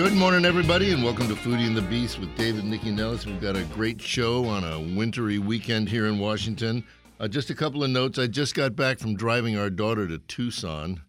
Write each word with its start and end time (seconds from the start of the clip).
Good 0.00 0.14
morning, 0.14 0.46
everybody, 0.46 0.92
and 0.92 1.04
welcome 1.04 1.28
to 1.28 1.34
Foodie 1.34 1.66
and 1.66 1.76
the 1.76 1.82
Beast 1.82 2.18
with 2.18 2.34
David 2.34 2.64
and 2.64 2.72
Nycci 2.72 2.90
Nellis. 2.90 3.26
We've 3.26 3.38
got 3.38 3.54
a 3.54 3.64
great 3.64 4.00
show 4.00 4.46
on 4.46 4.64
a 4.64 4.80
wintry 4.96 5.38
weekend 5.38 5.90
here 5.90 6.06
in 6.06 6.18
Washington. 6.18 6.84
Uh, 7.20 7.28
just 7.28 7.50
a 7.50 7.54
couple 7.54 7.84
of 7.84 7.90
notes. 7.90 8.18
I 8.18 8.26
just 8.26 8.54
got 8.54 8.74
back 8.74 8.98
from 8.98 9.14
driving 9.14 9.58
our 9.58 9.68
daughter 9.68 10.08
to 10.08 10.16
Tucson. 10.16 11.02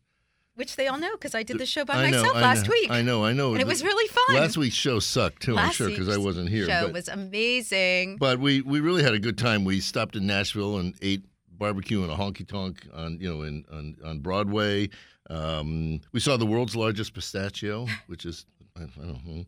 Which 0.56 0.76
they 0.76 0.90
all 0.90 0.98
know 0.98 1.14
because 1.14 1.34
I 1.34 1.42
did 1.42 1.58
the 1.58 1.66
show 1.66 1.86
by 1.86 2.04
know, 2.04 2.18
myself 2.18 2.36
I 2.36 2.42
last 2.42 2.66
know, 2.66 2.72
week. 2.72 2.92
I 2.92 3.02
know, 3.02 3.24
I 3.24 3.32
know. 3.32 3.54
And 3.54 3.62
it 3.62 3.66
was 3.66 3.82
really 3.82 4.10
fun. 4.10 4.36
Last 4.36 4.58
week's 4.58 4.76
show 4.76 5.00
sucked 5.00 5.42
too. 5.42 5.58
I'm 5.58 5.72
sure 5.72 5.88
because 5.88 6.10
I 6.10 6.18
wasn't 6.18 6.50
here. 6.50 6.66
show 6.66 6.88
but, 6.88 6.94
was 6.94 7.08
amazing. 7.08 8.18
but 8.18 8.40
we 8.40 8.60
we 8.60 8.82
really 8.82 9.04
had 9.04 9.14
a 9.14 9.20
good 9.20 9.38
time. 9.38 9.64
We 9.64 9.80
stopped 9.80 10.18
in 10.18 10.28
Nashville 10.28 10.80
and 10.80 10.96
ate 11.02 11.24
barbecue 11.50 12.04
and 12.04 12.12
a 12.12 12.16
honky 12.16 12.46
tonk 12.46 12.86
on 12.94 13.20
you 13.22 13.34
know 13.34 13.44
in 13.44 13.64
on 13.72 13.96
on 14.04 14.20
Broadway. 14.20 14.90
Um, 15.30 16.02
we 16.12 16.20
saw 16.20 16.36
the 16.36 16.46
world's 16.46 16.76
largest 16.76 17.14
pistachio, 17.14 17.88
which 18.08 18.26
is 18.26 18.46
I, 18.78 18.84
I 18.84 19.06
don't 19.06 19.26
know. 19.26 19.46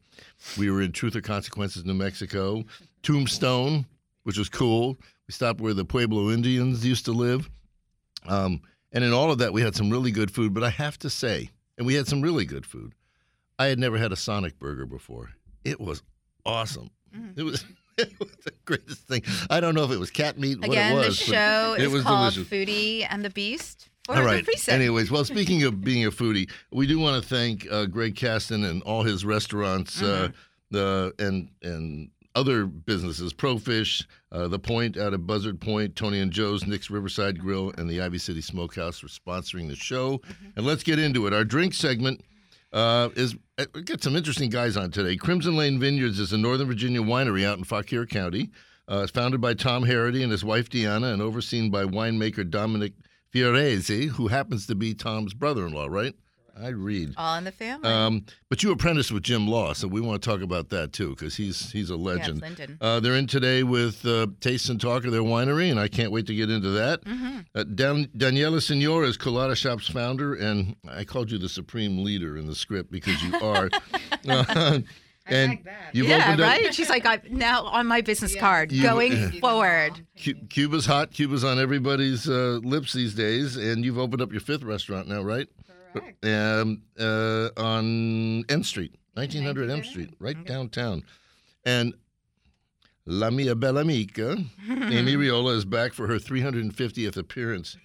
We 0.57 0.69
were 0.71 0.81
in 0.81 0.91
Truth 0.91 1.15
or 1.15 1.21
Consequences, 1.21 1.85
New 1.85 1.93
Mexico. 1.93 2.63
Tombstone, 3.03 3.85
which 4.23 4.37
was 4.37 4.49
cool. 4.49 4.97
We 5.27 5.31
stopped 5.33 5.61
where 5.61 5.73
the 5.73 5.85
Pueblo 5.85 6.29
Indians 6.31 6.85
used 6.85 7.05
to 7.05 7.11
live. 7.11 7.49
Um, 8.27 8.61
and 8.91 9.03
in 9.03 9.11
all 9.13 9.31
of 9.31 9.39
that, 9.39 9.53
we 9.53 9.61
had 9.61 9.75
some 9.75 9.89
really 9.89 10.11
good 10.11 10.31
food. 10.31 10.53
But 10.53 10.63
I 10.63 10.69
have 10.69 10.97
to 10.99 11.09
say, 11.09 11.49
and 11.77 11.85
we 11.87 11.93
had 11.95 12.07
some 12.07 12.21
really 12.21 12.45
good 12.45 12.65
food. 12.65 12.93
I 13.59 13.65
had 13.67 13.79
never 13.79 13.97
had 13.97 14.11
a 14.11 14.15
Sonic 14.15 14.57
burger 14.59 14.85
before. 14.85 15.29
It 15.63 15.79
was 15.79 16.01
awesome. 16.45 16.89
Mm. 17.15 17.37
It 17.37 17.43
was. 17.43 17.65
It 17.95 18.11
was 18.19 18.31
the 18.43 18.51
greatest 18.65 19.01
thing. 19.07 19.21
I 19.51 19.59
don't 19.59 19.75
know 19.75 19.83
if 19.83 19.91
it 19.91 19.99
was 19.99 20.09
cat 20.09 20.39
meat, 20.39 20.59
what 20.59 20.69
Again, 20.69 20.93
it 20.93 20.95
the 21.01 21.07
was. 21.09 21.19
but 21.19 21.25
show 21.27 21.75
it 21.77 21.83
is 21.83 21.91
was 21.93 22.01
called 22.01 22.33
delicious. 22.33 22.51
Foodie 22.51 23.05
and 23.07 23.23
the 23.23 23.29
Beast 23.29 23.87
All 24.09 24.23
right. 24.23 24.45
Anyways, 24.67 25.09
well, 25.11 25.23
speaking 25.33 25.63
of 25.63 25.81
being 25.81 26.05
a 26.05 26.11
foodie, 26.11 26.49
we 26.71 26.87
do 26.87 26.99
want 26.99 27.21
to 27.21 27.27
thank 27.27 27.65
uh, 27.71 27.85
Greg 27.85 28.15
Casten 28.15 28.69
and 28.69 28.83
all 28.83 29.03
his 29.03 29.23
restaurants, 29.25 30.01
uh, 30.01 30.05
Mm-hmm. 30.29 30.33
the 30.71 31.13
and 31.19 31.49
and 31.61 32.09
other 32.35 32.65
businesses, 32.65 33.31
Profish, 33.31 34.05
uh, 34.31 34.47
the 34.47 34.57
Point 34.57 34.97
out 34.97 35.13
of 35.13 35.27
Buzzard 35.27 35.61
Point, 35.61 35.95
Tony 35.95 36.19
and 36.19 36.31
Joe's, 36.31 36.65
Nick's 36.65 36.89
Riverside 36.89 37.39
Grill, 37.39 37.71
and 37.77 37.87
the 37.87 38.01
Ivy 38.01 38.17
City 38.17 38.41
Smokehouse 38.41 38.97
for 38.99 39.07
sponsoring 39.07 39.67
the 39.69 39.75
show. 39.75 40.17
Mm-hmm. 40.17 40.45
And 40.57 40.65
let's 40.65 40.81
get 40.83 40.97
into 40.97 41.27
it. 41.27 41.33
Our 41.33 41.43
drink 41.45 41.75
segment 41.75 42.21
uh, 42.73 43.09
is 43.15 43.35
uh, 43.59 43.65
we 43.75 43.83
got 43.83 44.01
some 44.01 44.15
interesting 44.15 44.49
guys 44.49 44.75
on 44.75 44.89
today. 44.89 45.15
Crimson 45.15 45.55
Lane 45.55 45.79
Vineyards 45.79 46.19
is 46.19 46.33
a 46.33 46.37
Northern 46.37 46.67
Virginia 46.67 47.01
winery 47.01 47.45
out 47.45 47.59
in 47.59 47.63
Fauquier 47.63 48.07
County. 48.07 48.49
Uh, 48.91 49.01
it's 49.03 49.11
founded 49.11 49.39
by 49.39 49.53
Tom 49.53 49.85
Herrity 49.85 50.23
and 50.23 50.31
his 50.31 50.43
wife 50.43 50.69
Deanna, 50.69 51.13
and 51.13 51.21
overseen 51.21 51.69
by 51.69 51.83
winemaker 51.83 52.49
Dominick 52.49 52.93
Fioresi, 53.33 54.09
who 54.09 54.27
happens 54.27 54.67
to 54.67 54.75
be 54.75 54.93
Tom's 54.93 55.33
brother-in-law. 55.33 55.87
Right? 55.87 56.13
I 56.55 56.67
read. 56.67 57.15
all 57.17 57.35
in 57.37 57.45
the 57.45 57.51
family. 57.51 57.89
Um, 57.89 58.25
but 58.47 58.61
you 58.61 58.71
apprenticed 58.71 59.11
with 59.11 59.23
Jim 59.23 59.47
Law, 59.47 59.73
so 59.73 59.87
we 59.87 59.99
want 60.01 60.21
to 60.21 60.29
talk 60.29 60.41
about 60.41 60.69
that 60.69 60.93
too, 60.93 61.09
because 61.09 61.35
he's 61.35 61.71
he's 61.71 61.89
a 61.89 61.95
legend. 61.95 62.41
Linden. 62.41 62.77
Uh, 62.79 62.99
they're 62.99 63.15
in 63.15 63.25
today 63.25 63.63
with 63.63 64.05
uh, 64.05 64.27
Taste 64.39 64.69
and 64.69 64.79
Talk 64.79 65.05
of 65.05 65.11
their 65.11 65.23
winery, 65.23 65.71
and 65.71 65.79
I 65.79 65.87
can't 65.87 66.11
wait 66.11 66.27
to 66.27 66.35
get 66.35 66.51
into 66.51 66.69
that. 66.71 67.03
Mm-hmm. 67.05 67.39
Uh, 67.55 67.63
Dan- 67.63 68.09
Daniella 68.15 68.61
Senior 68.61 69.03
is 69.03 69.17
Colada 69.17 69.55
Shop's 69.55 69.87
founder, 69.87 70.35
and 70.35 70.75
I 70.87 71.03
called 71.05 71.31
you 71.31 71.39
the 71.39 71.49
supreme 71.49 72.03
leader 72.03 72.37
in 72.37 72.45
the 72.45 72.55
script 72.55 72.91
because 72.91 73.21
you 73.23 73.35
are. 73.41 73.69
Uh, 75.25 75.33
and 75.33 75.69
you've 75.93 76.07
yeah, 76.07 76.17
opened 76.25 76.41
up. 76.41 76.47
right? 76.47 76.75
She's 76.75 76.89
like, 76.89 77.05
I 77.05 77.21
now 77.29 77.63
on 77.63 77.87
my 77.87 78.01
business 78.01 78.35
card, 78.35 78.71
You- 78.71 78.83
going 78.83 79.31
forward. 79.39 79.93
Cu- 80.21 80.33
Cuba's 80.49 80.85
hot. 80.85 81.11
Cuba's 81.11 81.43
on 81.45 81.59
everybody's 81.59 82.27
uh, 82.27 82.59
lips 82.63 82.91
these 82.93 83.13
days, 83.13 83.55
and 83.55 83.85
you've 83.85 83.97
opened 83.97 84.21
up 84.21 84.31
your 84.31 84.41
fifth 84.41 84.63
restaurant 84.63 85.07
now, 85.07 85.21
right? 85.21 85.47
Correct. 85.93 86.25
Um, 86.25 86.81
uh, 86.99 87.49
on 87.55 88.43
N 88.49 88.63
Street, 88.63 88.95
1900 89.13 89.69
N 89.69 89.83
Street, 89.83 90.09
right 90.19 90.43
downtown. 90.45 91.03
And 91.65 91.93
La 93.05 93.29
Mia 93.29 93.55
Bella 93.55 93.81
Amica, 93.81 94.37
Amy 94.69 95.15
Riolo, 95.15 95.55
is 95.55 95.63
back 95.65 95.93
for 95.93 96.07
her 96.07 96.15
350th 96.15 97.15
appearance 97.15 97.77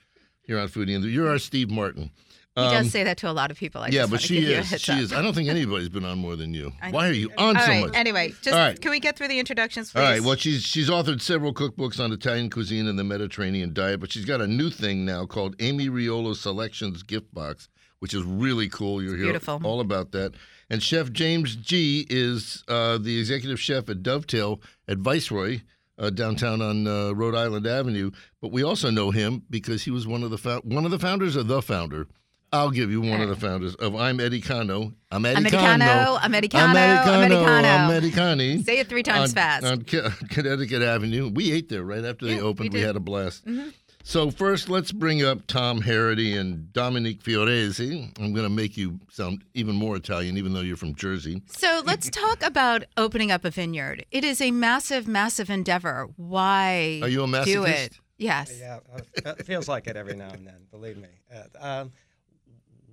here 0.43 0.59
on 0.59 0.69
Foodie. 0.69 0.97
And 0.97 1.05
You're 1.05 1.29
our 1.29 1.39
Steve 1.39 1.71
Martin. 1.71 2.11
He 2.59 2.65
Um, 2.65 2.73
does 2.83 2.91
say 2.93 3.05
that 3.05 3.17
to 3.19 3.31
a 3.31 3.33
lot 3.33 3.51
of 3.51 3.57
people. 3.57 3.81
I 3.83 3.87
yeah, 3.87 4.01
just 4.03 4.11
but 4.11 4.21
she 4.21 4.35
give 4.41 4.45
you 4.49 4.57
a 4.57 4.59
is. 4.61 4.81
She 4.81 4.93
up. 4.93 4.99
is. 5.01 5.13
I 5.13 5.23
don't 5.23 5.35
think 5.35 5.49
anybody's 5.59 5.89
been 5.89 6.05
on 6.05 6.19
more 6.19 6.37
than 6.37 6.53
you. 6.55 6.73
Why 6.91 7.09
are 7.09 7.13
you 7.13 7.31
on 7.39 7.57
All 7.57 7.63
so 7.63 7.69
right. 7.71 7.87
much? 7.87 7.95
Anyway, 7.95 8.31
just 8.43 8.49
All 8.49 8.55
right. 8.55 8.81
can 8.81 8.91
we 8.91 9.01
get 9.01 9.17
through 9.17 9.29
the 9.29 9.39
introductions, 9.39 9.93
please? 9.93 10.01
All 10.01 10.07
right. 10.11 10.21
Well, 10.23 10.37
she's 10.37 10.63
she's 10.63 10.91
authored 10.91 11.21
several 11.23 11.55
cookbooks 11.55 11.99
on 12.03 12.13
Italian 12.13 12.51
cuisine 12.51 12.87
and 12.89 12.99
the 12.99 13.05
Mediterranean 13.05 13.73
diet, 13.73 14.01
but 14.01 14.13
she's 14.13 14.25
got 14.25 14.41
a 14.41 14.47
new 14.47 14.71
thing 14.71 15.05
now 15.05 15.25
called 15.27 15.55
Amy 15.61 15.89
Riolo 15.89 16.35
Selections 16.35 17.03
Gift 17.03 17.33
Box, 17.33 17.69
which 18.01 18.13
is 18.15 18.23
really 18.25 18.69
cool. 18.69 19.03
You're 19.03 19.17
beautiful. 19.17 19.61
all 19.65 19.81
about 19.81 20.13
that. 20.13 20.35
And 20.71 20.83
Chef 20.83 21.13
James 21.13 21.57
Gee 21.57 22.07
is 22.11 22.63
uh, 22.69 22.99
the 22.99 23.19
executive 23.19 23.59
chef 23.61 23.89
at 23.89 24.03
Dovetail 24.03 24.61
at 24.89 24.99
Viceroy. 24.99 25.61
Uh, 26.01 26.11
downtown 26.11 26.63
on 26.63 26.87
uh, 26.87 27.11
Rhode 27.11 27.35
Island 27.35 27.67
Avenue, 27.67 28.13
but 28.41 28.53
we 28.53 28.63
also 28.63 28.89
know 28.89 29.11
him 29.11 29.43
because 29.51 29.83
he 29.83 29.91
was 29.91 30.07
one 30.07 30.23
of 30.23 30.31
the 30.31 30.39
fou- 30.39 30.61
one 30.63 30.85
of 30.85 30.93
the 30.93 30.99
founders 31.01 31.35
of 31.35 31.49
the 31.49 31.61
founder. 31.61 32.07
I'll 32.53 32.71
give 32.71 32.91
you 32.91 33.01
one 33.01 33.21
of 33.21 33.29
the 33.29 33.37
founders 33.37 33.75
of 33.75 33.95
I'm 33.95 34.21
Eddie 34.21 34.41
Cano. 34.41 34.95
Americano, 35.11 36.19
Americano, 36.23 36.65
Americano, 36.71 37.13
Americano. 37.25 37.85
Americani 37.87 38.63
Say 38.65 38.79
it 38.79 38.89
three 38.89 39.03
times 39.03 39.31
on, 39.31 39.35
fast. 39.35 39.65
on 39.67 39.83
Connecticut 39.83 40.83
Avenue. 40.83 41.29
We 41.33 41.53
ate 41.53 41.69
there 41.69 41.83
right 41.85 42.05
after 42.05 42.27
they 42.27 42.37
Yeah, 42.37 42.41
opened. 42.43 42.73
we 42.73 42.81
We, 42.81 42.85
had 42.85 42.97
a 42.97 43.01
blast. 43.01 43.45
Mhm. 43.47 43.73
So 44.03 44.31
first, 44.31 44.71
let's 44.71 44.91
bring 44.91 45.23
up 45.23 45.47
Tom 45.47 45.83
Herrity 45.83 46.39
and 46.39 46.73
Dominique 46.73 47.23
Fioresi. 47.23 48.11
I'm 48.19 48.33
going 48.33 48.47
to 48.47 48.55
make 48.55 48.75
you 48.79 49.01
sound 49.11 49.45
even 49.53 49.75
more 49.75 49.97
Italian, 49.97 50.39
even 50.39 50.55
though 50.55 50.63
you're 50.63 50.79
from 50.79 50.95
Jersey. 50.95 51.43
So 51.49 51.83
let's 51.85 52.09
talk 52.09 52.43
about 52.43 52.85
opening 52.97 53.31
up 53.31 53.45
a 53.45 53.51
vineyard. 53.51 54.07
It 54.11 54.25
is 54.25 54.41
a 54.41 54.51
massive, 54.51 55.07
massive 55.07 55.51
endeavor. 55.51 56.09
Why 56.17 57.01
Are 57.03 57.09
you 57.09 57.23
a 57.23 57.45
do 57.45 57.65
it? 57.65 57.99
Yes. 58.17 58.57
Yeah, 58.59 58.79
uh, 58.95 59.35
it 59.39 59.45
feels 59.45 59.69
like 59.69 59.87
it 59.87 59.97
every 59.97 60.17
now 60.17 60.31
and 60.31 60.47
then. 60.47 60.67
Believe 60.71 60.97
me. 60.97 61.09
Uh, 61.31 61.81
um, 61.83 61.93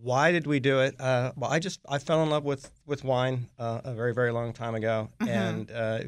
why 0.06 0.32
did 0.32 0.46
we 0.46 0.60
do 0.60 0.80
it? 0.82 0.94
Uh, 1.02 1.32
well, 1.36 1.52
I 1.52 1.60
just 1.60 1.80
I 1.90 1.98
fell 2.00 2.22
in 2.24 2.30
love 2.30 2.44
with 2.44 2.72
with 2.86 3.04
wine 3.04 3.48
uh, 3.58 3.82
a 3.84 3.94
very 3.94 4.14
very 4.14 4.32
long 4.32 4.54
time 4.54 4.76
ago, 4.76 5.10
Mhm. 5.20 5.28
and 5.30 5.72
uh, 5.72 6.00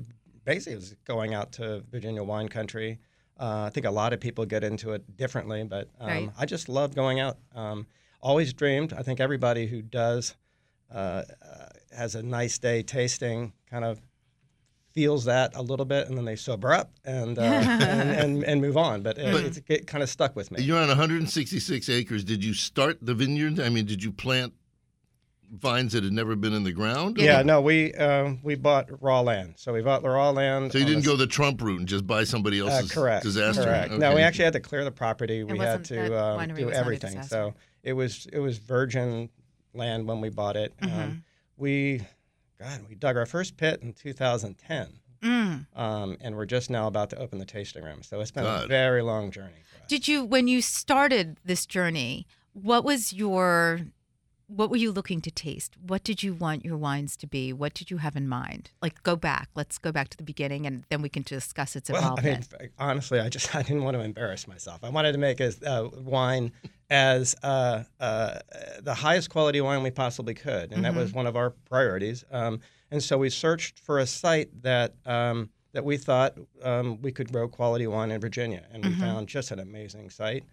basically 0.46 0.74
it 0.74 0.82
was 0.84 0.96
going 1.06 1.34
out 1.34 1.52
to 1.54 1.84
Virginia 1.92 2.24
wine 2.24 2.48
country. 2.48 3.00
Uh, 3.40 3.64
I 3.68 3.70
think 3.72 3.86
a 3.86 3.92
lot 3.92 4.14
of 4.14 4.20
people 4.20 4.46
get 4.46 4.64
into 4.64 4.94
it 4.94 5.18
differently, 5.18 5.64
but 5.64 5.90
um, 6.00 6.08
Right. 6.08 6.30
I 6.38 6.46
just 6.46 6.70
love 6.70 6.96
going 6.96 7.20
out. 7.20 7.38
Um, 7.56 7.88
always 8.22 8.54
dreamed. 8.54 8.94
I 8.94 9.02
think 9.04 9.20
everybody 9.20 9.68
who 9.68 9.82
does 9.82 10.36
uh, 10.92 11.24
uh, 11.42 11.70
has 11.96 12.16
a 12.16 12.24
nice 12.24 12.58
day 12.60 12.82
tasting 12.84 13.54
kind 13.70 13.84
of 13.86 14.00
feels 14.98 15.26
that 15.26 15.56
a 15.56 15.62
little 15.62 15.86
bit, 15.86 16.08
and 16.08 16.18
then 16.18 16.26
they 16.26 16.36
sober 16.36 16.74
up 16.74 16.92
and 17.06 17.38
uh, 17.38 17.44
and, 17.44 18.10
and, 18.20 18.44
and 18.44 18.62
move 18.62 18.76
on. 18.76 19.04
But 19.04 19.20
it, 19.20 19.46
it's, 19.46 19.62
it 19.68 19.86
kind 19.86 20.02
of 20.02 20.10
stuck 20.10 20.36
with 20.36 20.50
me. 20.50 20.64
You're 20.64 20.80
on 20.80 20.88
166 20.88 21.88
acres. 21.88 22.24
Did 22.24 22.44
you 22.44 22.56
start 22.56 22.98
the 23.00 23.14
vineyard? 23.14 23.60
I 23.60 23.70
mean, 23.70 23.86
did 23.86 24.04
you 24.04 24.12
plant 24.12 24.54
vines 25.52 25.94
that 25.94 26.04
had 26.04 26.14
never 26.14 26.36
been 26.36 26.52
in 26.52 26.64
the 26.64 26.72
ground? 26.72 27.18
Yeah, 27.20 27.44
no, 27.44 27.62
we 27.62 27.94
uh, 27.94 28.34
we 28.42 28.56
bought 28.56 28.90
raw 29.00 29.22
land. 29.22 29.54
So 29.58 29.72
we 29.72 29.84
bought 29.84 30.02
the 30.02 30.10
raw 30.10 30.32
land. 30.32 30.72
So 30.72 30.80
you 30.80 30.86
on 30.86 30.90
didn't 30.90 31.04
the- 31.04 31.12
go 31.12 31.16
the 31.16 31.28
Trump 31.28 31.62
route 31.62 31.78
and 31.78 31.88
just 31.88 32.08
buy 32.08 32.24
somebody 32.24 32.60
uh, 32.60 32.66
else's 32.66 32.92
correct. 32.92 33.24
disaster? 33.24 33.66
Correct. 33.66 33.92
Okay. 33.92 34.00
No, 34.00 34.16
we 34.16 34.22
actually 34.22 34.46
had 34.46 34.54
to 34.54 34.60
clear 34.62 34.84
the 34.84 34.90
property. 34.90 35.44
We 35.44 35.60
had 35.60 35.86
to 35.86 36.20
um, 36.20 36.56
do 36.56 36.66
was 36.66 36.74
not 36.74 36.74
a 36.74 36.76
everything. 36.76 37.22
So 37.22 37.54
it 37.84 37.94
was 37.94 38.26
it 38.34 38.40
was 38.40 38.58
virgin 38.58 39.30
land 39.76 40.08
when 40.08 40.22
we 40.22 40.30
bought 40.30 40.56
it. 40.56 40.76
Mm-hmm. 40.82 41.00
Um, 41.00 41.24
we, 41.56 42.02
God, 42.60 42.86
we 42.90 42.96
dug 42.96 43.18
our 43.18 43.26
first 43.26 43.58
pit 43.58 43.80
in 43.82 43.94
2010, 43.94 44.88
Mm. 45.24 45.66
um, 45.76 46.18
and 46.22 46.36
we're 46.36 46.46
just 46.46 46.70
now 46.70 46.86
about 46.88 47.10
to 47.10 47.18
open 47.18 47.40
the 47.40 47.46
tasting 47.46 47.84
room. 47.84 48.04
So 48.04 48.20
it's 48.22 48.30
been 48.32 48.46
a 48.46 48.68
very 48.68 49.02
long 49.02 49.32
journey. 49.32 49.64
For 49.66 49.82
us. 49.84 49.88
Did 49.90 50.08
you, 50.08 50.24
when 50.24 50.48
you 50.48 50.62
started 50.62 51.38
this 51.44 51.66
journey, 51.66 52.28
what 52.54 52.84
was 52.84 53.14
your, 53.14 53.82
what 54.46 54.70
were 54.70 54.78
you 54.78 54.92
looking 54.92 55.22
to 55.22 55.32
taste? 55.32 55.76
What 55.82 56.04
did 56.04 56.22
you 56.22 56.36
want 56.36 56.64
your 56.64 56.78
wines 56.78 57.18
to 57.18 57.28
be? 57.28 57.52
What 57.52 57.74
did 57.74 57.90
you 57.90 57.98
have 57.98 58.16
in 58.16 58.28
mind? 58.28 58.70
Like, 58.80 59.02
go 59.02 59.16
back. 59.16 59.50
Let's 59.56 59.80
go 59.80 59.92
back 59.92 60.10
to 60.10 60.18
the 60.18 60.24
beginning, 60.24 60.68
and 60.68 60.84
then 60.90 61.02
we 61.02 61.10
can 61.10 61.24
discuss 61.24 61.76
its 61.76 61.90
Well, 61.90 62.16
I 62.18 62.22
mean, 62.22 62.44
honestly, 62.78 63.20
I 63.20 63.30
just 63.30 63.56
I 63.56 63.64
didn't 63.64 63.84
want 63.84 63.98
to 63.98 64.02
embarrass 64.02 64.48
myself. 64.48 64.84
I 64.84 64.90
wanted 64.90 65.14
to 65.14 65.18
make 65.18 65.40
a 65.40 65.52
uh, 65.66 65.90
wine 65.96 66.52
as 66.90 67.36
uh, 67.44 67.84
uh, 68.00 68.40
the 68.82 68.94
highest 68.94 69.30
quality 69.30 69.60
wine 69.62 69.84
we 69.84 69.92
possibly 69.92 70.34
could, 70.34 70.72
and 70.72 70.86
that 70.86 70.96
was 70.96 71.12
one 71.14 71.28
of 71.28 71.36
our 71.36 71.52
priorities. 71.70 72.24
Um, 72.32 72.62
and 72.92 73.04
so 73.04 73.18
we 73.18 73.30
searched 73.30 73.80
for 73.80 74.00
a 74.00 74.06
site 74.06 74.62
that 74.64 74.96
um, 75.06 75.50
that 75.74 75.84
we 75.84 75.98
thought 75.98 76.38
um, 76.64 77.02
we 77.02 77.12
could 77.12 77.32
grow 77.32 77.48
quality 77.48 77.88
wine 77.88 78.12
in 78.12 78.22
Virginia, 78.22 78.64
and 78.72 78.86
we 78.86 78.94
found 78.94 79.28
just 79.28 79.52
an 79.52 79.60
amazing 79.60 80.10
site. 80.10 80.44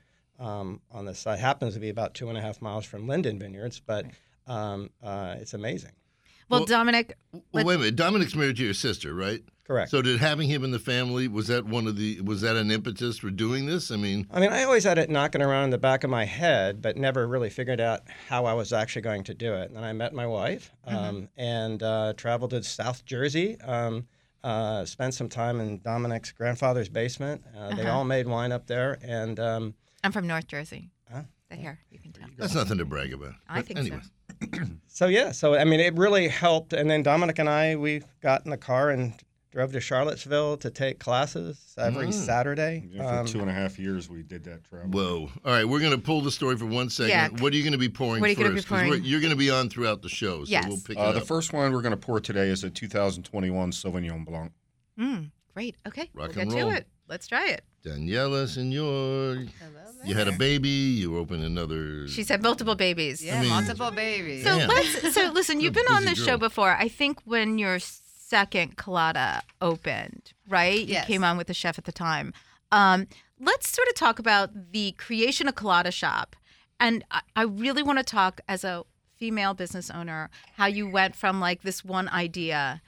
Um, 0.40 0.80
on 0.90 1.04
the 1.04 1.14
site 1.14 1.38
happens 1.38 1.74
to 1.74 1.80
be 1.80 1.90
about 1.90 2.14
two 2.14 2.28
and 2.28 2.36
a 2.36 2.40
half 2.40 2.60
miles 2.60 2.84
from 2.84 3.06
Linden 3.06 3.38
Vineyards, 3.38 3.80
but 3.80 4.06
um, 4.48 4.90
uh, 5.02 5.36
it's 5.38 5.54
amazing. 5.54 5.92
Well, 6.48 6.60
Well- 6.60 6.66
Dominick, 6.66 7.16
Well, 7.52 7.64
wait 7.64 7.74
a 7.74 7.78
minute. 7.78 7.96
Dominick's 7.96 8.34
married 8.34 8.56
to 8.56 8.64
your 8.64 8.74
sister, 8.74 9.14
right? 9.14 9.42
Correct. 9.66 9.90
So 9.90 10.02
did 10.02 10.20
having 10.20 10.46
him 10.50 10.62
in 10.62 10.72
the 10.72 10.78
family 10.78 11.26
was 11.26 11.46
that 11.46 11.64
one 11.64 11.86
of 11.86 11.96
the 11.96 12.20
was 12.20 12.42
that 12.42 12.54
an 12.54 12.70
impetus 12.70 13.16
for 13.16 13.30
doing 13.30 13.64
this? 13.64 13.90
I 13.90 13.96
mean, 13.96 14.26
I 14.30 14.38
mean, 14.38 14.52
I 14.52 14.62
always 14.64 14.84
had 14.84 14.98
it 14.98 15.08
knocking 15.08 15.40
around 15.40 15.64
in 15.64 15.70
the 15.70 15.78
back 15.78 16.04
of 16.04 16.10
my 16.10 16.26
head, 16.26 16.82
but 16.82 16.98
never 16.98 17.26
really 17.26 17.48
figured 17.48 17.80
out 17.80 18.02
how 18.28 18.44
I 18.44 18.52
was 18.52 18.74
actually 18.74 19.00
going 19.00 19.24
to 19.24 19.32
do 19.32 19.54
it. 19.54 19.68
And 19.68 19.76
then 19.76 19.82
I 19.84 19.94
met 19.94 20.12
my 20.12 20.26
wife 20.26 20.70
um, 20.84 21.30
and 21.38 21.82
uh, 21.82 22.12
traveled 22.14 22.50
to 22.50 22.62
South 22.62 23.06
Jersey, 23.06 23.58
um, 23.62 24.06
uh, 24.42 24.84
spent 24.84 25.14
some 25.14 25.30
time 25.30 25.58
in 25.60 25.78
Dominick's 25.80 26.30
grandfather's 26.32 26.90
basement. 26.90 27.42
Uh, 27.56 27.74
They 27.74 27.86
all 27.86 28.04
made 28.04 28.28
wine 28.28 28.52
up 28.52 28.66
there. 28.66 28.98
And 29.02 29.40
um, 29.40 29.74
I'm 30.04 30.12
from 30.12 30.26
North 30.26 30.46
Jersey. 30.46 30.90
Huh? 31.10 31.22
The 31.48 31.56
hair, 31.56 31.78
you 31.90 31.98
can 32.00 32.12
tell. 32.12 32.28
that's 32.36 32.54
nothing 32.54 32.76
to 32.76 32.84
brag 32.84 33.14
about. 33.14 33.32
I 33.48 33.60
But 33.60 33.66
think 33.66 33.78
so. 33.78 33.84
anyway. 33.86 34.00
so, 34.02 34.10
yeah, 35.08 35.32
so 35.32 35.54
I 35.54 35.64
mean, 35.64 35.80
it 35.80 35.94
really 35.96 36.28
helped. 36.28 36.72
And 36.72 36.90
then 36.90 37.02
Dominick 37.02 37.38
and 37.38 37.48
I, 37.48 37.76
we 37.76 38.02
got 38.22 38.44
in 38.44 38.50
the 38.50 38.56
car 38.56 38.90
and 38.90 39.12
drove 39.50 39.70
to 39.72 39.80
Charlottesville 39.80 40.56
to 40.56 40.68
take 40.70 40.98
classes 40.98 41.74
every 41.78 42.08
Mm. 42.08 42.12
Saturday. 42.12 42.88
Yeah, 42.90 43.08
for 43.08 43.18
Um, 43.20 43.26
two 43.26 43.40
and 43.40 43.48
a 43.48 43.52
half 43.52 43.78
years, 43.78 44.08
we 44.10 44.22
did 44.24 44.42
that 44.44 44.64
travel. 44.64 44.90
Whoa! 44.90 45.30
All 45.44 45.52
right, 45.52 45.64
we're 45.64 45.80
gonna 45.80 45.96
pull 45.98 46.20
the 46.22 46.30
story 46.32 46.56
for 46.56 46.66
one 46.66 46.90
second. 46.90 47.10
Yeah. 47.10 47.28
What 47.42 47.52
are 47.52 47.56
you 47.56 47.62
gonna 47.64 47.78
be 47.78 47.88
pouring 47.88 48.20
What 48.20 48.26
are 48.26 48.30
you 48.30 48.36
first? 48.36 48.42
gonna 48.44 48.54
be 48.54 48.62
'Cause 48.62 48.70
we're- 48.70 48.86
pouring? 48.88 49.04
You're 49.04 49.20
gonna 49.20 49.36
be 49.36 49.50
on 49.50 49.68
throughout 49.70 50.02
the 50.02 50.08
show, 50.08 50.44
so 50.44 50.50
Yes. 50.50 50.66
we'll 50.66 50.80
pick 50.80 50.98
Uh, 50.98 51.10
it 51.10 51.12
the 51.14 51.20
first 51.20 51.52
one 51.52 51.72
we're 51.72 51.82
going 51.82 51.92
to 51.92 51.96
pour 51.96 52.18
today 52.20 52.48
is 52.48 52.64
a 52.64 52.70
2021 52.70 53.70
Sauvignon 53.70 54.24
Blanc. 54.24 54.52
Mm, 54.98 55.30
great. 55.54 55.76
Okay. 55.86 56.10
Rock 56.14 56.30
we'll 56.30 56.40
and 56.40 56.50
get 56.50 56.60
roll. 56.62 56.70
to 56.70 56.76
it. 56.76 56.86
Let's 57.08 57.26
try 57.28 57.48
it. 57.50 57.62
Daniella, 57.84 58.48
Senior, 58.48 59.46
you 60.04 60.14
had 60.14 60.28
a 60.28 60.32
baby. 60.32 60.68
You 60.68 61.18
opened 61.18 61.44
another. 61.44 62.06
She's 62.08 62.28
had 62.28 62.42
multiple 62.42 62.74
babies. 62.74 63.24
Yeah, 63.24 63.40
mean- 63.40 63.50
multiple 63.50 63.90
babies. 63.90 64.44
So 64.44 64.58
Damn. 64.58 64.68
let's. 64.68 65.14
So 65.14 65.30
listen, 65.34 65.60
you've 65.60 65.74
been 65.74 65.86
on 65.90 66.02
busy 66.04 66.14
this 66.14 66.24
show 66.24 66.36
before. 66.36 66.76
I 66.78 66.88
think 66.88 67.20
when 67.24 67.58
your 67.58 67.78
second 67.78 68.76
colada 68.76 69.42
opened, 69.60 70.32
right? 70.48 70.84
Yes. 70.86 71.02
You 71.02 71.14
came 71.14 71.24
on 71.24 71.36
with 71.36 71.46
the 71.46 71.54
chef 71.54 71.78
at 71.78 71.84
the 71.84 71.92
time. 71.92 72.32
Um, 72.72 73.06
let's 73.38 73.68
sort 73.70 73.88
of 73.88 73.94
talk 73.94 74.18
about 74.18 74.72
the 74.72 74.92
creation 74.92 75.48
of 75.48 75.54
Colada 75.54 75.90
Shop, 75.90 76.34
and 76.80 77.04
I, 77.10 77.20
I 77.36 77.42
really 77.42 77.82
want 77.82 77.98
to 77.98 78.04
talk 78.04 78.40
as 78.48 78.64
a 78.64 78.84
female 79.16 79.54
business 79.54 79.90
owner 79.90 80.28
how 80.56 80.66
you 80.66 80.88
went 80.88 81.14
from 81.14 81.40
like 81.40 81.62
this 81.62 81.84
one 81.84 82.08
idea 82.08 82.82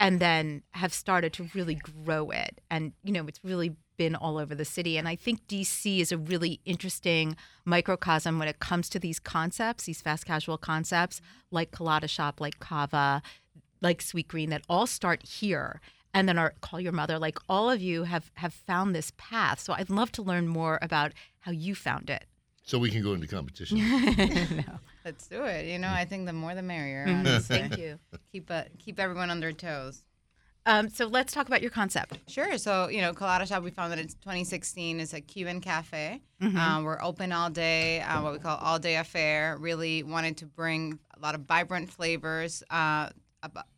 and 0.00 0.18
then 0.18 0.62
have 0.72 0.92
started 0.92 1.32
to 1.32 1.48
really 1.54 1.76
grow 1.76 2.30
it 2.30 2.60
and 2.68 2.92
you 3.04 3.12
know 3.12 3.24
it's 3.26 3.40
really 3.44 3.70
been 3.96 4.14
all 4.14 4.38
over 4.38 4.54
the 4.54 4.64
city 4.64 4.96
and 4.96 5.08
i 5.08 5.14
think 5.16 5.46
dc 5.48 6.00
is 6.00 6.10
a 6.12 6.18
really 6.18 6.60
interesting 6.64 7.36
microcosm 7.64 8.38
when 8.38 8.48
it 8.48 8.58
comes 8.58 8.88
to 8.88 8.98
these 8.98 9.18
concepts 9.18 9.84
these 9.84 10.00
fast 10.00 10.26
casual 10.26 10.58
concepts 10.58 11.20
like 11.50 11.70
colada 11.70 12.08
shop 12.08 12.40
like 12.40 12.58
Cava 12.58 13.22
like 13.80 14.00
Sweetgreen 14.02 14.50
that 14.50 14.62
all 14.68 14.86
start 14.86 15.22
here 15.24 15.80
and 16.14 16.28
then 16.28 16.38
our 16.38 16.54
call 16.60 16.80
your 16.80 16.92
mother 16.92 17.18
like 17.18 17.38
all 17.48 17.70
of 17.70 17.80
you 17.80 18.04
have 18.04 18.30
have 18.34 18.54
found 18.54 18.94
this 18.94 19.12
path 19.16 19.60
so 19.60 19.72
i'd 19.74 19.90
love 19.90 20.12
to 20.12 20.22
learn 20.22 20.46
more 20.48 20.78
about 20.82 21.12
how 21.40 21.52
you 21.52 21.74
found 21.74 22.08
it 22.10 22.26
so 22.64 22.78
we 22.78 22.90
can 22.90 23.02
go 23.02 23.12
into 23.12 23.26
competition. 23.26 23.78
no. 24.56 24.78
Let's 25.04 25.26
do 25.26 25.42
it. 25.42 25.66
You 25.66 25.80
know, 25.80 25.88
I 25.88 26.04
think 26.04 26.26
the 26.26 26.32
more 26.32 26.54
the 26.54 26.62
merrier. 26.62 27.06
Mhm. 27.06 27.20
honestly. 27.20 27.58
thank 27.58 27.76
you 27.76 27.98
Keep 28.30 28.50
uh, 28.50 28.62
keep 28.78 29.00
everyone 29.00 29.30
on 29.30 29.40
their 29.40 29.52
toes. 29.52 30.04
Um, 30.66 30.88
so 30.88 31.06
let's 31.06 31.32
talk 31.32 31.46
about 31.46 31.62
your 31.62 31.70
concept 31.70 32.18
Sure. 32.28 32.56
So, 32.58 32.88
you 32.88 33.00
know, 33.00 33.12
Colada 33.12 33.46
Shop, 33.46 33.62
we 33.62 33.70
founded 33.70 33.98
in 33.98 34.06
2016. 34.06 35.00
It's 35.00 35.12
a 35.12 35.20
Cuban 35.20 35.60
cafe. 35.60 36.22
Mm-hmm. 36.40 36.56
Uh, 36.56 36.82
we're 36.82 37.02
open 37.02 37.32
all 37.32 37.50
day, 37.50 38.00
uh, 38.00 38.22
what 38.22 38.32
we 38.32 38.38
call 38.38 38.56
all 38.58 38.78
day 38.78 38.96
affair. 38.96 39.56
Really 39.58 40.02
wanted 40.02 40.36
to 40.38 40.46
bring 40.46 40.98
a 41.16 41.20
lot 41.20 41.34
of 41.34 41.42
vibrant 41.42 41.90
flavors 41.90 42.62
uh, 42.70 43.10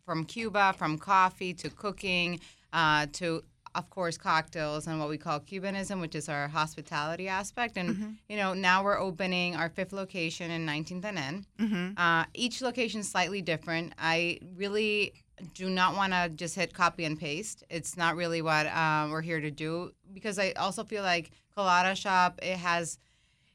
from 0.05 0.25
Cuba, 0.25 0.75
from 0.77 0.99
coffee 0.99 1.55
to 1.55 1.71
cooking 1.71 2.41
uh, 2.73 3.07
to, 3.15 3.43
of 3.75 3.91
course, 3.91 4.17
cocktails 4.17 4.87
and 4.87 5.01
what 5.01 5.09
we 5.09 5.19
call 5.19 5.41
Cubanism, 5.41 6.01
which 6.01 6.15
is 6.15 6.29
our 6.29 6.49
hospitality 6.49 7.29
aspect. 7.29 7.77
And, 7.77 8.19
you 8.29 8.37
know, 8.37 8.55
now 8.55 8.85
we're 8.85 8.99
opening 8.99 9.57
our 9.57 9.69
fifth 9.69 9.93
location 9.93 10.51
in 10.51 10.67
19th 10.67 11.05
and 11.05 11.19
N. 11.19 11.47
mm-hmm. 11.61 11.89
Uh, 11.97 12.25
each 12.35 12.63
location 12.63 13.01
is 13.01 13.11
slightly 13.11 13.43
different. 13.43 13.95
I 13.99 14.39
really 14.57 15.13
do 15.55 15.69
not 15.69 15.97
want 15.97 16.13
to 16.13 16.29
just 16.29 16.55
hit 16.55 16.73
copy 16.73 17.05
and 17.05 17.19
paste. 17.19 17.65
It's 17.69 17.97
not 17.97 18.17
really 18.17 18.43
what 18.43 18.67
um, 18.67 19.11
we're 19.11 19.23
here 19.23 19.41
to 19.41 19.51
do 19.51 19.93
because 20.13 20.39
I 20.39 20.53
also 20.53 20.85
feel 20.85 21.03
like 21.03 21.31
Colada 21.55 21.95
Shop 21.95 22.39
it 22.43 22.57
has 22.57 22.99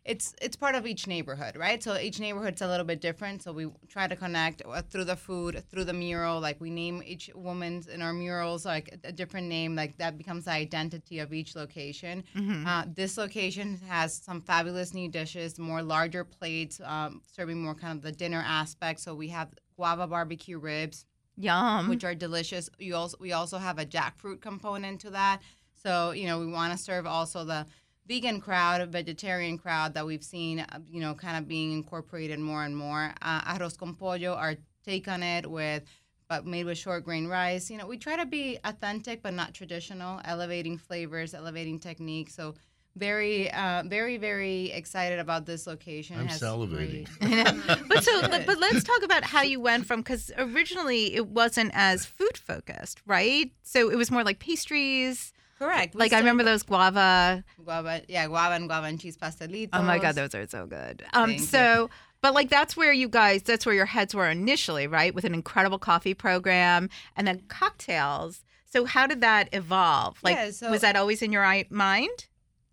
it's 0.05 0.33
it's 0.41 0.55
part 0.55 0.75
of 0.75 0.87
each 0.87 1.07
neighborhood, 1.07 1.55
right? 1.55 1.83
So 1.83 1.97
each 1.97 2.19
neighborhood's 2.19 2.61
a 2.61 2.67
little 2.67 2.85
bit 2.85 2.99
different. 2.99 3.43
So 3.43 3.51
we 3.51 3.67
try 3.89 4.07
to 4.07 4.15
connect 4.15 4.61
uh, 4.65 4.81
through 4.81 5.03
the 5.03 5.15
food, 5.15 5.63
through 5.69 5.83
the 5.83 5.93
mural. 5.93 6.39
Like 6.39 6.59
we 6.59 6.69
name 6.69 7.03
each 7.05 7.29
woman's 7.35 7.87
in 7.87 8.01
our 8.01 8.13
murals 8.13 8.65
like 8.65 8.97
a, 9.03 9.09
a 9.09 9.11
different 9.11 9.47
name. 9.47 9.75
Like 9.75 9.97
that 9.97 10.17
becomes 10.17 10.45
the 10.45 10.51
identity 10.51 11.19
of 11.19 11.33
each 11.33 11.55
location. 11.55 12.23
Uh, 12.67 12.85
this 12.95 13.17
location 13.17 13.79
has 13.87 14.15
some 14.15 14.41
fabulous 14.41 14.93
new 14.93 15.09
dishes, 15.09 15.59
more 15.59 15.83
larger 15.83 16.23
plates, 16.23 16.81
um, 16.83 17.21
serving 17.31 17.61
more 17.61 17.75
kind 17.75 17.97
of 17.97 18.01
the 18.01 18.11
dinner 18.11 18.43
aspect. 18.45 19.01
So 19.01 19.13
we 19.13 19.27
have 19.27 19.49
guava 19.75 20.07
barbecue 20.07 20.57
ribs, 20.57 21.05
yum 21.39 21.87
which 21.89 22.03
are 22.03 22.13
delicious. 22.13 22.69
You 22.77 22.95
also 22.95 23.17
we 23.19 23.31
also 23.31 23.57
have 23.57 23.79
a 23.79 23.85
jackfruit 23.85 24.41
component 24.41 25.01
to 25.01 25.11
that. 25.11 25.41
So 25.73 26.11
you 26.11 26.27
know 26.27 26.39
we 26.39 26.47
want 26.47 26.71
to 26.73 26.77
serve 26.77 27.05
also 27.07 27.43
the 27.45 27.65
vegan 28.09 28.41
crowd, 28.41 28.89
vegetarian 28.89 29.57
crowd 29.57 29.93
that 29.93 30.05
we've 30.05 30.23
seen, 30.23 30.59
uh, 30.59 30.79
you 30.89 30.99
know, 30.99 31.13
kind 31.13 31.37
of 31.37 31.47
being 31.47 31.71
incorporated 31.71 32.39
more 32.39 32.63
and 32.63 32.75
more. 32.75 33.13
Uh, 33.21 33.41
arroz 33.41 33.77
con 33.77 33.93
pollo, 33.93 34.33
our 34.33 34.55
take 34.83 35.07
on 35.07 35.23
it 35.23 35.49
with. 35.49 35.83
But 36.27 36.45
made 36.45 36.67
with 36.67 36.77
short 36.77 37.05
grain 37.05 37.25
rice. 37.25 37.71
You 37.71 37.77
know, 37.77 37.87
we 37.87 37.97
try 37.97 38.15
to 38.15 38.25
be 38.27 38.59
authentic 38.63 39.23
but 39.23 39.33
not 39.33 39.55
traditional, 39.55 40.21
elevating 40.25 40.77
flavors, 40.77 41.33
elevating 41.33 41.79
techniques. 41.79 42.35
So, 42.35 42.53
very, 42.95 43.49
uh, 43.51 43.83
very, 43.85 44.17
very 44.17 44.71
excited 44.71 45.19
about 45.19 45.45
this 45.45 45.65
location. 45.67 46.17
It 46.17 46.23
I'm 46.23 46.27
salivating. 46.27 47.07
but 47.87 48.03
so 48.03 48.21
but, 48.21 48.45
but 48.45 48.59
let's 48.59 48.83
talk 48.83 49.03
about 49.03 49.23
how 49.23 49.41
you 49.41 49.59
went 49.59 49.85
from 49.85 50.01
because 50.01 50.31
originally 50.37 51.15
it 51.15 51.27
wasn't 51.27 51.71
as 51.73 52.05
food 52.05 52.37
focused 52.37 53.01
right 53.05 53.51
so 53.63 53.89
it 53.89 53.95
was 53.95 54.11
more 54.11 54.23
like 54.23 54.39
pastries 54.39 55.33
Correct. 55.59 55.93
We 55.93 55.99
like 55.99 56.13
i 56.13 56.17
remember 56.19 56.43
those 56.43 56.63
guava 56.63 57.43
guava, 57.63 58.01
yeah, 58.07 58.27
guava 58.27 58.55
and 58.55 58.67
guava 58.67 58.87
and 58.87 58.99
cheese 58.99 59.17
pastelitos. 59.17 59.69
oh 59.73 59.83
my 59.83 59.99
god 59.99 60.15
those 60.15 60.33
are 60.33 60.47
so 60.47 60.65
good 60.65 61.03
um 61.13 61.29
Thank 61.29 61.39
you. 61.41 61.45
so 61.45 61.89
but 62.21 62.33
like 62.33 62.49
that's 62.49 62.75
where 62.77 62.93
you 62.93 63.09
guys 63.09 63.43
that's 63.43 63.65
where 63.65 63.75
your 63.75 63.85
heads 63.85 64.15
were 64.15 64.29
initially 64.29 64.87
right 64.87 65.13
with 65.13 65.25
an 65.25 65.33
incredible 65.33 65.77
coffee 65.79 66.13
program 66.13 66.89
and 67.17 67.27
then 67.27 67.41
cocktails 67.49 68.43
so 68.65 68.85
how 68.85 69.05
did 69.07 69.21
that 69.21 69.49
evolve 69.53 70.17
like 70.23 70.35
Yeah, 70.35 70.51
so- 70.51 70.71
was 70.71 70.81
that 70.81 70.95
always 70.95 71.21
in 71.21 71.31
your 71.31 71.43
eye- 71.45 71.65
mind 71.69 72.27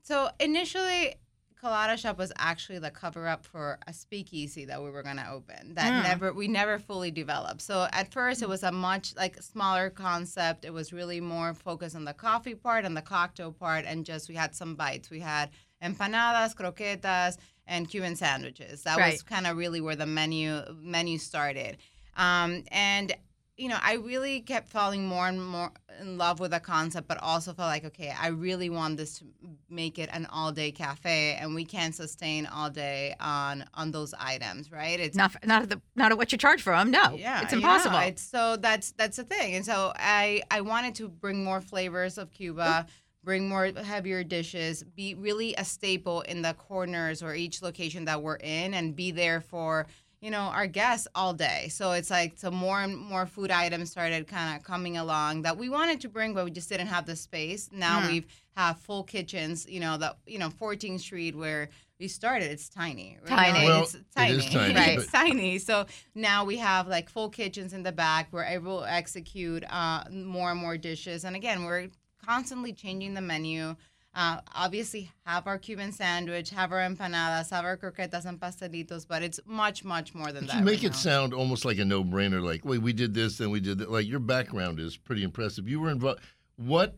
So 0.07 0.29
initially, 0.39 1.17
Colada 1.61 1.97
Shop 1.97 2.17
was 2.17 2.33
actually 2.37 2.79
the 2.79 2.93
cover 2.93 3.27
up 3.27 3.45
for 3.45 3.81
a 3.89 3.93
speakeasy 3.93 4.65
that 4.67 4.81
we 4.81 4.89
were 4.91 5.03
going 5.03 5.17
to 5.17 5.29
open 5.29 5.75
that 5.75 5.93
Mm. 5.93 6.03
never 6.05 6.33
we 6.33 6.47
never 6.47 6.79
fully 6.79 7.11
developed. 7.11 7.61
So 7.61 7.89
at 7.93 8.13
first 8.13 8.41
it 8.41 8.49
was 8.49 8.63
a 8.63 8.71
much 8.71 9.17
like 9.17 9.43
smaller 9.43 9.91
concept. 9.91 10.65
It 10.65 10.73
was 10.73 10.93
really 10.93 11.21
more 11.21 11.55
focused 11.55 11.97
on 11.97 12.05
the 12.05 12.13
coffee 12.15 12.55
part 12.55 12.85
and 12.85 12.97
the 12.97 13.03
cocktail 13.03 13.51
part 13.51 13.85
and 13.85 14.05
just 14.05 14.29
we 14.29 14.37
had 14.37 14.55
some 14.55 14.77
bites. 14.77 15.11
We 15.11 15.19
had 15.19 15.51
empanadas, 15.83 16.55
croquetas, 16.55 17.39
and 17.67 17.89
Cuban 17.89 18.15
sandwiches. 18.15 18.83
That 18.85 18.99
Right. 18.99 19.15
was 19.15 19.23
kind 19.25 19.45
of 19.49 19.57
really 19.57 19.81
where 19.81 19.97
the 19.97 20.07
menu 20.07 20.63
menu 20.81 21.19
started. 21.19 21.79
Um, 22.17 22.63
and 22.71 23.13
you 23.57 23.69
know, 23.69 23.79
I 23.81 23.95
really 23.95 24.41
kept 24.41 24.69
falling 24.69 25.07
more 25.07 25.27
and 25.27 25.45
more 25.45 25.73
in 25.99 26.19
love 26.19 26.41
with 26.41 26.51
the 26.51 26.61
concept, 26.61 27.09
but 27.09 27.17
also 27.23 27.55
felt 27.55 27.69
like, 27.69 27.87
okay, 27.87 28.13
I 28.19 28.29
really 28.29 28.69
want 28.69 28.99
this 28.99 29.19
to 29.19 29.25
make 29.71 29.99
it 29.99 30.11
an 30.13 30.27
all-day 30.27 30.73
cafe, 30.73 31.39
and 31.41 31.55
we 31.55 31.65
can't 31.65 31.95
sustain 31.95 32.47
all 32.47 32.69
day 32.69 33.15
on 33.19 33.65
on 33.73 33.93
those 33.93 34.13
items, 34.19 34.71
right? 34.71 35.01
It's 35.01 35.17
not 35.17 35.35
not 35.45 35.63
at 35.63 35.71
the 35.71 35.81
not 35.95 36.13
at 36.13 36.19
what 36.19 36.33
you 36.33 36.39
charge 36.39 36.63
for 36.63 36.77
them 36.77 36.91
no. 36.91 37.15
Yeah, 37.17 37.43
it's 37.43 37.53
impossible. 37.53 37.99
it's, 37.99 38.23
so 38.23 38.57
that's 38.57 38.93
that's 38.93 39.17
the 39.17 39.25
thing, 39.25 39.55
and 39.55 39.65
so 39.65 39.93
I 39.97 40.43
I 40.51 40.61
wanted 40.61 40.95
to 40.97 41.09
bring 41.09 41.43
more 41.43 41.63
flavors 41.63 42.19
of 42.19 42.31
Cuba, 42.33 42.87
bring 43.25 43.49
more 43.49 43.67
heavier 43.67 44.23
dishes, 44.23 44.83
be 44.83 45.15
really 45.15 45.55
a 45.57 45.65
staple 45.65 46.21
in 46.23 46.43
the 46.43 46.53
corners 46.55 47.23
or 47.23 47.35
each 47.35 47.63
location 47.63 48.05
that 48.05 48.23
we're 48.23 48.37
in, 48.37 48.75
and 48.75 48.95
be 48.95 49.13
there 49.13 49.41
for 49.41 49.87
you 50.21 50.31
know 50.31 50.41
our 50.41 50.67
guests 50.67 51.07
all 51.15 51.33
day. 51.35 51.69
So 51.69 51.93
it's 51.93 52.11
like 52.11 52.35
so 52.37 52.51
more 52.51 52.81
and 52.81 52.97
more 52.97 53.27
food 53.27 53.51
items 53.51 53.91
started 53.91 54.27
kind 54.27 54.57
of 54.57 54.63
coming 54.65 54.97
along 54.97 55.43
that 55.43 55.57
we 55.59 55.69
wanted 55.69 56.01
to 56.03 56.09
bring 56.09 56.35
but 56.35 56.45
we 56.45 56.51
just 56.51 56.69
didn't 56.69 56.87
have 56.89 57.07
the 57.07 57.17
space. 57.17 57.69
Now 57.73 58.01
Hmm. 58.01 58.09
we've 58.09 58.27
have 58.57 58.79
full 58.81 59.03
kitchens 59.05 59.67
you 59.69 59.81
know 59.81 59.99
the 59.99 60.17
you 60.27 60.39
know 60.39 60.49
14th 60.49 61.01
street 61.01 61.37
where 61.37 61.69
we 62.01 62.09
started. 62.09 62.51
It's 62.51 62.69
tiny 62.69 63.19
right? 63.23 63.53
Tiny. 63.53 63.67
Well, 63.67 63.83
it's 63.83 63.97
tiny 64.15 64.35
is 64.35 64.47
tiny, 64.47 64.75
right 64.81 64.97
but- 64.97 65.03
it's 65.05 65.13
tiny. 65.13 65.59
So 65.59 65.87
now 66.15 66.45
we 66.45 66.57
have 66.59 66.89
like 66.89 67.09
full 67.11 67.29
kitchens 67.29 67.73
in 67.73 67.83
the 67.83 67.93
back. 67.93 68.29
We're 68.33 68.45
able 68.45 68.81
to 68.81 68.91
execute 68.93 69.65
uh, 69.71 70.05
more 70.11 70.51
and 70.51 70.61
more 70.61 70.77
dishes. 70.79 71.25
And 71.25 71.37
again 71.37 71.65
we're 71.65 71.89
constantly 72.25 72.73
changing 72.73 73.15
the 73.15 73.21
menu 73.21 73.77
uh, 74.17 74.41
obviously 74.55 75.11
have 75.27 75.47
our 75.47 75.59
Cuban 75.59 75.93
sandwich, 75.93 76.51
have 76.51 76.73
our 76.73 76.79
empanadas, 76.81 77.51
have 77.51 77.65
our 77.65 77.77
croquetas 77.77 78.25
and 78.25 78.41
pastelitos, 78.41 79.07
but 79.07 79.23
it's 79.23 79.39
much, 79.47 79.85
much 79.85 80.15
more 80.15 80.33
than 80.33 80.47
But 80.47 80.53
that. 80.53 80.59
you 80.59 80.65
make 80.65 80.77
right 80.79 80.85
it 80.85 80.91
now. 80.93 80.97
sound 80.97 81.35
almost 81.35 81.65
like 81.67 81.79
a 81.79 81.85
no-brainer. 81.85 82.43
Like, 82.43 82.65
wait, 82.65 82.81
we 82.81 82.93
did 82.95 83.13
this, 83.15 83.37
then 83.39 83.51
we 83.51 83.61
did 83.61 83.79
that. 83.79 83.91
Like 83.91 84.07
your 84.07 84.19
background 84.21 84.81
is 84.81 84.97
pretty 84.97 85.23
impressive. 85.23 85.69
You 85.69 85.81
were 85.81 85.91
involved. 85.91 86.21
What 86.57 86.97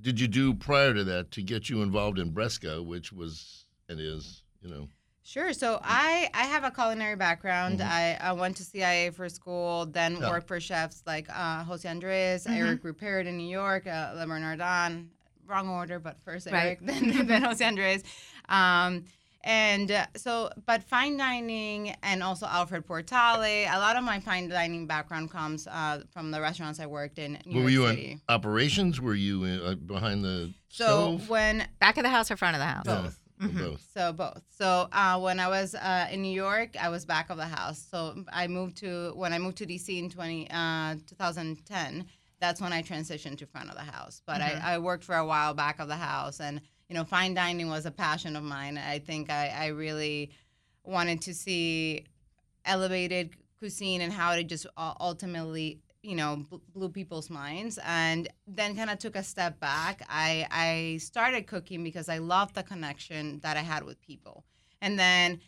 did 0.00 0.20
you 0.20 0.28
do 0.28 0.54
prior 0.54 0.94
to 0.94 1.02
that 1.04 1.32
to 1.32 1.42
get 1.42 1.68
you 1.68 1.82
involved 1.82 2.18
in 2.18 2.30
Bresca, 2.30 2.80
which 2.82 3.12
was 3.12 3.64
and 3.88 3.98
is, 3.98 4.42
you 4.62 4.70
know? 4.70 4.88
Sure. 5.24 5.52
So 5.52 5.80
I 5.82 6.30
I 6.34 6.44
have 6.44 6.62
a 6.62 6.70
culinary 6.70 7.16
background. 7.16 7.80
Mhm. 7.80 7.88
I, 7.90 8.16
I 8.20 8.32
went 8.32 8.56
to 8.58 8.62
CIA 8.62 9.10
for 9.10 9.28
school, 9.28 9.84
then 9.86 10.18
Yeah. 10.20 10.30
worked 10.30 10.46
for 10.46 10.60
chefs 10.60 11.02
like 11.04 11.26
uh, 11.28 11.64
Jose 11.64 11.88
Andres, 11.88 12.46
Eric 12.46 12.84
Ripert 12.84 13.26
in 13.26 13.36
New 13.36 13.48
York, 13.48 13.88
uh, 13.88 14.12
Le 14.14 14.24
Bernardin. 14.24 15.10
Wrong 15.46 15.68
order, 15.68 15.98
but 15.98 16.20
first 16.24 16.46
Right. 16.50 16.66
Eric, 16.66 16.78
then, 16.82 17.26
then 17.26 17.42
Jose 17.42 17.64
Andres. 17.64 18.02
Um, 18.48 19.04
and 19.44 19.90
uh, 19.92 20.06
so, 20.16 20.50
but 20.66 20.82
fine 20.82 21.16
dining 21.16 21.94
and 22.02 22.20
also 22.22 22.46
Alfred 22.46 22.84
Portale. 22.84 23.42
A 23.44 23.78
lot 23.78 23.94
of 23.96 24.02
my 24.02 24.18
fine 24.18 24.48
dining 24.48 24.86
background 24.88 25.30
comes 25.30 25.68
uh, 25.68 26.02
from 26.10 26.32
the 26.32 26.40
restaurants 26.40 26.80
I 26.80 26.86
worked 26.86 27.18
in 27.18 27.38
New 27.46 27.62
were 27.62 27.70
York 27.70 27.90
you 27.92 27.96
City. 28.02 28.10
in 28.12 28.20
operations? 28.28 29.00
Were 29.00 29.14
you 29.14 29.44
in, 29.44 29.60
uh, 29.64 29.74
behind 29.76 30.24
the 30.24 30.52
so 30.68 30.84
stove? 31.18 31.28
when 31.28 31.66
Back 31.80 31.96
of 31.96 32.02
the 32.02 32.10
house 32.10 32.28
or 32.30 32.36
front 32.36 32.56
of 32.56 32.60
the 32.60 32.66
house? 32.66 32.84
Yeah, 32.86 33.02
both. 33.02 33.18
or 33.40 33.48
Mhm. 33.48 33.58
both. 33.58 33.86
So 33.94 34.12
both. 34.12 34.42
So 34.58 34.88
uh, 34.90 35.20
when 35.20 35.38
I 35.38 35.46
was 35.46 35.76
uh, 35.76 36.08
in 36.10 36.22
New 36.22 36.32
York, 36.34 36.70
I 36.80 36.88
was 36.88 37.04
back 37.04 37.30
of 37.30 37.36
the 37.36 37.46
house. 37.46 37.86
So 37.88 38.24
I 38.32 38.48
moved 38.48 38.78
to 38.78 39.12
when 39.14 39.32
I 39.32 39.38
moved 39.38 39.58
to 39.58 39.66
DC 39.66 39.96
in 39.96 40.10
20, 40.10 40.50
uh, 40.50 40.96
2010. 41.06 42.06
That's 42.40 42.60
when 42.60 42.72
I 42.72 42.82
transitioned 42.82 43.38
to 43.38 43.46
front 43.46 43.70
of 43.70 43.76
the 43.76 43.82
house. 43.82 44.22
But 44.26 44.40
Mhm. 44.40 44.62
I, 44.62 44.74
I 44.74 44.78
worked 44.78 45.04
for 45.04 45.16
a 45.16 45.26
while 45.26 45.54
back 45.54 45.78
of 45.78 45.88
the 45.88 45.96
house, 45.96 46.40
and 46.40 46.60
you 46.88 46.94
know, 46.94 47.04
fine 47.04 47.34
dining 47.34 47.68
was 47.68 47.86
a 47.86 47.90
passion 47.90 48.36
of 48.36 48.44
mine. 48.44 48.78
I 48.78 49.00
think 49.00 49.30
I, 49.30 49.48
I 49.48 49.66
really 49.68 50.30
wanted 50.84 51.22
to 51.22 51.34
see 51.34 52.04
elevated 52.64 53.30
cuisine 53.58 54.00
and 54.00 54.12
how 54.12 54.32
it 54.32 54.44
just 54.44 54.66
ultimately 54.76 55.80
you 56.02 56.14
know 56.14 56.44
blew 56.74 56.88
people's 56.88 57.30
minds 57.30 57.78
and 57.84 58.28
then 58.46 58.76
kind 58.76 58.90
of 58.90 58.98
took 58.98 59.16
a 59.16 59.22
step 59.22 59.58
back 59.60 60.02
i 60.08 60.46
i 60.50 60.98
started 60.98 61.46
cooking 61.46 61.82
because 61.82 62.08
i 62.08 62.18
loved 62.18 62.54
the 62.54 62.62
connection 62.62 63.40
that 63.40 63.56
i 63.56 63.60
had 63.60 63.82
with 63.82 64.00
people 64.00 64.44
and 64.80 64.98
then 64.98 65.40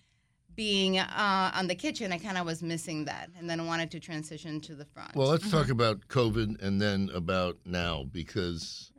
being 0.58 0.98
uh, 0.98 1.52
on 1.54 1.68
the 1.68 1.74
kitchen 1.74 2.10
i 2.12 2.18
kind 2.18 2.36
of 2.36 2.44
was 2.44 2.64
missing 2.64 3.04
that 3.04 3.30
and 3.38 3.48
then 3.48 3.64
wanted 3.64 3.92
to 3.92 4.00
transition 4.00 4.60
to 4.60 4.74
the 4.74 4.84
front 4.84 5.14
Well, 5.14 5.28
let's 5.28 5.44
Mm-hmm. 5.46 5.56
talk 5.56 5.68
about 5.70 5.96
COVID 6.08 6.60
and 6.60 6.80
then 6.82 7.08
about 7.14 7.56
now 7.64 8.04
because. 8.12 8.90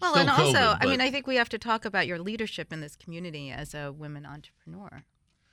Well, 0.00 0.12
still 0.12 0.20
and 0.22 0.30
also, 0.30 0.58
COVID, 0.58 0.78
I 0.80 0.86
mean, 0.86 1.00
I 1.02 1.10
think 1.10 1.26
we 1.26 1.36
have 1.36 1.48
to 1.50 1.58
talk 1.58 1.84
about 1.84 2.06
your 2.06 2.18
leadership 2.18 2.72
in 2.72 2.80
this 2.80 2.96
community 2.96 3.50
as 3.50 3.74
a 3.74 3.92
women 3.92 4.24
entrepreneur. 4.24 5.02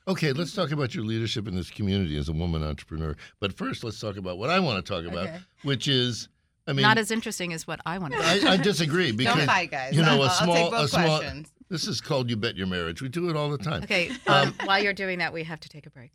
Okay, 0.07 0.31
let's 0.33 0.53
talk 0.53 0.71
about 0.71 0.93
your 0.95 1.03
leadership 1.03 1.47
in 1.49 1.55
this 1.55 1.69
community 1.71 2.15
as 2.17 2.29
a 2.29 2.33
woman 2.33 2.63
entrepreneur. 2.63 3.15
But 3.41 3.57
first, 3.57 3.83
let's 3.83 3.99
talk 3.99 4.15
about 4.17 4.37
what 4.37 4.49
I 4.49 4.59
want 4.59 4.85
to 4.85 4.89
talk 4.93 5.03
about, 5.11 5.27
Okay. 5.27 5.39
which 5.63 5.87
is, 5.87 6.29
I 6.67 6.73
mean, 6.73 6.83
Not 6.83 6.97
as 6.99 7.09
interesting 7.11 7.53
as 7.53 7.65
what 7.67 7.79
I 7.85 7.97
want 7.97 8.13
to. 8.13 8.19
I, 8.19 8.53
I 8.53 8.57
disagree 8.57 9.11
because 9.19 9.35
don't 9.35 9.45
fight 9.47 9.71
guys 9.71 9.95
you 9.95 10.01
know, 10.03 10.11
I'll, 10.21 10.21
a 10.23 10.25
I'll 10.27 10.43
small- 10.43 10.55
take 10.55 10.71
both 10.71 10.85
a 10.85 10.87
small- 10.89 11.17
questions 11.19 11.51
this 11.69 11.87
is 11.87 12.01
called 12.01 12.29
"You 12.29 12.37
Bet 12.37 12.55
Your 12.55 12.67
Marriage." 12.67 13.01
We 13.01 13.09
do 13.09 13.29
it 13.29 13.35
all 13.35 13.49
the 13.49 13.57
time. 13.57 13.83
Okay, 13.83 14.11
um, 14.27 14.53
while 14.65 14.81
you're 14.81 14.93
doing 14.93 15.19
that, 15.19 15.33
we 15.33 15.43
have 15.43 15.59
to 15.61 15.69
take 15.69 15.85
a 15.85 15.89
break. 15.89 16.11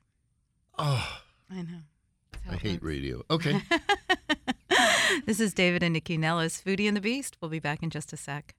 Oh, 0.78 1.20
I 1.50 1.62
know. 1.62 1.80
I 2.50 2.56
hate 2.56 2.82
radio. 2.82 3.22
Okay, 3.30 3.60
this 5.26 5.40
is 5.40 5.52
David 5.52 5.82
and 5.82 5.94
Nycci 5.94 6.18
Nellis, 6.18 6.62
Foodie 6.64 6.88
and 6.88 6.96
the 6.96 7.00
Beast. 7.00 7.36
We'll 7.40 7.50
be 7.50 7.58
back 7.58 7.82
in 7.82 7.90
just 7.90 8.12
a 8.12 8.16
sec. 8.16 8.54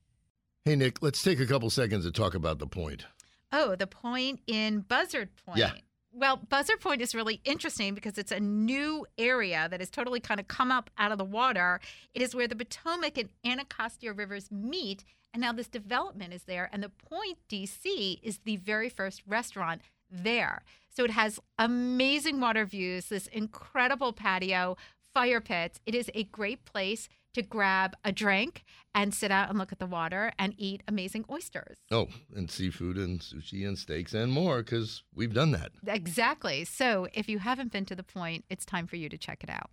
hey 0.66 0.76
Nick, 0.76 1.02
let's 1.02 1.22
take 1.24 1.40
a 1.40 1.46
couple 1.46 1.70
seconds 1.70 2.06
to 2.06 2.12
talk 2.12 2.36
about 2.36 2.60
the 2.60 2.68
point. 2.68 3.06
Oh, 3.52 3.76
the 3.76 3.88
point 3.88 4.40
in 4.48 4.80
Buzzard 4.82 5.30
Point. 5.46 5.60
Yeah. 5.60 5.72
Well, 6.14 6.38
Buzzard 6.38 6.80
Point 6.82 7.02
is 7.02 7.16
really 7.16 7.40
interesting 7.46 7.96
because 7.96 8.18
it's 8.18 8.32
a 8.32 8.40
new 8.40 9.06
area 9.18 9.68
that 9.70 9.80
has 9.80 9.90
totally 9.90 10.20
kind 10.20 10.40
of 10.40 10.48
come 10.48 10.70
up 10.72 10.90
out 10.98 11.12
of 11.12 11.18
the 11.18 11.26
water. 11.26 11.80
It 12.14 12.22
is 12.22 12.36
where 12.36 12.48
the 12.48 12.56
Potomac 12.56 13.18
and 13.18 13.30
Anacostia 13.46 14.12
rivers 14.14 14.52
meet, 14.52 15.04
and 15.34 15.42
now 15.42 15.52
this 15.54 15.68
development 15.68 16.34
is 16.34 16.44
there. 16.44 16.70
And 16.72 16.84
the 16.84 16.90
Point 16.90 17.38
DC 17.50 18.20
is 18.22 18.40
the 18.40 18.58
very 18.58 18.90
first 18.90 19.24
restaurant 19.28 19.82
there. 20.10 20.64
So 20.90 21.06
it 21.06 21.12
has 21.12 21.40
amazing 21.58 22.40
water 22.40 22.66
views, 22.66 23.06
this 23.06 23.28
incredible 23.28 24.12
patio, 24.12 24.76
fire 25.14 25.42
pits. 25.42 25.80
It 25.86 25.96
is 25.96 26.10
a 26.14 26.26
great 26.26 26.66
place 26.66 27.08
to 27.34 27.42
grab 27.42 27.96
a 28.04 28.12
drink 28.12 28.66
and 28.94 29.14
sit 29.14 29.32
out 29.32 29.50
and 29.50 29.58
look 29.58 29.72
at 29.72 29.80
the 29.80 29.86
water 29.86 30.34
and 30.38 30.54
eat 30.58 30.84
amazing 30.88 31.24
oysters. 31.32 31.78
Oh, 31.90 32.08
and 32.36 32.52
seafood 32.52 32.98
and 32.98 33.22
sushi 33.22 33.66
and 33.66 33.78
steaks 33.78 34.14
and 34.14 34.34
more 34.34 34.58
because 34.58 35.04
we've 35.16 35.34
done 35.34 35.52
that. 35.52 35.72
Exactly. 35.88 36.66
So 36.66 37.08
if 37.14 37.30
you 37.30 37.40
haven't 37.40 37.72
been 37.72 37.86
to 37.86 37.96
the 37.96 38.04
point, 38.04 38.44
it's 38.50 38.66
time 38.66 38.86
for 38.86 38.98
you 38.98 39.08
to 39.08 39.18
check 39.18 39.44
it 39.44 39.50
out. 39.50 39.70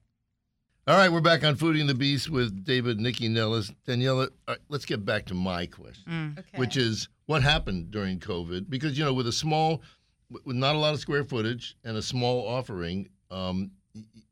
All 0.89 0.97
right, 0.97 1.13
we're 1.13 1.21
back 1.21 1.45
on 1.45 1.55
Foodie 1.55 1.81
and 1.81 1.89
the 1.89 1.95
Beast 1.95 2.31
with 2.31 2.65
David, 2.65 2.99
Nycci 2.99 3.29
Nellis, 3.29 3.71
Daniella. 3.87 4.23
All 4.23 4.55
right, 4.55 4.59
let's 4.71 4.87
get 4.87 5.05
back 5.05 5.27
to 5.27 5.35
my 5.35 5.67
question. 5.67 6.05
Mm. 6.11 6.39
okay 6.39 6.57
which 6.57 6.79
is 6.79 7.11
what 7.27 7.43
happened 7.43 7.91
during 7.91 8.19
COVID. 8.19 8.71
Because 8.71 8.97
you 8.97 9.05
know, 9.05 9.13
with 9.13 9.27
a 9.27 9.33
small, 9.33 9.83
with 10.31 10.57
not 10.57 10.77
a 10.77 10.79
lot 10.79 10.95
of 10.95 11.01
square 11.01 11.25
footage 11.25 11.77
and 11.85 11.99
a 11.99 12.01
small 12.01 12.49
offering, 12.49 13.11
um, 13.31 13.71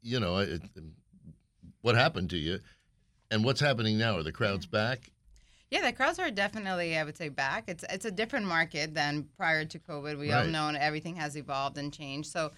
you 0.00 0.18
know, 0.18 0.38
it, 0.38 0.62
um, 0.78 0.92
what 1.82 1.94
happened 1.94 2.30
to 2.30 2.38
you, 2.38 2.58
and 3.30 3.44
what's 3.44 3.60
happening 3.60 3.98
now? 3.98 4.16
Are 4.16 4.22
the 4.22 4.32
crowds 4.32 4.66
mm. 4.66 4.70
back? 4.70 5.10
Yeah, 5.70 5.82
the 5.82 5.92
crowds 5.92 6.18
are 6.18 6.30
definitely, 6.30 6.96
I 6.96 7.04
would 7.04 7.18
say, 7.18 7.28
back. 7.28 7.64
It's 7.66 7.84
it's 7.90 8.06
a 8.06 8.10
different 8.10 8.46
market 8.46 8.94
than 8.94 9.28
prior 9.36 9.66
to 9.66 9.78
COVID. 9.78 10.18
We 10.18 10.32
all 10.32 10.46
know 10.46 10.68
everything 10.68 11.16
has 11.16 11.36
evolved 11.36 11.76
and 11.76 11.92
changed. 11.92 12.30
So, 12.30 12.52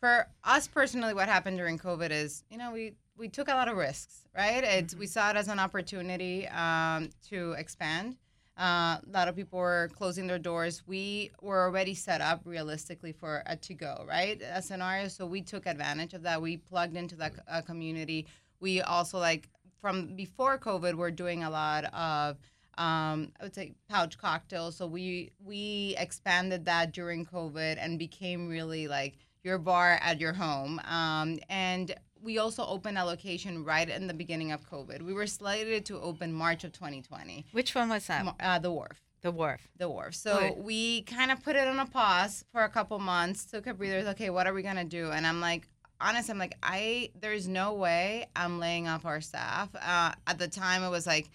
for 0.00 0.26
us 0.42 0.66
personally, 0.66 1.14
what 1.14 1.28
happened 1.28 1.56
during 1.56 1.78
COVID 1.78 2.10
is, 2.10 2.42
you 2.50 2.58
know, 2.58 2.72
we 2.72 2.94
we 3.16 3.28
took 3.28 3.48
a 3.48 3.52
lot 3.54 3.68
of 3.68 3.76
risks, 3.76 4.26
right? 4.34 4.64
It's 4.64 4.94
we 4.94 5.06
saw 5.06 5.30
it 5.30 5.36
as 5.36 5.48
an 5.48 5.58
opportunity 5.58 6.48
um, 6.48 7.10
to 7.28 7.52
expand. 7.52 8.16
Uh, 8.56 8.98
a 9.02 9.10
lot 9.12 9.26
of 9.26 9.34
people 9.34 9.58
were 9.58 9.90
closing 9.94 10.26
their 10.26 10.38
doors. 10.38 10.82
We 10.86 11.32
were 11.42 11.64
already 11.64 11.94
set 11.94 12.20
up 12.20 12.42
realistically 12.44 13.12
for 13.12 13.42
a 13.46 13.56
to 13.56 13.74
go, 13.74 14.04
right? 14.08 14.40
A 14.52 14.62
scenario. 14.62 15.08
So 15.08 15.26
we 15.26 15.42
took 15.42 15.66
advantage 15.66 16.14
of 16.14 16.22
that. 16.22 16.40
We 16.40 16.58
plugged 16.58 16.96
into 16.96 17.16
that 17.16 17.34
uh, 17.48 17.62
community. 17.62 18.26
We 18.60 18.80
also 18.80 19.18
like 19.18 19.48
from 19.80 20.14
before 20.14 20.58
COVID, 20.58 20.94
we're 20.94 21.10
doing 21.10 21.42
a 21.42 21.50
lot 21.50 21.84
of 21.92 22.38
um, 22.76 23.32
I 23.38 23.44
would 23.44 23.54
say 23.54 23.74
pouch 23.88 24.18
cocktails. 24.18 24.76
So 24.76 24.86
we 24.86 25.32
we 25.44 25.94
expanded 25.98 26.64
that 26.64 26.92
during 26.92 27.26
COVID 27.26 27.76
and 27.78 27.98
became 27.98 28.48
really 28.48 28.88
like 28.88 29.14
your 29.42 29.58
bar 29.58 29.98
at 30.00 30.20
your 30.20 30.32
home. 30.32 30.80
Um, 30.88 31.38
and 31.48 31.94
we 32.24 32.38
also 32.38 32.64
opened 32.66 32.96
a 32.98 33.04
location 33.04 33.64
right 33.64 33.88
in 33.88 34.06
the 34.06 34.14
beginning 34.14 34.50
of 34.50 34.68
COVID. 34.68 35.02
We 35.02 35.12
were 35.12 35.26
slated 35.26 35.84
to 35.86 36.00
open 36.00 36.32
March 36.32 36.64
of 36.64 36.72
2020. 36.72 37.44
Which 37.52 37.74
one 37.74 37.90
was 37.90 38.06
that? 38.06 38.34
Uh, 38.40 38.58
the 38.58 38.72
Wharf 38.72 39.00
The 39.22 39.30
Wharf. 39.30 39.68
the 39.76 39.88
wharf. 39.88 40.14
So 40.14 40.54
we 40.58 41.02
kind 41.02 41.30
of 41.30 41.42
put 41.42 41.54
it 41.56 41.68
on 41.68 41.78
a 41.78 41.86
pause 41.86 42.44
for 42.50 42.62
a 42.64 42.68
couple 42.68 42.98
months, 42.98 43.44
took 43.44 43.66
a 43.66 43.74
breather. 43.74 44.08
Okay, 44.10 44.30
what 44.30 44.46
are 44.46 44.54
we 44.54 44.62
gonna 44.62 44.84
do? 44.84 45.10
And 45.10 45.26
I'm 45.26 45.40
like, 45.40 45.68
honest, 46.00 46.30
I'm 46.30 46.38
like, 46.38 46.56
I 46.62 47.10
there's 47.20 47.46
no 47.46 47.74
way 47.74 48.26
I'm 48.34 48.58
laying 48.58 48.88
off 48.88 49.04
our 49.04 49.20
staff. 49.20 49.68
Uh, 49.74 50.12
at 50.26 50.38
the 50.38 50.48
time, 50.48 50.82
it 50.82 50.90
was 50.90 51.06
like, 51.06 51.30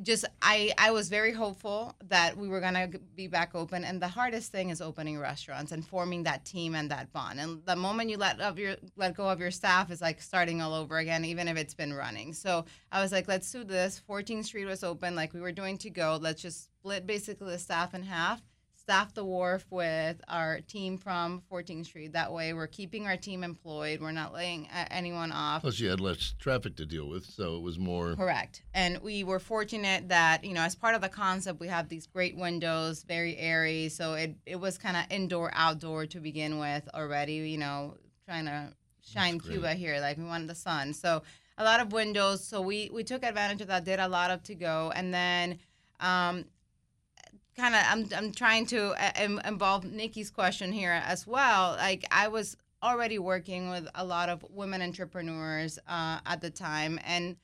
just 0.00 0.24
I 0.40 0.72
I 0.78 0.90
was 0.90 1.08
very 1.08 1.32
hopeful 1.32 1.94
that 2.08 2.36
we 2.36 2.48
were 2.48 2.60
gonna 2.60 2.88
be 3.14 3.26
back 3.26 3.54
open. 3.54 3.84
And 3.84 4.00
the 4.00 4.08
hardest 4.08 4.50
thing 4.50 4.70
is 4.70 4.80
opening 4.80 5.18
restaurants 5.18 5.72
and 5.72 5.86
forming 5.86 6.22
that 6.22 6.44
team 6.44 6.74
and 6.74 6.90
that 6.90 7.12
bond. 7.12 7.40
And 7.40 7.64
the 7.66 7.76
moment 7.76 8.08
you 8.08 8.16
let 8.16 8.40
of 8.40 8.58
your 8.58 8.76
let 8.96 9.14
go 9.14 9.28
of 9.28 9.40
your 9.40 9.50
staff 9.50 9.90
is 9.90 10.00
like 10.00 10.22
starting 10.22 10.62
all 10.62 10.74
over 10.74 10.98
again, 10.98 11.24
even 11.24 11.48
if 11.48 11.56
it's 11.56 11.74
been 11.74 11.92
running. 11.92 12.32
So 12.32 12.64
I 12.90 13.02
was 13.02 13.12
like, 13.12 13.28
let's 13.28 13.50
do 13.50 13.64
this. 13.64 14.00
14th 14.08 14.46
Street 14.46 14.64
was 14.64 14.82
open, 14.82 15.14
like 15.14 15.34
we 15.34 15.40
were 15.40 15.52
doing 15.52 15.76
to 15.78 15.90
go. 15.90 16.18
Let's 16.20 16.42
just 16.42 16.64
split 16.64 17.06
basically 17.06 17.52
the 17.52 17.58
staff 17.58 17.94
in 17.94 18.02
half, 18.02 18.40
staff 18.82 19.14
the 19.14 19.24
wharf 19.24 19.64
with 19.70 20.20
our 20.26 20.60
team 20.60 20.98
from 20.98 21.40
14th 21.50 21.86
Street. 21.86 22.12
That 22.14 22.32
way, 22.32 22.52
we're 22.52 22.66
keeping 22.66 23.06
our 23.06 23.16
team 23.16 23.44
employed. 23.44 24.00
We're 24.00 24.10
not 24.10 24.34
laying 24.34 24.68
anyone 24.90 25.30
off. 25.30 25.62
Plus, 25.62 25.78
you 25.78 25.88
had 25.88 26.00
less 26.00 26.34
traffic 26.40 26.74
to 26.76 26.84
deal 26.84 27.08
with, 27.08 27.24
so 27.24 27.56
it 27.56 27.62
was 27.62 27.78
more. 27.78 28.16
Correct. 28.16 28.62
And 28.74 28.98
we 28.98 29.22
were 29.22 29.38
fortunate 29.38 30.08
that, 30.08 30.42
you 30.44 30.52
know, 30.52 30.62
as 30.62 30.74
part 30.74 30.96
of 30.96 31.00
the 31.00 31.08
concept, 31.08 31.60
we 31.60 31.68
have 31.68 31.88
these 31.88 32.08
great 32.08 32.36
windows, 32.36 33.04
very 33.04 33.38
airy. 33.38 33.88
So 33.88 34.14
it, 34.14 34.34
it 34.46 34.56
was 34.56 34.78
kind 34.78 34.96
of 34.96 35.04
indoor, 35.10 35.52
outdoor 35.54 36.06
to 36.06 36.18
begin 36.18 36.58
with 36.58 36.88
already, 36.92 37.34
you 37.34 37.58
know, 37.58 37.94
trying 38.26 38.46
to 38.46 38.72
shine. 39.00 39.38
Cuba 39.38 39.74
here. 39.74 40.00
Like 40.00 40.18
we 40.18 40.24
wanted 40.24 40.48
the 40.48 40.56
sun. 40.56 40.92
So 40.92 41.22
a 41.56 41.62
lot 41.62 41.78
of 41.78 41.92
windows. 41.92 42.44
So 42.44 42.60
we, 42.60 42.90
we 42.92 43.04
took 43.04 43.22
advantage 43.22 43.60
of 43.60 43.68
that, 43.68 43.84
did 43.84 44.00
a 44.00 44.08
lot 44.08 44.32
of 44.32 44.42
to 44.44 44.56
go. 44.56 44.92
And 44.92 45.14
then, 45.14 45.60
um, 46.00 46.46
kind 47.56 47.74
of 47.74 47.82
I'm, 47.86 48.08
I'm 48.16 48.32
trying 48.32 48.66
to 48.66 48.92
uh, 48.92 49.38
involve 49.44 49.84
Nycci's 49.84 50.30
question 50.30 50.72
here 50.72 51.02
as 51.04 51.26
well. 51.26 51.72
Like 51.78 52.04
I 52.10 52.28
was 52.28 52.56
already 52.82 53.18
working 53.18 53.70
with 53.70 53.88
a 53.94 54.04
lot 54.04 54.28
of 54.28 54.44
women 54.50 54.82
entrepreneurs 54.82 55.78
uh, 55.86 56.18
at 56.26 56.40
the 56.40 56.50
time 56.50 56.98
and 57.04 57.36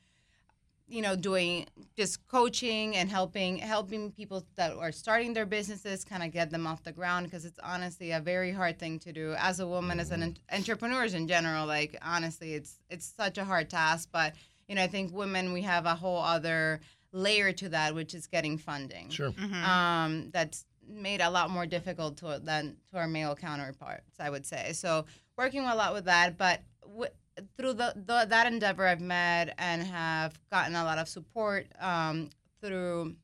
you 0.89 1.01
know 1.01 1.15
doing 1.15 1.67
just 1.95 2.27
coaching 2.27 2.95
and 2.95 3.09
helping 3.09 3.57
helping 3.59 4.11
people 4.11 4.43
that 4.55 4.75
are 4.75 4.91
starting 4.91 5.33
their 5.33 5.45
businesses 5.45 6.03
kind 6.03 6.23
of 6.23 6.31
get 6.31 6.49
them 6.49 6.65
off 6.65 6.83
the 6.83 6.91
ground 6.91 7.25
because 7.25 7.45
it's 7.45 7.59
honestly 7.63 8.11
a 8.11 8.19
very 8.19 8.51
hard 8.51 8.79
thing 8.79 8.97
to 8.99 9.13
do 9.13 9.35
as 9.37 9.59
a 9.59 9.67
woman 9.67 9.99
as 9.99 10.11
an 10.11 10.35
entrepreneurs 10.51 11.13
in 11.13 11.27
general 11.27 11.65
like 11.67 11.95
honestly 12.01 12.55
it's 12.55 12.79
it's 12.89 13.13
such 13.15 13.37
a 13.37 13.45
hard 13.45 13.69
task 13.69 14.09
but 14.11 14.33
you 14.67 14.75
know 14.75 14.83
i 14.83 14.87
think 14.87 15.13
women 15.13 15.53
we 15.53 15.61
have 15.61 15.85
a 15.85 15.95
whole 15.95 16.21
other 16.23 16.79
layer 17.11 17.51
to 17.53 17.69
that 17.69 17.95
which 17.95 18.13
is 18.13 18.27
getting 18.27 18.57
funding 18.57 19.09
Sure. 19.09 19.33
um, 19.65 20.29
that's 20.31 20.65
made 20.87 21.21
a 21.21 21.29
lot 21.29 21.49
more 21.49 21.65
difficult 21.65 22.17
to 22.17 22.39
than 22.43 22.75
to 22.91 22.97
our 22.97 23.07
male 23.07 23.35
counterparts. 23.35 24.19
I 24.19 24.29
would 24.29 24.45
say 24.45 24.73
so. 24.73 25.05
Working 25.37 25.61
a 25.65 25.75
lot 25.75 25.93
with 25.93 26.05
that, 26.05 26.37
but 26.37 26.61
w- 26.81 27.11
through 27.57 27.73
the, 27.73 27.93
the 27.95 28.25
that 28.29 28.47
endeavor, 28.47 28.85
I've 28.87 28.99
met 29.01 29.53
and 29.57 29.83
have 29.83 30.37
gotten 30.51 30.75
a 30.75 30.83
lot 30.83 30.97
of 30.97 31.07
support 31.07 31.67
um, 31.79 32.29
through 32.61 33.15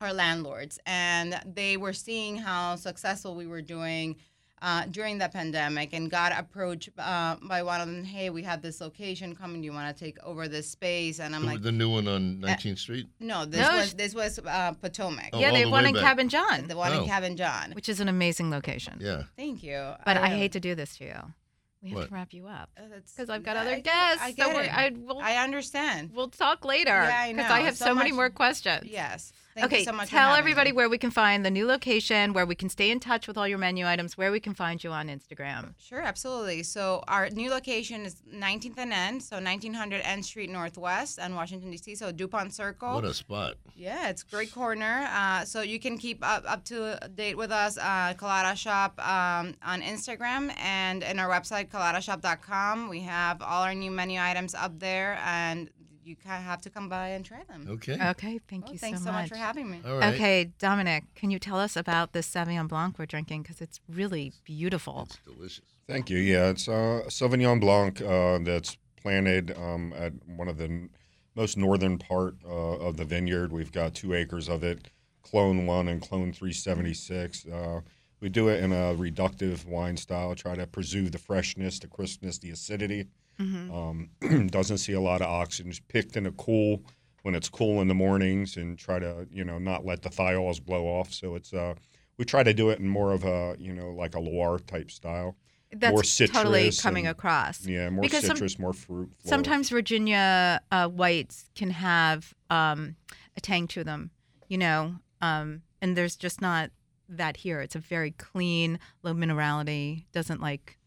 our 0.00 0.12
landlords, 0.12 0.78
and 0.86 1.40
they 1.46 1.76
were 1.76 1.92
seeing 1.92 2.36
how 2.36 2.76
successful 2.76 3.34
we 3.34 3.46
were 3.46 3.62
doing. 3.62 4.16
Uh, 4.62 4.84
during 4.92 5.18
the 5.18 5.28
pandemic, 5.28 5.92
and 5.92 6.08
got 6.08 6.30
approached 6.38 6.88
uh, 6.96 7.34
by 7.42 7.64
one 7.64 7.80
of 7.80 7.88
them. 7.88 8.04
Hey, 8.04 8.30
we 8.30 8.44
have 8.44 8.62
this 8.62 8.80
location 8.80 9.34
coming. 9.34 9.60
Do 9.60 9.64
you 9.64 9.72
want 9.72 9.94
to 9.96 10.04
take 10.04 10.22
over 10.22 10.46
this 10.46 10.70
space? 10.70 11.18
And 11.18 11.34
I'm 11.34 11.42
The, 11.42 11.48
like, 11.48 11.62
the 11.62 11.72
new 11.72 11.90
one 11.90 12.06
on 12.06 12.36
19th 12.40 12.78
Street. 12.78 13.08
no, 13.18 13.44
this 13.44 13.60
No, 13.60 13.76
was 13.78 13.94
this 13.94 14.14
was 14.14 14.38
uh, 14.38 14.72
Potomac, 14.80 15.30
Oh, 15.32 15.40
yeah, 15.40 15.50
they 15.50 15.64
the 15.64 15.70
one 15.70 15.84
in 15.84 15.94
back. 15.94 16.02
Cabin 16.04 16.28
John, 16.28 16.68
the 16.68 16.76
one 16.76 16.92
Oh. 16.92 17.00
in 17.02 17.08
Cabin 17.08 17.36
John. 17.36 17.72
which 17.72 17.88
is 17.88 17.98
an 17.98 18.06
amazing 18.08 18.50
location. 18.52 18.98
Yeah. 19.00 19.24
Thank 19.36 19.64
you. 19.64 19.94
But 20.06 20.16
I, 20.16 20.32
uh, 20.32 20.36
hate 20.36 20.52
to 20.52 20.60
do 20.60 20.76
this 20.76 20.96
to 20.98 21.04
you. 21.06 21.34
We 21.82 21.90
have 21.90 21.98
What? 21.98 22.08
to 22.08 22.14
wrap 22.14 22.32
you 22.32 22.46
up 22.46 22.70
uh, 22.76 22.82
that's- 22.82 23.12
because 23.12 23.28
I've 23.28 23.42
got 23.42 23.56
I 23.56 23.60
other 23.60 23.74
get- 23.76 23.84
guests. 23.84 24.22
I 24.22 24.32
get 24.32 24.54
we're, 24.54 24.62
it. 24.62 24.72
I, 24.72 24.92
we'll, 24.96 25.18
I 25.18 25.36
understand. 25.36 26.10
we'll 26.14 26.28
talk 26.28 26.64
later 26.64 26.90
Yeah, 26.90 27.18
I 27.20 27.58
I 27.58 27.60
have 27.62 27.76
so, 27.76 27.86
So 27.86 27.94
many 27.94 28.12
more 28.12 28.30
questions. 28.30 28.84
Yes. 28.88 29.32
Thank 29.54 29.66
okay, 29.66 29.78
you 29.80 29.84
so 29.84 29.92
much. 29.92 30.08
for 30.08 30.12
tell 30.16 30.34
everybody 30.34 30.70
me. 30.70 30.76
where 30.76 30.88
we 30.88 30.96
can 30.96 31.10
find 31.10 31.44
the 31.44 31.50
new 31.50 31.66
location, 31.66 32.32
where 32.32 32.46
we 32.46 32.54
can 32.54 32.70
stay 32.70 32.90
in 32.90 33.00
touch 33.00 33.28
with 33.28 33.36
all 33.36 33.46
your 33.46 33.58
menu 33.58 33.86
items, 33.86 34.16
where 34.16 34.32
we 34.32 34.40
can 34.40 34.54
find 34.54 34.82
you 34.82 34.90
on 34.92 35.08
Instagram. 35.08 35.74
Sure, 35.78 36.00
absolutely. 36.00 36.62
So 36.62 37.04
our 37.06 37.28
new 37.28 37.50
location 37.50 38.06
is 38.06 38.22
19th 38.34 38.78
and 38.78 38.92
N, 38.94 39.20
so 39.20 39.36
1900 39.36 40.00
N 40.04 40.22
Street 40.22 40.48
Northwest 40.48 41.18
on 41.20 41.34
Washington 41.34 41.70
D.C. 41.70 41.96
So 41.96 42.10
Dupont 42.12 42.54
Circle. 42.54 42.94
What 42.94 43.04
a 43.04 43.12
spot. 43.12 43.56
Yeah, 43.76 44.08
it's 44.08 44.22
a 44.22 44.26
great 44.34 44.52
corner. 44.52 45.06
Uh, 45.10 45.44
so 45.44 45.60
you 45.60 45.78
can 45.78 45.98
keep 45.98 46.24
up, 46.26 46.44
up 46.50 46.64
to 46.66 46.98
date 47.14 47.36
with 47.36 47.50
us, 47.52 47.76
uh, 47.76 48.14
Colada 48.16 48.56
Shop 48.56 48.98
um, 49.06 49.54
on 49.62 49.82
Instagram 49.82 50.50
and 50.58 51.02
in 51.02 51.18
our 51.18 51.28
website, 51.28 51.68
coladashop.com. 51.72 52.88
We 52.88 53.00
have 53.00 53.42
all 53.42 53.62
our 53.62 53.74
new 53.74 53.90
menu 53.90 54.20
items 54.20 54.54
up 54.54 54.78
there, 54.78 55.18
and 55.24 55.70
you 56.04 56.16
kind 56.16 56.36
of 56.38 56.44
have 56.44 56.60
to 56.62 56.70
come 56.70 56.88
by 56.88 57.08
and 57.08 57.24
try 57.24 57.42
them. 57.44 57.66
Okay. 57.70 57.94
Okay, 57.94 58.40
thank 58.48 58.64
Well, 58.64 58.72
you 58.72 58.78
thanks 58.78 59.00
so 59.00 59.06
so 59.06 59.12
much. 59.12 59.22
much 59.22 59.28
for 59.30 59.36
having 59.36 59.70
me. 59.70 59.80
All 59.86 59.98
right. 59.98 60.14
Okay, 60.14 60.50
Dominick, 60.58 61.04
can 61.14 61.30
you 61.30 61.38
tell 61.38 61.58
us 61.58 61.76
about 61.76 62.12
this 62.12 62.28
Sauvignon 62.28 62.68
Blanc 62.68 62.98
we're 62.98 63.06
drinking? 63.06 63.42
Because 63.42 63.60
it's 63.60 63.80
really 63.88 64.32
beautiful. 64.44 65.06
It's 65.06 65.18
delicious. 65.24 65.64
Thank 65.88 66.10
you. 66.10 66.18
Yeah, 66.18 66.50
it's 66.50 66.68
uh, 66.68 67.02
Sauvignon 67.08 67.60
Blanc 67.60 68.00
uh, 68.02 68.38
that's 68.42 68.76
planted 69.00 69.56
um, 69.56 69.92
at 69.96 70.12
one 70.26 70.48
of 70.48 70.58
the 70.58 70.88
most 71.34 71.56
northern 71.56 71.98
part 71.98 72.36
uh, 72.44 72.48
of 72.48 72.96
the 72.96 73.04
vineyard. 73.04 73.52
We've 73.52 73.72
got 73.72 73.94
two 73.94 74.14
acres 74.14 74.48
of 74.48 74.62
it, 74.62 74.90
Clone 75.22 75.66
One 75.66 75.88
and 75.88 76.00
Clone 76.00 76.32
376. 76.32 77.46
Uh, 77.46 77.80
we 78.22 78.28
do 78.28 78.48
it 78.48 78.62
in 78.62 78.72
a 78.72 78.94
reductive 78.94 79.66
wine 79.66 79.96
style, 79.96 80.34
try 80.34 80.54
to 80.54 80.66
preserve 80.66 81.10
the 81.12 81.18
freshness, 81.18 81.78
the 81.80 81.88
crispness, 81.88 82.38
the 82.38 82.50
acidity. 82.50 83.06
Um, 83.40 84.10
doesn't 84.50 84.78
see 84.78 84.92
a 84.92 85.00
lot 85.00 85.20
of 85.20 85.26
oxygen. 85.26 85.68
It's 85.70 85.80
picked 85.80 86.16
in 86.16 86.26
a 86.26 86.32
cool 86.32 86.84
when 87.22 87.34
it's 87.34 87.48
cool 87.48 87.80
in 87.80 87.88
the 87.88 87.94
mornings, 87.94 88.56
and 88.56 88.78
try 88.78 89.00
to 89.00 89.26
you 89.32 89.42
know 89.44 89.58
not 89.58 89.84
let 89.84 90.02
the 90.02 90.08
thiols 90.10 90.64
blow 90.64 90.84
off. 90.84 91.12
So 91.12 91.34
it's 91.34 91.52
uh, 91.52 91.74
we 92.18 92.24
try 92.24 92.44
to 92.44 92.54
do 92.54 92.70
it 92.70 92.78
in 92.78 92.86
more 92.88 93.12
of 93.12 93.24
a 93.24 93.56
you 93.58 93.72
know 93.72 93.90
like 93.90 94.14
a 94.14 94.20
Loire 94.20 94.60
type 94.60 94.92
style. 94.92 95.34
That's 95.74 95.92
More 95.92 96.02
totally 96.28 96.70
coming 96.70 97.06
and- 97.06 97.16
across. 97.16 97.66
Yeah, 97.66 97.88
more 97.90 98.02
Because 98.02 98.24
some- 98.26 98.36
citrus, 98.36 98.58
more 98.58 98.74
fruit. 98.74 99.10
floral. 99.18 99.28
Sometimes 99.30 99.70
Virginia 99.70 100.60
uh, 100.70 100.86
whites 100.88 101.48
can 101.56 101.70
have 101.70 102.34
um, 102.50 102.94
a 103.36 103.40
tang 103.40 103.66
to 103.68 103.82
them, 103.82 104.10
you 104.48 104.58
know, 104.58 104.96
um, 105.22 105.62
and 105.80 105.96
there's 105.96 106.14
just 106.14 106.42
not 106.42 106.70
that 107.08 107.36
here. 107.38 107.60
It's 107.60 107.74
a 107.74 107.80
very 107.80 108.12
clean, 108.12 108.78
low 109.02 109.14
minerality. 109.14 110.04
Doesn't 110.12 110.40
like, 110.40 110.78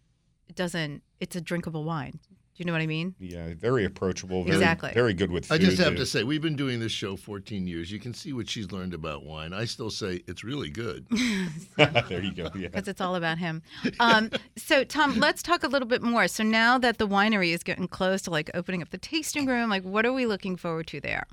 it 0.48 0.56
doesn't. 0.56 1.04
It's 1.20 1.36
a 1.36 1.42
drinkable 1.42 1.84
wine. 1.84 2.20
Do 2.56 2.62
you 2.62 2.68
know 2.68 2.72
what 2.72 2.82
I 2.82 2.88
mean? 2.88 3.16
Yeah, 3.20 3.54
very 3.54 3.84
approachable. 3.84 4.46
Very, 4.46 4.56
Exactly. 4.56 4.92
Very 4.94 5.14
good 5.14 5.30
with 5.30 5.46
food. 5.46 5.56
I 5.56 5.58
just 5.58 5.78
have 5.78 5.94
too. 5.94 5.98
to 5.98 6.06
say, 6.06 6.24
we've 6.24 6.42
been 6.42 6.56
doing 6.56 6.80
this 6.80 6.94
show 6.94 7.18
14 7.18 7.68
years. 7.68 7.92
You 7.92 8.00
can 8.00 8.14
see 8.14 8.32
what 8.32 8.50
she's 8.50 8.72
learned 8.72 8.94
about 8.94 9.26
wine. 9.26 9.52
I 9.52 9.66
still 9.66 9.90
say 9.90 10.22
it's 10.26 10.42
really 10.42 10.70
good. 10.70 11.06
there 11.76 12.24
you 12.24 12.34
go. 12.34 12.50
Yeah. 12.56 12.70
Because 12.70 12.88
it's 12.88 13.02
all 13.02 13.18
about 13.18 13.40
him. 13.40 13.62
Um, 14.00 14.32
so, 14.56 14.86
Tom, 14.86 15.20
let's 15.20 15.44
talk 15.44 15.66
a 15.66 15.68
little 15.68 15.88
bit 15.88 16.02
more. 16.02 16.30
So 16.30 16.46
now 16.46 16.78
that 16.78 16.98
the 16.98 17.08
winery 17.10 17.54
is 17.54 17.62
getting 17.62 17.90
close 17.90 18.22
to 18.22 18.30
like 18.30 18.50
opening 18.54 18.82
up 18.82 18.90
the 18.90 19.00
tasting 19.00 19.48
room, 19.48 19.70
like 19.70 19.84
what 19.84 20.06
are 20.06 20.14
we 20.14 20.26
looking 20.26 20.56
forward 20.56 20.88
to 20.88 21.02
there? 21.02 21.28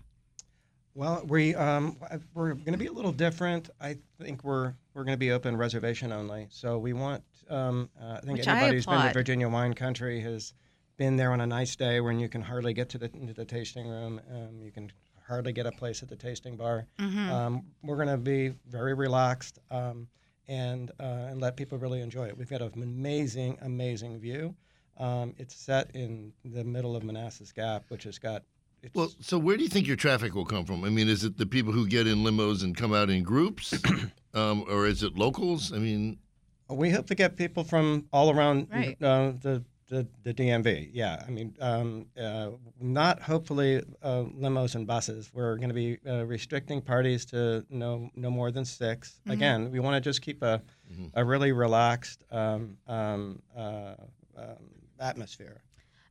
Well, 0.95 1.25
we 1.27 1.55
um, 1.55 1.97
we're 2.35 2.53
going 2.55 2.73
to 2.73 2.79
be 2.79 2.87
a 2.87 2.93
little 2.93 3.13
different. 3.13 3.71
I 3.81 3.97
think 4.21 4.45
we're 4.45 4.75
we're 4.95 5.05
going 5.05 5.15
to 5.15 5.19
be 5.19 5.33
open 5.33 5.57
reservation 5.57 6.13
only. 6.13 6.49
So 6.51 6.79
we 6.79 6.93
want. 6.93 7.23
Um, 7.49 7.89
uh, 8.01 8.15
I 8.15 8.21
think 8.21 8.39
Which 8.39 8.49
I 8.49 8.53
anybody 8.53 8.77
who's 8.77 8.87
been 8.87 8.95
to 9.09 9.15
Virginia 9.15 9.49
wine 9.49 9.75
country 9.75 10.21
has 10.21 10.53
been 10.99 11.17
there 11.17 11.33
on 11.33 11.41
a 11.41 11.47
nice 11.47 11.75
day 11.77 12.01
when 12.01 12.19
you 12.21 12.29
can 12.29 12.43
hardly 12.43 12.75
get 12.75 12.89
to 12.91 12.99
the 12.99 13.11
into 13.15 13.33
the 13.33 13.45
tasting 13.45 13.89
room. 13.89 14.21
Um, 14.31 14.61
you 14.61 14.71
can 14.71 14.93
hardly 15.27 15.53
get 15.53 15.67
a 15.67 15.73
place 15.73 16.03
at 16.03 16.09
the 16.11 16.17
tasting 16.17 16.57
bar. 16.57 16.87
Um, 17.31 17.65
we're 17.83 17.97
going 17.97 18.09
to 18.09 18.19
be 18.19 18.53
very 18.69 18.93
relaxed 18.93 19.59
um, 19.71 20.09
and 20.47 20.91
uh, 21.01 21.29
and 21.31 21.41
let 21.41 21.57
people 21.57 21.79
really 21.79 22.03
enjoy 22.03 22.27
it. 22.29 22.37
We've 22.37 22.51
got 22.51 22.61
an 22.61 22.83
amazing, 22.83 23.57
amazing 23.63 24.19
view. 24.21 24.55
Um, 24.99 25.35
it's 25.39 25.55
set 25.57 25.91
in 25.95 26.35
the 26.45 26.65
middle 26.65 26.95
of 26.95 27.03
Manassas 27.03 27.51
Gap, 27.51 27.85
which 27.89 28.05
has 28.05 28.19
got. 28.19 28.43
It's, 28.83 28.95
Well, 28.95 29.11
so 29.21 29.39
where 29.39 29.57
do 29.57 29.63
you 29.63 29.69
think 29.69 29.87
your 29.87 29.97
traffic 29.97 30.35
will 30.35 30.45
come 30.45 30.65
from? 30.65 30.85
I 30.85 30.91
mean, 30.91 31.09
is 31.09 31.23
it 31.25 31.39
the 31.39 31.47
people 31.47 31.73
who 31.73 31.87
get 31.87 32.07
in 32.07 32.19
limos 32.19 32.65
and 32.65 32.77
come 32.77 32.93
out 32.93 33.11
in 33.11 33.23
groups, 33.23 33.73
um, 34.35 34.65
or 34.69 34.87
is 34.87 35.03
it 35.03 35.15
locals? 35.17 35.73
I 35.73 35.79
mean, 35.79 36.19
We 36.69 36.91
hope 36.91 37.07
to 37.07 37.15
get 37.15 37.37
people 37.37 37.65
from 37.65 38.07
all 38.13 38.31
around 38.31 38.69
Right. 38.73 38.97
uh, 39.03 39.33
the, 39.41 39.63
the 39.89 40.07
the 40.25 40.33
DMV. 40.35 40.91
Yeah, 40.93 41.23
I 41.27 41.31
mean, 41.31 41.55
um, 41.61 42.07
uh, 42.21 42.51
not 42.81 43.21
hopefully 43.23 43.83
uh, 44.03 44.25
limos 44.41 44.75
and 44.75 44.87
buses. 44.87 45.31
We're 45.35 45.57
going 45.57 45.69
to 45.69 45.75
be 45.75 45.99
uh, 46.09 46.25
restricting 46.25 46.81
parties 46.81 47.25
to 47.27 47.65
no 47.69 48.11
no 48.17 48.31
more 48.31 48.51
than 48.51 48.65
6 48.65 49.21
Again, 49.29 49.71
we 49.71 49.81
want 49.81 49.95
to 49.95 50.01
just 50.01 50.23
keep 50.23 50.43
a 50.43 50.63
a 51.15 51.25
really 51.25 51.53
relaxed 51.53 52.25
um, 52.31 52.79
um, 52.89 53.43
uh, 53.57 53.95
um, 54.37 54.65
atmosphere. 54.99 55.63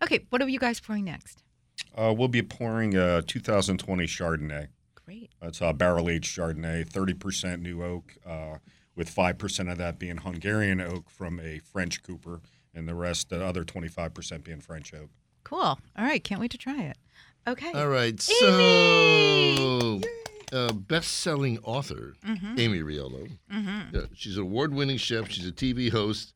Okay, 0.03 0.19
what 0.29 0.41
are 0.41 0.47
you 0.49 0.59
guys 0.59 0.79
pouring 0.79 1.05
next? 1.05 1.43
Uh, 1.95 2.13
we'll 2.17 2.27
be 2.27 2.41
pouring 2.41 2.95
a 2.95 3.21
2020 3.21 4.05
Chardonnay. 4.05 4.67
Great. 5.05 5.31
It's 5.41 5.61
a 5.61 5.73
barrel 5.73 6.09
aged 6.09 6.35
Chardonnay, 6.37 6.89
30% 6.89 7.61
new 7.61 7.83
oak, 7.83 8.15
uh, 8.25 8.57
with 8.95 9.13
5% 9.13 9.71
of 9.71 9.77
that 9.77 9.99
being 9.99 10.17
Hungarian 10.17 10.79
oak 10.81 11.09
from 11.09 11.39
a 11.39 11.59
French 11.59 12.03
Cooper, 12.03 12.41
and 12.73 12.87
the 12.87 12.95
rest, 12.95 13.29
the 13.29 13.43
other 13.43 13.63
25% 13.63 14.43
being 14.43 14.61
French 14.61 14.93
oak. 14.93 15.09
Cool. 15.43 15.59
All 15.59 15.79
right, 15.97 16.23
can't 16.23 16.39
wait 16.39 16.51
to 16.51 16.57
try 16.57 16.81
it. 16.83 16.97
Okay. 17.47 17.71
all 17.73 17.87
right. 17.87 18.21
So, 18.21 19.99
uh, 20.53 20.71
best-selling 20.73 21.57
author 21.63 22.13
Mm-hmm. 22.25 22.59
Amy 22.59 22.79
Riolo. 22.81 23.29
Yeah, 23.49 24.01
she's 24.13 24.37
an 24.37 24.43
award-winning 24.43 24.97
chef. 24.97 25.29
She's 25.31 25.47
a 25.47 25.51
TV 25.51 25.91
host, 25.91 26.33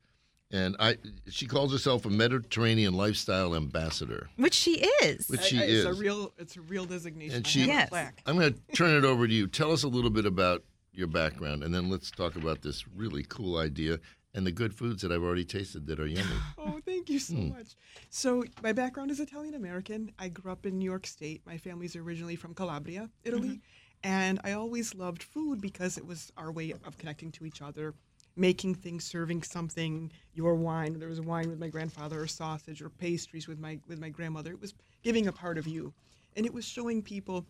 and 0.52 0.76
I. 0.80 0.98
She 1.30 1.48
calls 1.48 1.72
herself 1.72 2.06
a 2.06 2.10
Mediterranean 2.10 2.94
lifestyle 2.94 3.56
ambassador. 3.56 4.30
Which 4.38 4.54
she 4.54 4.86
is. 5.04 5.28
Which 5.28 5.42
I- 5.42 5.44
she 5.44 5.60
I- 5.60 5.64
is. 5.64 5.86
it's 5.86 5.98
a 5.98 6.02
real 6.02 6.34
it's 6.38 6.58
a 6.58 6.62
real 6.62 6.86
designation. 6.86 7.38
And 7.38 7.48
she- 7.48 7.68
have 7.68 7.92
a 7.92 7.96
Yes. 7.96 8.14
I'm 8.26 8.38
going 8.38 8.54
to 8.54 8.76
turn 8.76 8.96
it 8.96 9.06
over 9.06 9.28
to 9.28 9.34
you. 9.34 9.48
Tell 9.48 9.72
us 9.72 9.84
a 9.84 9.88
little 9.88 10.10
bit 10.10 10.26
about 10.26 10.64
your 10.94 11.08
background, 11.08 11.64
and 11.64 11.74
then 11.74 11.90
let's 11.90 12.10
talk 12.10 12.36
about 12.36 12.62
this 12.62 12.88
really 12.88 13.24
cool 13.28 13.58
idea 13.58 14.00
and 14.34 14.46
the 14.46 14.52
good 14.52 14.74
foods 14.74 15.02
that 15.02 15.12
I've 15.12 15.24
already 15.24 15.46
tasted 15.46 15.88
that 15.88 16.00
are 16.00 16.08
yummy. 16.08 16.30
Oh, 16.58 16.80
thank 16.86 17.10
you 17.10 17.20
so 17.20 17.36
hmm. 17.36 17.50
much. 17.50 17.76
So, 18.10 18.44
my 18.62 18.74
background 18.74 19.12
is 19.12 19.20
Italian 19.20 19.54
American. 19.54 20.12
I 20.20 20.30
grew 20.30 20.52
up 20.52 20.66
in 20.66 20.78
New 20.78 20.86
York 20.86 21.08
State. 21.08 21.42
My 21.46 21.58
family's 21.58 21.96
originally 21.96 22.36
from 22.36 22.54
Calabria, 22.54 23.10
Italy. 23.24 23.50
Mm-hmm. 23.50 23.58
And 24.04 24.40
I 24.44 24.52
always 24.52 24.94
loved 24.94 25.24
food 25.24 25.62
because 25.62 25.98
it 25.98 26.06
was 26.06 26.32
our 26.38 26.52
way 26.52 26.72
of 26.72 26.98
connecting 26.98 27.32
to 27.34 27.46
each 27.46 27.62
other, 27.62 27.94
making 28.36 28.76
things, 28.76 29.06
serving 29.06 29.44
something, 29.44 30.12
your 30.34 30.56
wine. 30.56 31.00
There 31.00 31.10
was 31.10 31.22
wine 31.22 31.50
with 31.50 31.60
my 31.60 31.68
grandfather, 31.68 32.22
or 32.22 32.28
sausage, 32.28 32.82
or 32.82 32.90
pastries 32.90 33.48
with 33.48 33.60
my 33.60 33.80
with 33.88 34.00
my 34.00 34.10
grandmother. 34.10 34.52
It 34.52 34.62
was 34.62 34.74
giving 35.04 35.28
a 35.28 35.32
part 35.32 35.58
of 35.58 35.68
you, 35.68 35.94
and 36.36 36.46
it 36.46 36.54
was 36.54 36.66
showing 36.66 37.02
people 37.02 37.46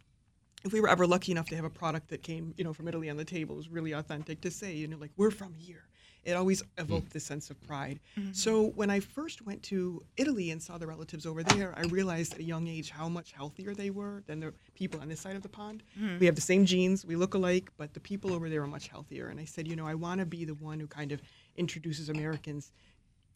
if 0.63 0.73
we 0.73 0.81
were 0.81 0.89
ever 0.89 1.05
lucky 1.05 1.31
enough 1.31 1.47
to 1.47 1.55
have 1.55 1.65
a 1.65 1.69
product 1.69 2.09
that 2.09 2.23
came, 2.23 2.53
you 2.57 2.63
know, 2.63 2.73
from 2.73 2.87
Italy 2.87 3.09
on 3.09 3.17
the 3.17 3.25
table, 3.25 3.53
it 3.53 3.57
was 3.57 3.69
really 3.69 3.91
authentic 3.91 4.41
to 4.41 4.49
say, 4.49 4.73
you 4.73 4.87
know, 4.87 4.97
like 4.97 5.11
we're 5.15 5.31
from 5.31 5.53
here. 5.53 5.83
It 6.25 6.33
always 6.33 6.63
evoked 6.77 7.09
mm. 7.09 7.13
this 7.13 7.23
sense 7.23 7.49
of 7.49 7.61
pride. 7.67 7.99
Mm-hmm. 8.19 8.33
So 8.33 8.69
when 8.71 8.89
I 8.89 8.99
first 8.99 9.45
went 9.45 9.61
to 9.63 10.03
Italy 10.17 10.51
and 10.51 10.61
saw 10.61 10.77
the 10.77 10.87
relatives 10.87 11.25
over 11.25 11.43
there, 11.43 11.73
I 11.77 11.83
realized 11.83 12.33
at 12.33 12.39
a 12.39 12.43
young 12.43 12.67
age 12.67 12.89
how 12.89 13.07
much 13.07 13.31
healthier 13.31 13.73
they 13.73 13.91
were 13.91 14.23
than 14.25 14.39
the 14.39 14.53
people 14.73 14.99
on 15.01 15.07
this 15.07 15.19
side 15.19 15.35
of 15.35 15.43
the 15.43 15.49
pond. 15.49 15.83
Mm. 15.99 16.19
We 16.19 16.25
have 16.25 16.35
the 16.35 16.41
same 16.41 16.65
genes, 16.65 17.05
we 17.05 17.15
look 17.15 17.35
alike, 17.35 17.71
but 17.77 17.93
the 17.93 17.99
people 17.99 18.33
over 18.33 18.49
there 18.49 18.63
are 18.63 18.67
much 18.67 18.87
healthier. 18.87 19.27
And 19.27 19.39
I 19.39 19.45
said, 19.45 19.67
you 19.67 19.75
know, 19.75 19.85
I 19.85 19.93
want 19.93 20.19
to 20.19 20.25
be 20.25 20.45
the 20.45 20.55
one 20.55 20.79
who 20.79 20.87
kind 20.87 21.11
of 21.11 21.21
introduces 21.55 22.09
Americans 22.09 22.71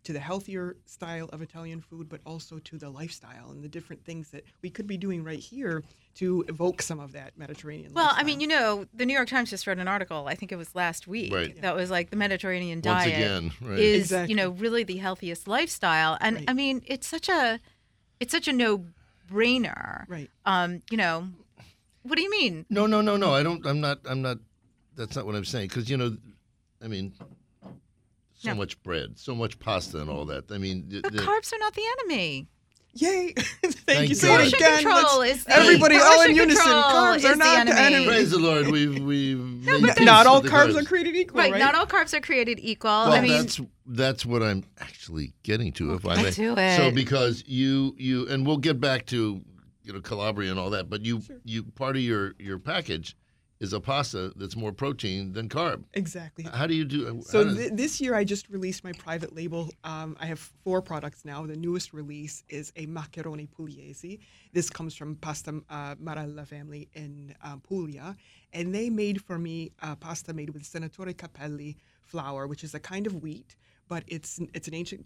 to 0.03 0.13
the 0.13 0.19
healthier 0.19 0.77
style 0.85 1.29
of 1.33 1.41
Italian 1.41 1.81
food, 1.81 2.07
but 2.09 2.21
also 2.25 2.57
to 2.59 2.77
the 2.77 2.89
lifestyle 2.89 3.51
and 3.51 3.63
the 3.63 3.67
different 3.67 4.03
things 4.05 4.29
that 4.31 4.43
we 4.61 4.69
could 4.69 4.87
be 4.87 4.97
doing 4.97 5.23
right 5.23 5.39
here 5.39 5.83
to 6.15 6.43
evoke 6.47 6.81
some 6.81 6.99
of 6.99 7.11
that 7.11 7.37
Mediterranean. 7.37 7.93
Well, 7.93 8.09
I 8.11 8.23
mean, 8.23 8.39
you 8.39 8.47
know, 8.47 8.85
the 8.93 9.05
New 9.05 9.13
York 9.13 9.27
Times 9.27 9.49
just 9.49 9.67
wrote 9.67 9.77
an 9.77 9.87
article. 9.87 10.25
I 10.27 10.35
think 10.35 10.51
it 10.51 10.55
was 10.57 10.73
last 10.73 11.07
week. 11.07 11.33
Right. 11.33 11.61
That 11.61 11.75
was 11.75 11.91
like 11.91 12.09
the 12.09 12.15
Mediterranean 12.15 12.77
Once 12.83 13.03
diet 13.05 13.07
again, 13.15 13.51
right. 13.61 13.77
is, 13.79 14.03
Exactly. 14.03 14.29
you 14.31 14.35
know, 14.37 14.49
really 14.51 14.83
the 14.83 14.97
healthiest 14.97 15.47
lifestyle. 15.47 16.17
And 16.21 16.37
Right. 16.37 16.45
I 16.49 16.53
mean, 16.53 16.81
it's 16.85 17.07
such 17.07 17.27
a, 17.29 17.59
it's 18.19 18.31
such 18.31 18.47
a 18.47 18.53
no-brainer. 18.53 20.07
right. 20.07 20.29
Um, 20.45 20.81
you 20.89 20.97
know, 20.97 21.27
what 22.03 22.15
do 22.15 22.21
you 22.23 22.31
mean? 22.31 22.65
No, 22.69 22.85
no, 22.85 23.01
no, 23.01 23.17
no. 23.17 23.33
I 23.33 23.43
don't. 23.43 23.65
I'm 23.65 23.81
not. 23.81 23.99
I'm 24.05 24.21
not. 24.21 24.37
That's 24.95 25.15
not 25.15 25.25
what 25.25 25.35
I'm 25.35 25.45
saying. 25.45 25.67
Because 25.67 25.89
you 25.89 25.97
know, 25.97 26.15
I 26.81 26.87
mean, 26.87 27.13
so 28.39 28.49
No. 28.49 28.55
much 28.55 28.81
bread, 28.83 29.17
so 29.19 29.35
much 29.35 29.59
pasta, 29.59 29.99
and 30.01 30.09
all 30.09 30.25
that. 30.25 30.51
I 30.51 30.57
mean, 30.57 30.85
the, 30.89 31.01
But 31.01 31.11
the- 31.13 31.19
carbs 31.19 31.53
are 31.53 31.59
not 31.59 31.73
the 31.75 31.83
enemy. 31.99 32.47
Yay! 32.95 33.33
Thank, 33.37 33.75
Thank 33.85 34.09
you. 34.09 34.15
Say 34.15 34.27
God. 34.29 34.41
it 34.47 34.53
again. 34.53 34.81
control 34.83 35.19
Let's- 35.19 35.37
is 35.39 35.43
the 35.43 35.53
everybody 35.55 35.97
all 35.97 36.15
portion 36.15 36.31
in 36.31 36.35
unison. 36.37 36.65
Carbs 36.65 37.23
are 37.23 37.35
not 37.35 37.67
the 37.67 37.73
enemy. 37.79 37.95
enemy. 37.95 38.07
praise 38.07 38.31
the 38.31 38.39
Lord. 38.39 38.67
We've 38.69 38.97
we've. 38.99 39.65
but 39.65 39.81
made 39.81 40.05
Not 40.05 40.25
all 40.25 40.41
carbs 40.41 40.73
carbs. 40.73 40.81
are 40.81 40.85
created 40.85 41.15
equal, 41.15 41.37
Right. 41.39 41.51
right? 41.51 41.59
Not 41.59 41.75
all 41.75 41.85
carbs 41.85 42.13
are 42.15 42.21
created 42.21 42.59
equal. 42.61 42.89
Well, 42.89 43.11
I 43.11 43.21
mean, 43.21 43.31
that's 43.33 43.61
that's 43.85 44.25
what 44.25 44.41
I'm 44.41 44.63
actually 44.79 45.33
getting 45.43 45.71
to, 45.73 45.93
if 45.93 46.05
I 46.07 46.15
get 46.15 46.23
may. 46.23 46.31
to 46.31 46.55
So 46.77 46.87
it. 46.87 46.95
because 46.95 47.43
you 47.45 47.93
you 47.97 48.27
and 48.27 48.47
we'll 48.47 48.57
get 48.57 48.79
back 48.81 49.05
to 49.07 49.41
you 49.83 49.93
know 49.93 50.01
Calabria 50.01 50.49
and 50.49 50.59
all 50.59 50.71
that, 50.71 50.89
but 50.89 51.05
you 51.05 51.21
you 51.43 51.63
part 51.63 51.95
of 51.95 52.01
your 52.01 52.33
your 52.39 52.57
package 52.57 53.15
is 53.59 53.73
a 53.73 53.79
pasta 53.79 54.31
that's 54.37 54.55
more 54.55 54.71
protein 54.71 55.33
than 55.33 55.49
carb. 55.49 55.83
Exactly. 55.93 56.45
How 56.45 56.65
do 56.65 56.73
you 56.73 56.85
do? 56.85 57.21
So 57.23 57.43
does- 57.43 57.57
th- 57.57 57.71
this 57.73 57.99
year 57.99 58.15
I 58.15 58.23
just 58.23 58.49
released 58.49 58.83
my 58.83 58.93
private 58.93 59.35
label. 59.35 59.69
Um, 59.83 60.15
I 60.19 60.25
have 60.27 60.39
four 60.39 60.81
products 60.81 61.25
now. 61.25 61.45
The 61.45 61.57
newest 61.57 61.93
release 61.93 62.43
is 62.49 62.71
a 62.77 62.85
macaroni 62.85 63.47
pugliese. 63.47 64.19
This 64.53 64.69
comes 64.69 64.95
from 64.95 65.15
Pasta 65.17 65.61
uh, 65.69 65.95
Marella 65.95 66.47
family 66.47 66.87
in 66.93 67.35
um, 67.43 67.61
Puglia, 67.61 68.15
and 68.53 68.73
they 68.73 68.89
made 68.89 69.21
for 69.21 69.37
me 69.37 69.71
uh, 69.81 69.95
pasta 69.95 70.33
made 70.33 70.51
with 70.51 70.63
Senatore 70.63 71.13
Cappelli 71.13 71.75
flour, 72.03 72.47
which 72.47 72.63
is 72.63 72.73
a 72.73 72.79
kind 72.79 73.05
of 73.07 73.21
wheat, 73.21 73.55
but 73.87 74.03
it's 74.07 74.39
it's 74.53 74.67
an 74.67 74.73
ancient 74.73 75.05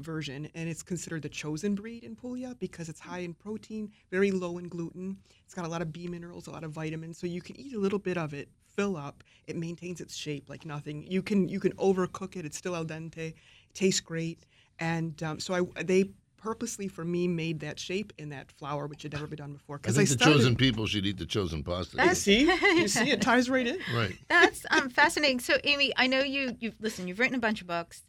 version, 0.00 0.48
and 0.54 0.68
it's 0.68 0.82
considered 0.82 1.22
the 1.22 1.28
chosen 1.28 1.74
breed 1.74 2.04
in 2.04 2.14
Puglia 2.16 2.54
because 2.58 2.88
it's 2.88 3.00
high 3.00 3.18
in 3.20 3.34
protein, 3.34 3.90
very 4.10 4.30
low 4.30 4.58
in 4.58 4.68
gluten. 4.68 5.16
It's 5.44 5.54
got 5.54 5.64
a 5.64 5.68
lot 5.68 5.82
of 5.82 5.92
B 5.92 6.06
minerals, 6.06 6.46
a 6.46 6.50
lot 6.50 6.64
of 6.64 6.70
vitamins, 6.72 7.18
so 7.18 7.26
you 7.26 7.42
can 7.42 7.58
eat 7.58 7.74
a 7.74 7.78
little 7.78 7.98
bit 7.98 8.16
of 8.16 8.34
it, 8.34 8.48
fill 8.76 8.96
up. 8.96 9.22
It 9.46 9.56
maintains 9.56 10.00
its 10.00 10.16
shape 10.16 10.48
like 10.48 10.64
nothing. 10.64 11.06
You 11.08 11.22
can 11.22 11.48
you 11.48 11.60
can 11.60 11.72
overcook 11.72 12.36
it; 12.36 12.44
it's 12.44 12.56
still 12.56 12.74
al 12.76 12.84
dente, 12.84 13.34
tastes 13.74 14.00
great, 14.00 14.46
and 14.78 15.20
um, 15.22 15.40
so 15.40 15.54
I 15.76 15.82
they 15.82 16.10
purposely 16.36 16.88
for 16.88 17.06
me 17.06 17.26
made 17.26 17.58
that 17.60 17.80
shape 17.80 18.12
in 18.18 18.28
that 18.28 18.52
flour, 18.52 18.86
which 18.86 19.02
had 19.02 19.12
never 19.14 19.26
been 19.26 19.38
done 19.38 19.54
before. 19.54 19.76
I 19.76 19.78
Because 19.78 19.96
think 19.96 20.08
I, 20.10 20.12
the 20.12 20.18
started. 20.18 20.36
chosen 20.36 20.56
people 20.56 20.86
should 20.86 21.06
eat 21.06 21.16
the 21.16 21.24
chosen 21.24 21.62
pasta. 21.62 21.96
You 22.04 22.14
see, 22.14 22.42
you 22.42 22.86
see, 22.86 23.10
it 23.10 23.22
ties 23.22 23.48
right 23.48 23.66
in. 23.66 23.78
Right. 23.94 24.14
That's 24.28 24.66
um, 24.70 24.90
fascinating. 24.90 25.40
So, 25.40 25.56
Amy, 25.64 25.92
I 25.96 26.06
know 26.06 26.20
you. 26.20 26.54
You 26.60 26.72
listen. 26.80 27.08
You've 27.08 27.18
written 27.18 27.34
a 27.34 27.40
bunch 27.40 27.62
of 27.62 27.66
books, 27.66 28.02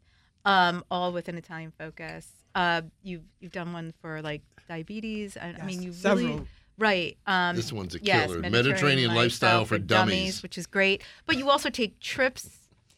um, 0.45 0.83
all 0.91 1.11
with 1.11 1.27
an 1.27 1.37
Italian 1.37 1.71
focus. 1.77 2.27
Uh, 2.53 2.83
you've 3.03 3.23
you've 3.41 3.51
done 3.51 3.73
one 3.73 3.93
for 4.01 4.21
like 4.21 4.41
diabetes. 4.67 5.35
I, 5.37 5.55
I 5.61 5.65
mean, 5.65 5.81
you 5.83 5.91
Yes, 5.91 6.05
really 6.05 6.41
right. 6.77 7.17
Um, 7.27 7.55
This 7.55 7.73
one's 7.73 7.95
a 7.95 7.99
killer. 7.99 8.17
yes, 8.17 8.29
killer. 8.31 8.49
Mediterranean 8.49 9.13
lifestyle 9.13 9.65
for 9.65 9.77
dummies. 9.77 10.41
which 10.43 10.57
is 10.57 10.65
great. 10.65 11.03
But 11.25 11.37
you 11.37 11.49
also 11.49 11.69
take 11.69 11.99
trips. 11.99 12.49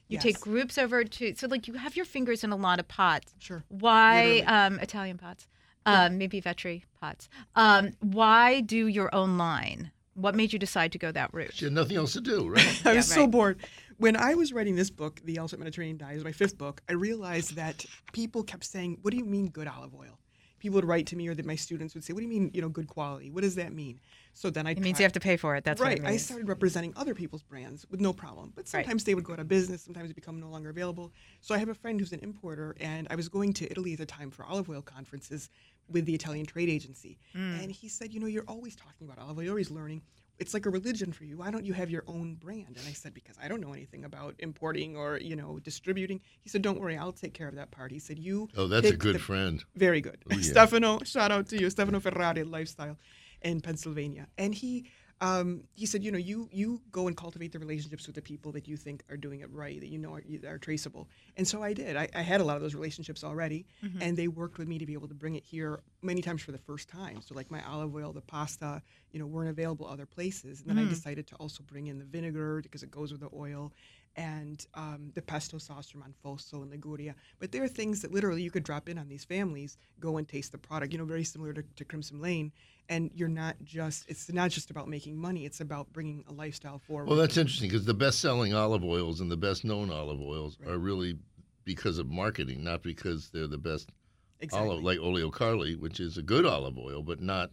You 0.09 0.17
take 0.19 0.39
groups 0.39 0.77
over 0.77 1.03
to 1.03 1.35
so 1.35 1.47
like 1.47 1.67
you 1.67 1.73
have 1.73 1.95
your 1.97 2.05
fingers 2.05 2.43
in 2.43 2.51
a 2.51 2.55
lot 2.55 2.79
of 2.79 2.87
pots. 2.87 3.33
Sure. 3.39 3.63
Why 3.67 4.39
um, 4.47 4.79
Italian 4.79 5.17
pots? 5.17 5.47
Um, 5.85 6.17
maybe 6.17 6.41
Vetri 6.41 6.83
pots. 6.99 7.29
Um, 7.55 7.93
why 8.01 8.61
do 8.61 8.87
your 8.87 9.13
own 9.15 9.37
line? 9.37 9.91
What 10.15 10.33
made 10.35 10.51
you 10.51 10.59
decide 10.59 10.91
to 10.93 10.97
go 10.97 11.11
that 11.11 11.33
route? 11.33 11.53
She 11.53 11.65
had 11.65 11.73
nothing 11.73 11.95
else 11.95 12.13
to 12.13 12.21
do, 12.21 12.47
right? 12.49 12.81
I 12.85 12.89
Yeah, 12.91 12.95
was 12.97 13.07
so 13.07 13.27
bored. 13.27 13.59
When 13.97 14.15
I 14.15 14.35
was 14.35 14.53
writing 14.53 14.75
this 14.75 14.91
book, 14.91 15.21
The 15.23 15.39
Ultimate 15.39 15.59
Mediterranean 15.63 15.97
Diet, 15.97 16.15
was 16.15 16.23
my 16.23 16.31
fifth 16.31 16.57
book, 16.57 16.81
I 16.87 16.93
realized 16.93 17.55
that 17.55 17.83
people 18.13 18.43
kept 18.43 18.63
saying, 18.63 18.99
What 19.01 19.11
do 19.11 19.17
you 19.17 19.25
mean 19.25 19.47
good 19.47 19.67
olive 19.67 19.95
oil? 19.95 20.19
People 20.59 20.75
would 20.75 20.85
write 20.85 21.05
to 21.07 21.15
me, 21.15 21.27
or 21.27 21.35
that 21.35 21.45
my 21.45 21.55
students 21.55 21.93
would 21.95 22.03
say, 22.03 22.13
What 22.13 22.19
do 22.19 22.23
you 22.25 22.29
mean, 22.29 22.51
you 22.53 22.61
know, 22.61 22.69
good 22.69 22.87
quality? 22.87 23.31
What 23.31 23.41
does 23.41 23.55
that 23.55 23.73
mean? 23.73 23.99
So 24.33 24.51
then 24.51 24.67
I 24.67 24.71
It 24.71 24.79
means 24.79 24.99
you 24.99 25.03
have 25.03 25.13
to 25.13 25.19
pay 25.19 25.35
for 25.35 25.55
it. 25.55 25.63
That's 25.63 25.81
right. 25.81 25.99
what 25.99 26.09
it 26.09 26.13
I 26.13 26.17
started 26.17 26.47
representing 26.47 26.93
other 26.95 27.15
people's 27.15 27.41
brands 27.41 27.87
with 27.89 27.99
no 27.99 28.13
problem. 28.13 28.53
But 28.55 28.65
Right. 28.65 28.83
sometimes 28.85 29.03
they 29.03 29.15
would 29.15 29.23
go 29.23 29.33
out 29.33 29.39
of 29.39 29.47
business, 29.47 29.81
sometimes 29.81 30.09
they 30.09 30.13
become 30.13 30.39
no 30.39 30.49
longer 30.49 30.69
available. 30.69 31.11
So 31.41 31.55
I 31.55 31.57
have 31.57 31.69
a 31.69 31.75
friend 31.75 31.99
who's 31.99 32.13
an 32.13 32.19
importer, 32.19 32.75
and 32.79 33.07
I 33.09 33.15
was 33.15 33.29
going 33.29 33.53
to 33.53 33.71
Italy 33.71 33.93
at 33.93 33.99
the 33.99 34.05
time 34.05 34.29
for 34.29 34.45
olive 34.45 34.69
oil 34.69 34.83
conferences 34.83 35.49
with 35.89 36.05
the 36.05 36.13
Italian 36.13 36.45
trade 36.45 36.69
agency. 36.69 37.17
Mm. 37.35 37.63
And 37.63 37.71
he 37.71 37.87
said, 37.89 38.13
You 38.13 38.19
know, 38.19 38.27
you're 38.27 38.47
always 38.47 38.75
talking 38.75 39.07
about 39.07 39.17
olive 39.17 39.39
oil, 39.39 39.43
you're 39.43 39.53
always 39.53 39.71
learning. 39.71 40.03
It's 40.39 40.53
like 40.53 40.65
a 40.65 40.69
religion 40.69 41.11
for 41.11 41.23
you. 41.23 41.37
Why 41.37 41.49
don't 41.49 41.65
you 41.65 41.73
have 41.73 41.89
your 41.89 42.03
own 42.07 42.35
brand? 42.35 42.77
And 42.77 42.87
I 42.87 42.91
said, 42.93 43.13
Because 43.13 43.35
I 43.41 43.47
don't 43.47 43.59
know 43.61 43.73
anything 43.73 44.05
about 44.05 44.35
importing 44.39 44.95
or, 44.95 45.17
you 45.17 45.35
know, 45.35 45.59
distributing. 45.59 46.21
He 46.41 46.49
said, 46.49 46.61
Don't 46.61 46.79
worry, 46.79 46.95
I'll 46.97 47.11
take 47.11 47.33
care 47.33 47.47
of 47.47 47.55
that 47.55 47.71
part. 47.71 47.91
He 47.91 47.99
said, 47.99 48.19
You 48.19 48.47
Oh, 48.55 48.67
that's 48.67 48.87
a 48.89 48.95
good 48.95 49.15
the- 49.15 49.19
friend. 49.19 49.63
very 49.75 50.01
good. 50.01 50.17
Oh, 50.31 50.35
yeah. 50.37 50.41
Stefano, 50.41 50.99
shout 51.03 51.31
out 51.31 51.47
to 51.49 51.59
you, 51.59 51.69
Stefano 51.69 51.99
Ferrari, 51.99 52.43
Lifestyle, 52.43 52.97
in 53.41 53.61
Pennsylvania. 53.61 54.27
And 54.37 54.53
he 54.53 54.89
um, 55.19 55.63
he 55.73 55.85
said, 55.87 56.03
you 56.03 56.11
know, 56.11 56.17
you 56.17 56.47
you 56.51 56.81
go 56.91 57.07
and 57.07 57.17
cultivate 57.17 57.51
the 57.51 57.59
relationships 57.59 58.05
with 58.05 58.15
the 58.15 58.21
people 58.21 58.51
that 58.51 58.67
you 58.67 58.77
think 58.77 59.03
are 59.09 59.17
doing 59.17 59.39
it 59.39 59.51
right, 59.51 59.79
that 59.79 59.87
you 59.87 59.97
know 59.97 60.13
are, 60.13 60.23
are 60.47 60.57
traceable. 60.59 61.07
And 61.37 61.47
so 61.47 61.63
I 61.63 61.73
did. 61.73 61.97
I, 61.97 62.07
I 62.13 62.21
had 62.21 62.39
a 62.39 62.43
lot 62.43 62.55
of 62.55 62.61
those 62.61 62.75
relationships 62.75 63.23
already, 63.23 63.65
and 64.01 64.15
they 64.15 64.27
worked 64.27 64.57
with 64.59 64.67
me 64.67 64.77
to 64.77 64.85
be 64.85 64.93
able 64.93 65.07
to 65.07 65.15
bring 65.15 65.35
it 65.35 65.43
here 65.43 65.79
many 66.03 66.21
times 66.21 66.41
for 66.43 66.51
the 66.51 66.59
first 66.59 66.87
time. 66.87 67.21
So 67.21 67.33
like 67.33 67.49
my 67.49 67.63
olive 67.67 67.95
oil, 67.95 68.13
the 68.13 68.21
pasta, 68.21 68.81
you 69.11 69.19
know, 69.19 69.25
weren't 69.25 69.49
available 69.49 69.87
other 69.87 70.05
places. 70.05 70.61
And 70.61 70.69
then 70.69 70.77
I 70.77 70.89
decided 70.89 71.25
to 71.27 71.35
also 71.35 71.63
bring 71.63 71.87
in 71.87 71.97
the 71.97 72.05
vinegar 72.05 72.61
because 72.61 72.83
it 72.83 72.91
goes 72.91 73.11
with 73.11 73.21
the 73.21 73.29
oil. 73.33 73.73
And 74.19 74.65
um, 74.73 75.11
the 75.13 75.21
pesto 75.21 75.59
sauce 75.59 75.91
from 75.91 76.03
Anfosso 76.03 76.63
and 76.63 76.71
Liguria. 76.71 77.13
But 77.37 77.51
there 77.51 77.63
are 77.63 77.67
things 77.67 78.01
that 78.01 78.11
literally 78.11 78.41
you 78.41 78.49
could 78.49 78.63
drop 78.63 78.89
in 78.89 78.97
on 78.97 79.07
these 79.07 79.23
families, 79.23 79.77
go 79.99 80.17
and 80.17 80.27
taste 80.27 80.51
the 80.51 80.57
product, 80.57 80.91
you 80.91 80.97
know, 80.97 81.05
very 81.05 81.23
similar 81.23 81.53
to, 81.53 81.61
to 81.75 81.85
Crimson 81.85 82.19
Lane. 82.19 82.51
And 82.89 83.11
you're 83.13 83.29
not 83.29 83.57
just, 83.63 84.09
it's 84.09 84.31
not 84.33 84.49
just 84.49 84.71
about 84.71 84.87
making 84.87 85.17
money, 85.17 85.45
it's 85.45 85.59
about 85.59 85.93
bringing 85.93 86.23
a 86.27 86.33
lifestyle 86.33 86.79
forward. 86.79 87.07
Well, 87.07 87.17
that's 87.17 87.37
interesting 87.37 87.69
because 87.69 87.85
the 87.85 87.93
best-selling 87.93 88.55
olive 88.55 88.83
oils 88.83 89.21
and 89.21 89.29
the 89.29 89.37
best-known 89.37 89.91
olive 89.91 90.19
oils 90.19 90.57
are 90.65 90.79
really 90.79 91.19
because 91.63 91.99
of 91.99 92.09
marketing, 92.09 92.63
not 92.63 92.81
because 92.81 93.29
they're 93.29 93.45
the 93.45 93.57
best 93.57 93.91
exactly. 94.39 94.69
olive, 94.69 94.83
like 94.83 94.97
Olio 94.97 95.29
Carli, 95.29 95.77
which 95.77 95.99
is 95.99 96.17
a 96.17 96.23
good 96.23 96.45
olive 96.45 96.79
oil, 96.79 97.03
but 97.03 97.21
not, 97.21 97.51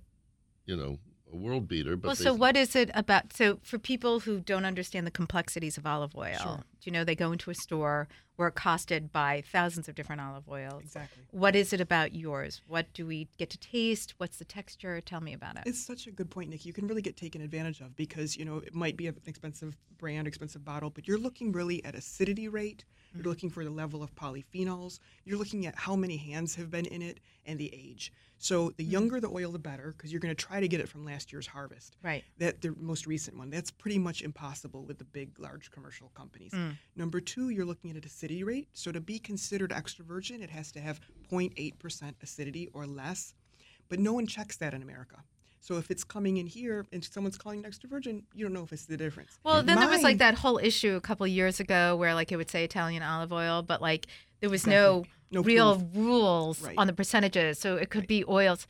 you 0.64 0.76
know, 0.76 0.96
a 1.34 1.36
world 1.36 1.68
beater. 1.68 1.96
But 1.96 2.08
well, 2.08 2.16
so 2.16 2.32
what 2.34 2.56
is 2.56 2.74
it 2.76 2.90
about? 2.94 3.32
So 3.32 3.58
for 3.62 3.78
people 3.78 4.20
who 4.20 4.40
don't 4.40 4.64
understand 4.64 5.06
the 5.06 5.10
complexities 5.10 5.76
of 5.76 5.84
olive 5.86 6.14
oil, 6.16 6.36
Sure. 6.40 6.56
do 6.56 6.84
you 6.84 6.92
know 6.92 7.04
they 7.04 7.14
go 7.16 7.32
into 7.32 7.50
a 7.50 7.54
store 7.54 8.08
where 8.36 8.48
accosted 8.48 9.12
by 9.12 9.42
thousands 9.52 9.88
of 9.88 9.94
different 9.94 10.20
olive 10.20 10.48
oils? 10.48 10.82
Exactly. 10.82 11.22
What 11.30 11.54
is 11.54 11.72
it 11.72 11.80
about 11.80 12.14
yours? 12.14 12.60
What 12.66 12.92
do 12.92 13.06
we 13.06 13.28
get 13.38 13.50
to 13.50 13.58
taste? 13.58 14.14
What's 14.18 14.38
the 14.38 14.44
texture? 14.44 15.00
Tell 15.00 15.20
me 15.20 15.32
about 15.32 15.56
it. 15.56 15.62
It's 15.66 15.84
such 15.84 16.06
a 16.06 16.10
good 16.10 16.30
point, 16.30 16.50
Nick. 16.50 16.64
You 16.64 16.72
can 16.72 16.86
really 16.86 17.02
get 17.02 17.16
taken 17.16 17.40
advantage 17.42 17.80
of 17.80 17.94
because, 17.96 18.36
you 18.36 18.44
know, 18.44 18.58
it 18.58 18.74
might 18.74 18.96
be 18.96 19.06
an 19.06 19.16
expensive 19.26 19.76
brand, 19.98 20.26
expensive 20.26 20.64
bottle, 20.64 20.90
but 20.90 21.06
you're 21.06 21.18
looking 21.18 21.52
really 21.52 21.84
at 21.84 21.94
acidity 21.94 22.48
rate, 22.48 22.84
hmm. 23.12 23.18
You're 23.18 23.28
looking 23.28 23.50
for 23.50 23.64
the 23.64 23.70
level 23.70 24.02
of 24.02 24.14
polyphenols. 24.14 24.98
You're 25.24 25.38
looking 25.38 25.66
at 25.66 25.74
how 25.76 25.96
many 25.96 26.16
hands 26.16 26.54
have 26.56 26.70
been 26.70 26.86
in 26.86 27.02
it 27.02 27.20
and 27.46 27.58
the 27.58 27.72
age. 27.72 28.12
So 28.38 28.72
the 28.76 28.84
hmm. 28.84 28.90
younger 28.90 29.20
the 29.20 29.30
oil, 29.30 29.52
the 29.52 29.58
better, 29.58 29.94
because 29.96 30.12
you're 30.12 30.20
going 30.20 30.34
to 30.34 30.44
try 30.44 30.60
to 30.60 30.68
get 30.68 30.80
it 30.80 30.88
from 30.88 31.04
last 31.04 31.32
year's 31.32 31.46
harvest. 31.46 31.96
Right. 32.02 32.24
That 32.38 32.60
the 32.60 32.74
most 32.78 33.06
recent 33.06 33.38
one. 33.38 33.50
That's 33.50 33.70
pretty 33.70 33.98
much 33.98 34.22
impossible 34.22 34.84
with 34.84 34.98
the 34.98 35.04
big, 35.04 35.38
large 35.38 35.70
commercial 35.70 36.10
companies. 36.14 36.52
Hmm. 36.52 36.70
Number 36.96 37.20
two, 37.20 37.50
you're 37.50 37.64
looking 37.64 37.90
at 37.90 37.96
an 37.96 38.02
acidity 38.24 38.44
rate. 38.44 38.68
So 38.72 38.90
to 38.92 39.00
be 39.00 39.18
considered 39.18 39.72
extra 39.72 40.04
virgin, 40.04 40.42
it 40.42 40.50
has 40.50 40.72
to 40.72 40.80
have 40.80 41.00
0.8% 41.30 42.14
acidity 42.22 42.68
or 42.72 42.86
less. 42.86 43.34
But 43.88 43.98
no 43.98 44.12
one 44.14 44.26
checks 44.26 44.56
that 44.58 44.72
in 44.72 44.82
America. 44.82 45.16
So 45.60 45.76
if 45.76 45.90
it's 45.90 46.04
coming 46.04 46.38
in 46.38 46.46
here 46.46 46.84
and 46.92 47.02
someone's 47.04 47.38
calling 47.38 47.60
it 47.60 47.66
extra 47.66 47.88
virgin, 47.88 48.22
you 48.34 48.44
don't 48.44 48.52
know 48.54 48.62
if 48.62 48.72
it's 48.72 48.86
the 48.86 48.96
difference. 48.96 49.38
Well, 49.44 49.62
then 49.62 49.78
there 49.78 49.88
was 49.88 50.02
like 50.02 50.18
that 50.18 50.34
whole 50.36 50.58
issue 50.58 50.94
a 50.96 51.00
couple 51.00 51.26
years 51.26 51.60
ago 51.60 51.96
where 51.96 52.14
like 52.14 52.32
it 52.32 52.36
would 52.36 52.50
say 52.50 52.64
Italian 52.64 53.02
olive 53.02 53.32
oil, 53.32 53.62
but 53.62 53.80
like 53.82 54.06
there 54.40 54.50
was 54.50 54.66
no, 54.66 55.04
No 55.30 55.42
real 55.42 55.76
proof. 55.76 55.88
rules 55.94 56.62
Right. 56.62 56.74
on 56.78 56.86
the 56.86 56.92
percentages. 56.92 57.58
So 57.58 57.76
it 57.76 57.90
could 57.90 58.06
be 58.06 58.24
oils. 58.26 58.66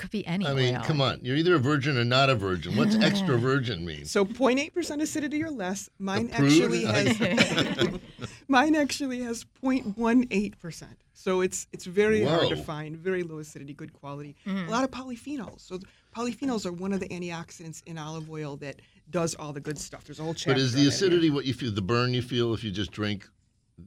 It 0.00 0.04
could 0.04 0.10
be 0.12 0.26
any 0.26 0.46
I 0.46 0.54
mean, 0.54 0.76
oil. 0.76 0.82
come 0.82 1.02
on. 1.02 1.18
You're 1.20 1.36
either 1.36 1.56
a 1.56 1.58
virgin 1.58 1.98
or 1.98 2.04
not 2.04 2.30
a 2.30 2.34
virgin. 2.34 2.74
What's 2.74 2.96
extra 2.96 3.36
virgin 3.36 3.84
mean? 3.84 4.06
So 4.06 4.24
0.8% 4.24 5.02
acidity 5.02 5.44
or 5.44 5.50
less. 5.50 5.90
Mine 5.98 6.30
Approved? 6.32 6.54
actually 6.54 6.84
has 6.86 8.00
mine 8.48 8.76
actually 8.76 9.20
has 9.20 9.44
0.18%. 9.62 10.84
So 11.12 11.42
it's 11.42 11.66
it's 11.70 11.84
very 11.84 12.24
hard 12.24 12.48
to 12.48 12.56
find, 12.56 12.96
very 12.96 13.22
low 13.22 13.40
acidity, 13.40 13.74
good 13.74 13.92
quality. 13.92 14.36
Mm-hmm. 14.46 14.68
A 14.68 14.70
lot 14.70 14.84
of 14.84 14.90
polyphenols. 14.90 15.60
So 15.60 15.78
polyphenols 16.16 16.64
are 16.64 16.72
one 16.72 16.94
of 16.94 17.00
the 17.00 17.08
antioxidants 17.08 17.82
in 17.84 17.98
olive 17.98 18.30
oil 18.30 18.56
that 18.56 18.80
does 19.10 19.34
all 19.34 19.52
the 19.52 19.60
good 19.60 19.78
stuff. 19.78 20.04
There's 20.04 20.18
a 20.18 20.22
whole 20.22 20.32
chapter. 20.32 20.54
But 20.54 20.62
is 20.62 20.72
the 20.72 20.76
that 20.76 20.78
in 20.78 20.84
here. 20.84 20.94
acidity 20.94 21.28
what 21.30 21.44
you 21.44 21.52
feel, 21.52 21.72
the 21.72 21.82
burn 21.82 22.14
you 22.14 22.22
feel 22.22 22.54
if 22.54 22.64
you 22.64 22.70
just 22.70 22.90
drink 22.90 23.28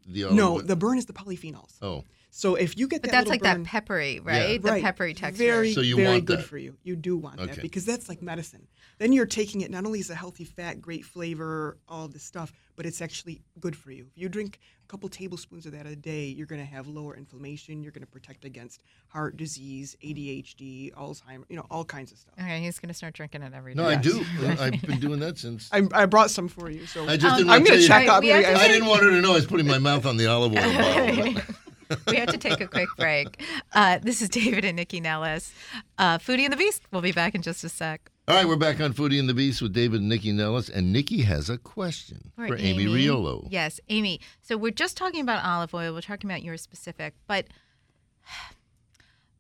the 0.06 0.26
olive 0.26 0.34
oil? 0.34 0.38
No, 0.38 0.54
oil? 0.58 0.62
the 0.62 0.76
burn 0.76 1.00
is 1.00 1.08
the 1.08 1.14
polyphenols. 1.14 1.82
Oh, 1.82 2.04
So 2.36 2.56
if 2.56 2.76
you 2.80 2.88
get 2.88 3.04
But 3.04 3.12
that 3.12 3.18
that's 3.20 3.30
like 3.30 3.44
burn, 3.44 3.62
that 3.62 3.70
peppery, 3.70 4.20
right? 4.20 4.60
The 4.60 4.72
Right. 4.72 4.82
peppery 4.82 5.14
texture. 5.14 5.44
Very, 5.44 5.72
So 5.72 5.82
you 5.82 5.96
very 5.98 6.08
want 6.14 6.26
good 6.26 6.40
that. 6.40 6.46
for 6.48 6.58
you. 6.58 6.76
You 6.82 6.96
do 6.96 7.16
want 7.16 7.40
Okay. 7.40 7.54
that 7.54 7.62
because 7.62 7.86
that's 7.86 8.10
like 8.10 8.24
medicine. 8.24 8.68
Then 8.98 9.14
you're 9.14 9.28
taking 9.28 9.62
it 9.62 9.70
not 9.70 9.86
only 9.86 10.00
as 10.00 10.10
a 10.10 10.16
healthy 10.16 10.44
fat, 10.44 10.82
great 10.82 11.06
flavor, 11.06 11.78
all 11.88 12.08
this 12.08 12.24
stuff, 12.24 12.52
but 12.76 12.88
it's 12.88 13.04
actually 13.04 13.44
good 13.60 13.76
for 13.76 13.92
you. 13.92 14.08
If 14.16 14.20
you 14.20 14.30
drink 14.30 14.58
a 14.84 14.88
couple 14.88 15.10
tablespoons 15.10 15.68
of 15.68 15.74
that 15.74 15.86
a 15.86 15.96
day, 15.96 16.26
you're 16.26 16.48
going 16.48 16.60
to 16.60 16.66
have 16.68 16.88
lower 16.88 17.16
inflammation. 17.16 17.84
You're 17.84 17.92
going 17.92 18.02
to 18.06 18.12
protect 18.12 18.46
against 18.46 18.82
heart 19.10 19.38
disease, 19.38 19.96
ADHD, 20.04 20.92
Alzheimer, 20.96 21.44
you 21.50 21.56
know, 21.56 21.68
all 21.70 21.86
kinds 21.86 22.12
of 22.12 22.18
stuff. 22.18 22.34
Okay, 22.42 22.62
he's 22.62 22.80
gonna 22.80 22.96
start 22.96 23.14
drinking 23.14 23.44
it 23.44 23.54
every 23.54 23.76
day. 23.76 23.84
no, 23.84 23.88
I 23.88 23.96
do. 23.96 24.26
I've 24.60 24.82
been 24.82 25.00
doing 25.00 25.20
that 25.20 25.38
since. 25.38 25.70
I, 25.72 25.84
I 25.94 26.08
brought 26.08 26.32
some 26.32 26.48
for 26.48 26.72
you. 26.72 26.88
So 26.88 27.08
I 27.08 27.16
just 27.16 27.34
um, 27.34 27.38
didn't 27.38 27.52
I'm 27.52 27.60
want 27.62 27.68
going 27.68 27.80
to 27.82 27.88
check 27.88 28.06
you. 28.06 28.12
out. 28.12 28.24
we 28.24 28.30
to 28.30 28.36
I 28.36 28.68
didn't 28.68 28.88
want 28.88 29.04
her 29.04 29.12
to 29.12 29.22
know 29.22 29.34
I 29.34 29.36
was 29.36 29.46
putting 29.46 29.68
my 29.68 29.78
mouth 29.78 30.08
on 30.08 30.18
the 30.18 30.26
olive 30.26 30.54
oil 30.54 30.74
bottle. 30.74 31.42
we 32.08 32.18
have 32.18 32.30
to 32.30 32.38
take 32.38 32.62
a 32.62 32.68
quick 32.68 32.90
break. 32.98 33.42
Uh, 33.74 34.00
this 34.02 34.22
is 34.22 34.30
David 34.30 34.66
and 34.66 34.78
Nycci 34.78 35.02
Nellis. 35.02 35.54
Uh, 35.98 36.18
Foodie 36.18 36.44
and 36.44 36.54
the 36.54 36.58
Beast. 36.58 36.84
We'll 36.92 37.02
be 37.02 37.12
back 37.12 37.36
in 37.36 37.42
just 37.42 37.64
a 37.64 37.70
sec. 37.70 38.10
All 38.28 38.36
right, 38.36 38.48
we're 38.48 38.56
back 38.56 38.80
on 38.80 38.94
Foodie 38.94 39.20
and 39.20 39.28
the 39.28 39.34
Beast 39.34 39.62
with 39.62 39.74
David 39.74 40.02
and 40.02 40.12
Nycci 40.12 40.34
Nellis, 40.34 40.70
and 40.70 40.96
Nycci 40.96 41.26
has 41.26 41.50
a 41.50 41.58
question 41.58 42.32
for 42.36 42.56
Amy, 42.56 42.86
Riolo. 42.86 43.48
Yes, 43.50 43.82
Amy. 43.90 44.22
So 44.42 44.56
we're 44.56 44.72
just 44.72 44.96
talking 44.96 45.22
about 45.22 45.44
olive 45.44 45.74
oil. 45.74 45.94
We're 45.94 46.02
talking 46.02 46.30
about 46.30 46.42
your 46.42 46.56
specific, 46.56 47.16
but 47.28 47.48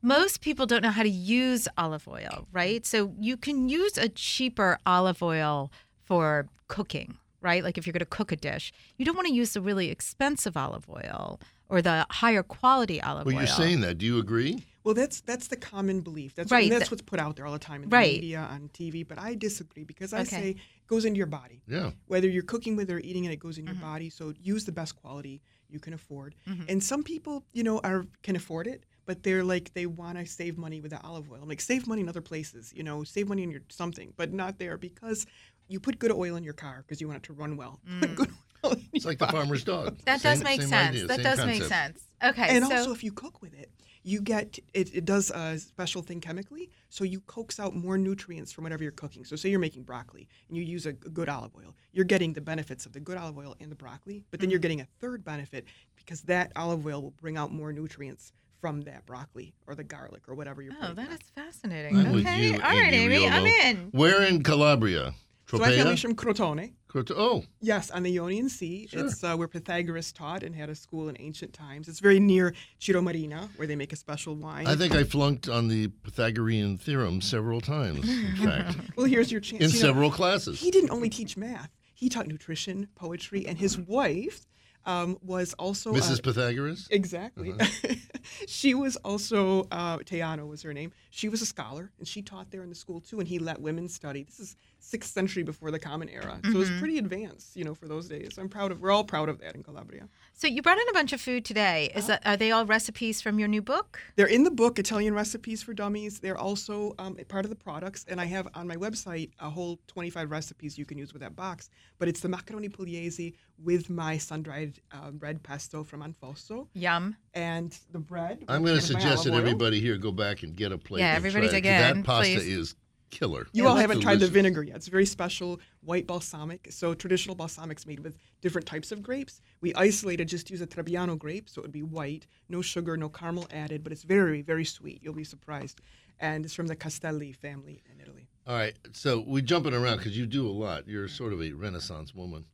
most 0.01 0.41
people 0.41 0.65
don't 0.65 0.83
know 0.83 0.91
how 0.91 1.03
to 1.03 1.09
use 1.09 1.67
olive 1.77 2.07
oil, 2.09 2.45
right? 2.51 2.85
So 2.85 3.13
you 3.19 3.37
can 3.37 3.69
use 3.69 3.97
a 3.97 4.09
cheaper 4.09 4.77
olive 4.85 5.23
oil 5.23 5.71
for 6.03 6.49
cooking, 6.67 7.17
right? 7.41 7.63
Like 7.63 7.77
if 7.77 7.87
you're 7.87 7.93
going 7.93 7.99
to 7.99 8.05
cook 8.05 8.33
a 8.33 8.35
dish, 8.35 8.73
you 8.97 9.05
don't 9.05 9.15
want 9.15 9.27
to 9.29 9.33
use 9.33 9.53
the 9.53 9.61
really 9.61 9.89
expensive 9.89 10.57
olive 10.57 10.89
oil 10.89 11.39
or 11.73 11.81
the 11.81 12.05
higher 12.11 12.43
quality 12.43 13.01
olive 13.01 13.25
Well, 13.25 13.33
oil. 13.33 13.37
Well, 13.39 13.45
you're 13.47 13.55
saying 13.55 13.81
that. 13.81 13.97
Do 13.97 14.05
you 14.05 14.19
agree? 14.19 14.63
Well, 14.83 14.93
that's 14.93 15.21
that's 15.21 15.47
the 15.47 15.55
common 15.55 16.01
belief. 16.01 16.35
That's 16.35 16.51
Right, 16.51 16.63
and 16.63 16.71
that's 16.71 16.91
what's 16.91 17.01
put 17.01 17.19
out 17.19 17.35
there 17.35 17.45
all 17.47 17.53
the 17.53 17.57
time 17.59 17.81
in 17.83 17.89
the 17.89 17.95
Right. 17.95 18.13
media, 18.13 18.39
on 18.51 18.69
TV. 18.69 19.07
But 19.07 19.17
I 19.17 19.33
disagree 19.33 19.83
because 19.85 20.13
I 20.13 20.19
Okay. 20.21 20.29
say 20.29 20.49
it 20.51 20.57
goes 20.87 21.03
into 21.05 21.17
your 21.17 21.25
body. 21.41 21.63
Yeah. 21.67 21.91
Whether 22.05 22.29
you're 22.29 22.43
cooking 22.43 22.75
with 22.75 22.89
it 22.91 22.93
or 22.93 22.99
eating 22.99 23.23
it, 23.25 23.31
it 23.31 23.37
goes 23.39 23.57
in 23.57 23.65
Mm-hmm. 23.65 23.73
your 23.73 23.81
body. 23.81 24.09
So 24.11 24.33
use 24.39 24.65
the 24.65 24.71
best 24.73 24.95
quality 24.95 25.41
you 25.69 25.79
can 25.79 25.93
afford. 25.93 26.35
And 26.69 26.83
some 26.83 27.01
people, 27.03 27.43
you 27.53 27.63
know, 27.63 27.79
are 27.79 28.05
can 28.21 28.35
afford 28.35 28.67
it, 28.67 28.83
but 29.07 29.23
they're 29.23 29.43
like 29.43 29.73
they 29.73 29.85
want 29.87 30.17
to 30.19 30.25
save 30.27 30.57
money 30.57 30.79
with 30.81 30.91
the 30.91 31.01
olive 31.01 31.31
oil. 31.31 31.39
I'm 31.41 31.49
like 31.49 31.61
save 31.61 31.87
money 31.87 32.01
in 32.01 32.09
other 32.09 32.21
places. 32.21 32.71
You 32.75 32.83
know, 32.83 33.03
save 33.03 33.27
money 33.29 33.41
in 33.41 33.49
your 33.51 33.61
something, 33.69 34.13
but 34.17 34.31
not 34.33 34.59
there 34.59 34.77
because 34.77 35.25
you 35.69 35.79
put 35.79 35.97
good 35.97 36.11
oil 36.11 36.35
in 36.35 36.43
your 36.43 36.53
car 36.65 36.83
because 36.85 36.99
you 37.01 37.07
want 37.07 37.17
it 37.23 37.23
to 37.27 37.33
run 37.33 37.55
well. 37.55 37.79
Put 38.01 38.15
good 38.15 38.31
oil 38.65 38.73
in 38.73 38.87
It's 38.93 39.05
like 39.05 39.19
the 39.19 39.27
farmer's 39.27 39.63
dog. 39.63 39.97
That 40.05 40.21
Same- 40.21 40.31
does 40.33 40.43
make 40.43 40.61
same 40.61 40.69
sense. 40.69 40.89
idea, 40.89 41.07
that 41.07 41.15
same 41.17 41.23
does 41.23 41.45
make 41.45 41.59
concept. 41.61 41.99
sense. 41.99 42.03
Okay. 42.23 42.55
And 42.55 42.65
so 42.65 42.75
also, 42.77 42.91
if 42.93 43.03
you 43.03 43.11
cook 43.11 43.41
with 43.41 43.53
it, 43.53 43.69
you 44.05 44.21
get 44.21 44.59
it, 44.73 44.93
it 44.93 45.05
does 45.05 45.31
a 45.31 45.57
special 45.57 46.01
thing 46.01 46.19
chemically, 46.19 46.69
so 46.89 47.03
you 47.05 47.21
coax 47.21 47.57
out 47.59 47.73
more 47.73 47.97
nutrients 47.97 48.51
from 48.51 48.63
whatever 48.65 48.83
you're 48.83 48.91
cooking. 48.91 49.23
So, 49.23 49.37
say 49.37 49.47
you're 49.49 49.59
making 49.61 49.83
broccoli 49.83 50.27
and 50.49 50.57
you 50.57 50.63
use 50.63 50.85
a, 50.85 50.91
g- 50.91 51.07
good 51.13 51.29
olive 51.29 51.51
oil, 51.55 51.73
you're 51.93 52.03
getting 52.03 52.33
the 52.33 52.41
benefits 52.41 52.85
of 52.85 52.91
the 52.91 52.99
good 52.99 53.17
olive 53.17 53.37
oil 53.37 53.55
and 53.61 53.71
the 53.71 53.75
broccoli, 53.75 54.23
but 54.29 54.39
then 54.41 54.47
Mm-hmm. 54.47 54.51
you're 54.51 54.59
getting 54.59 54.81
a 54.81 54.87
third 54.99 55.23
benefit 55.23 55.65
because 55.95 56.21
that 56.23 56.51
olive 56.57 56.85
oil 56.85 57.01
will 57.01 57.11
bring 57.21 57.37
out 57.37 57.53
more 57.53 57.71
nutrients 57.71 58.33
from 58.59 58.81
that 58.81 59.05
broccoli 59.05 59.53
or 59.67 59.75
the 59.75 59.83
garlic 59.85 60.23
or 60.27 60.35
whatever 60.35 60.61
you're 60.61 60.73
Oh, 60.73 60.81
putting. 60.81 60.95
that 60.95 61.07
on. 61.09 61.13
is 61.15 61.19
fascinating. 61.35 61.97
I'm 61.97 62.11
with 62.11 62.25
okay. 62.25 62.47
you, 62.47 62.53
All 62.55 62.59
right, 62.59 62.93
Amy 62.93 63.15
Amy. 63.15 63.27
I'm 63.29 63.43
Riolo. 63.43 63.65
in. 63.65 63.77
Where 63.91 64.21
in 64.23 64.43
Calabria? 64.43 65.13
So 65.49 65.57
my 65.59 65.69
family's 65.71 65.99
Tropea? 65.99 66.01
from 66.01 66.15
Crotone. 66.15 66.73
Crot- 66.93 67.09
Oh, 67.17 67.43
Yes, 67.59 67.89
on 67.89 68.03
the 68.03 68.11
Ionian 68.19 68.49
Sea. 68.49 68.87
Sure. 68.87 69.05
It's 69.07 69.23
uh, 69.23 69.35
where 69.35 69.47
Pythagoras 69.47 70.11
taught 70.13 70.43
and 70.43 70.55
had 70.55 70.69
a 70.69 70.75
school 70.75 71.09
in 71.09 71.17
ancient 71.19 71.51
times. 71.51 71.87
It's 71.87 71.99
very 71.99 72.19
near 72.19 72.53
Ciro 72.79 73.01
Marina, 73.01 73.49
where 73.55 73.67
they 73.67 73.75
make 73.75 73.91
a 73.93 73.95
special 73.95 74.35
wine. 74.35 74.67
I 74.67 74.75
think 74.75 74.93
I 74.93 75.03
flunked 75.03 75.49
on 75.49 75.69
the 75.69 75.87
Pythagorean 75.87 76.77
theorem 76.77 77.19
several 77.19 77.61
times, 77.61 78.07
in 78.07 78.35
fact, 78.45 78.77
well, 78.95 79.07
here's 79.07 79.31
your 79.31 79.41
chance. 79.41 79.63
in 79.63 79.69
You 79.71 79.75
know, 79.75 79.81
several 79.81 80.11
classes. 80.11 80.59
he 80.61 80.69
didn't 80.69 80.91
only 80.91 81.09
teach 81.09 81.35
math; 81.35 81.71
he 81.95 82.09
taught 82.09 82.27
nutrition, 82.27 82.87
poetry, 82.95 83.45
and 83.47 83.57
his 83.57 83.75
wife 83.75 84.45
um, 84.85 85.17
was 85.21 85.53
also 85.53 85.93
Mrs. 85.93 86.19
uh, 86.19 86.21
Pythagoras? 86.21 86.87
exactly. 86.91 87.53
she 88.47 88.73
was 88.73 88.95
also 88.97 89.67
uh, 89.71 89.97
Teano 89.99 90.47
was 90.47 90.61
her 90.63 90.73
name. 90.73 90.91
She 91.09 91.29
was 91.29 91.41
a 91.41 91.45
scholar, 91.45 91.91
and 91.99 92.07
she 92.07 92.21
taught 92.21 92.51
there 92.51 92.63
in 92.63 92.69
the 92.69 92.75
school 92.75 92.99
too. 92.99 93.19
And 93.19 93.27
he 93.27 93.39
let 93.39 93.61
women 93.61 93.87
study. 93.87 94.23
This 94.23 94.39
is 94.39 94.55
sixth 94.79 95.13
century 95.13 95.43
before 95.43 95.71
the 95.71 95.79
Common 95.79 96.09
Era, 96.09 96.39
so 96.43 96.51
it 96.51 96.57
was 96.57 96.71
pretty 96.79 96.97
advanced, 96.97 97.55
you 97.55 97.63
know, 97.63 97.73
for 97.73 97.87
those 97.87 98.07
days. 98.07 98.37
I'm 98.37 98.49
proud 98.49 98.71
of. 98.71 98.81
We're 98.81 98.91
all 98.91 99.03
proud 99.03 99.29
of 99.29 99.39
that 99.39 99.55
in 99.55 99.63
Calabria. 99.63 100.07
So 100.35 100.47
you 100.47 100.61
brought 100.61 100.77
in 100.79 100.89
a 100.89 100.93
bunch 100.93 101.13
of 101.13 101.21
food 101.21 101.45
today. 101.45 101.89
Is 101.95 102.07
that 102.07 102.21
are 102.25 102.35
they 102.35 102.51
all 102.51 102.65
recipes 102.65 103.21
from 103.21 103.39
your 103.39 103.47
new 103.47 103.61
book? 103.61 104.01
They're 104.17 104.25
in 104.27 104.43
the 104.43 104.51
book, 104.51 104.77
Italian 104.77 105.13
Recipes 105.13 105.63
for 105.63 105.73
Dummies. 105.73 106.19
They're 106.19 106.37
also 106.37 106.95
um, 106.99 107.15
a 107.19 107.23
part 107.23 107.45
of 107.45 107.49
the 107.49 107.55
products, 107.55 108.03
and 108.09 108.19
I 108.19 108.25
have 108.25 108.47
on 108.55 108.67
my 108.67 108.75
website 108.75 109.29
a 109.39 109.49
whole 109.49 109.79
25 109.87 110.31
recipes 110.31 110.77
you 110.77 110.85
can 110.85 110.97
use 110.97 111.13
with 111.13 111.21
that 111.21 111.35
box. 111.35 111.69
But 111.97 112.07
it's 112.09 112.19
the 112.19 112.27
macaroni 112.29 112.67
pugliese 112.67 113.35
with 113.63 113.89
my 113.89 114.17
sun-dried 114.17 114.79
uh, 114.91 115.11
red 115.19 115.41
pesto 115.43 115.83
from 115.83 116.01
Anfosso, 116.01 116.67
Yum. 116.73 117.15
and 117.35 117.77
the 117.91 117.99
bread. 117.99 118.43
I'm 118.49 118.63
going 118.63 118.75
to 118.75 118.81
suggest 118.81 119.23
that 119.23 119.31
oil. 119.31 119.37
everybody 119.37 119.79
here 119.79 119.97
go 119.97 120.11
back 120.11 120.43
and 120.43 120.55
get 120.55 120.71
a 120.73 120.77
plate. 120.77 121.01
Yeah, 121.01 121.15
and 121.15 121.17
everybody 121.25 121.47
try 121.47 121.57
it, 121.59 121.61
dig 121.61 121.71
'cause 121.71 121.89
in, 121.91 121.97
That 121.99 122.05
pasta 122.05 122.33
please. 122.33 122.47
is 122.47 122.75
killer. 123.13 123.47
You 123.53 123.67
all 123.67 123.75
haven't 123.75 124.01
tried 124.01 124.19
the 124.19 124.27
vinegar 124.27 124.63
yet. 124.63 124.75
It's 124.77 124.87
very 124.87 125.05
special 125.05 125.59
white 125.81 126.07
balsamic. 126.07 126.67
So 126.71 126.93
traditional 126.93 127.35
balsamic's 127.35 127.85
made 127.85 127.99
with 127.99 128.17
different 128.41 128.67
types 128.67 128.91
of 128.91 129.01
grapes. 129.03 129.39
We 129.61 129.73
isolated, 129.75 130.27
just 130.27 130.49
use 130.49 130.61
a 130.61 130.67
Trebbiano 130.67 131.17
grape, 131.17 131.47
so 131.49 131.61
it 131.61 131.63
would 131.63 131.71
be 131.71 131.83
white, 131.83 132.25
no 132.49 132.61
sugar, 132.61 132.97
no 132.97 133.09
caramel 133.09 133.47
added, 133.51 133.83
but 133.83 133.93
it's 133.93 134.03
very, 134.03 134.41
very 134.41 134.65
sweet. 134.65 135.01
You'll 135.03 135.13
be 135.13 135.23
surprised. 135.23 135.79
And 136.19 136.43
it's 136.43 136.53
from 136.53 136.67
the 136.67 136.75
Castelli 136.75 137.33
family 137.33 137.83
in 137.91 138.01
Italy. 138.01 138.27
All 138.47 138.55
right, 138.55 138.73
so 138.91 139.23
we're 139.25 139.41
jumping 139.41 139.73
around 139.73 139.97
because 139.97 140.17
you 140.17 140.25
do 140.25 140.47
a 140.47 140.51
lot. 140.51 140.87
You're 140.87 141.07
sort 141.07 141.33
of 141.33 141.41
a 141.41 141.51
renaissance 141.53 142.13
woman. 142.13 142.45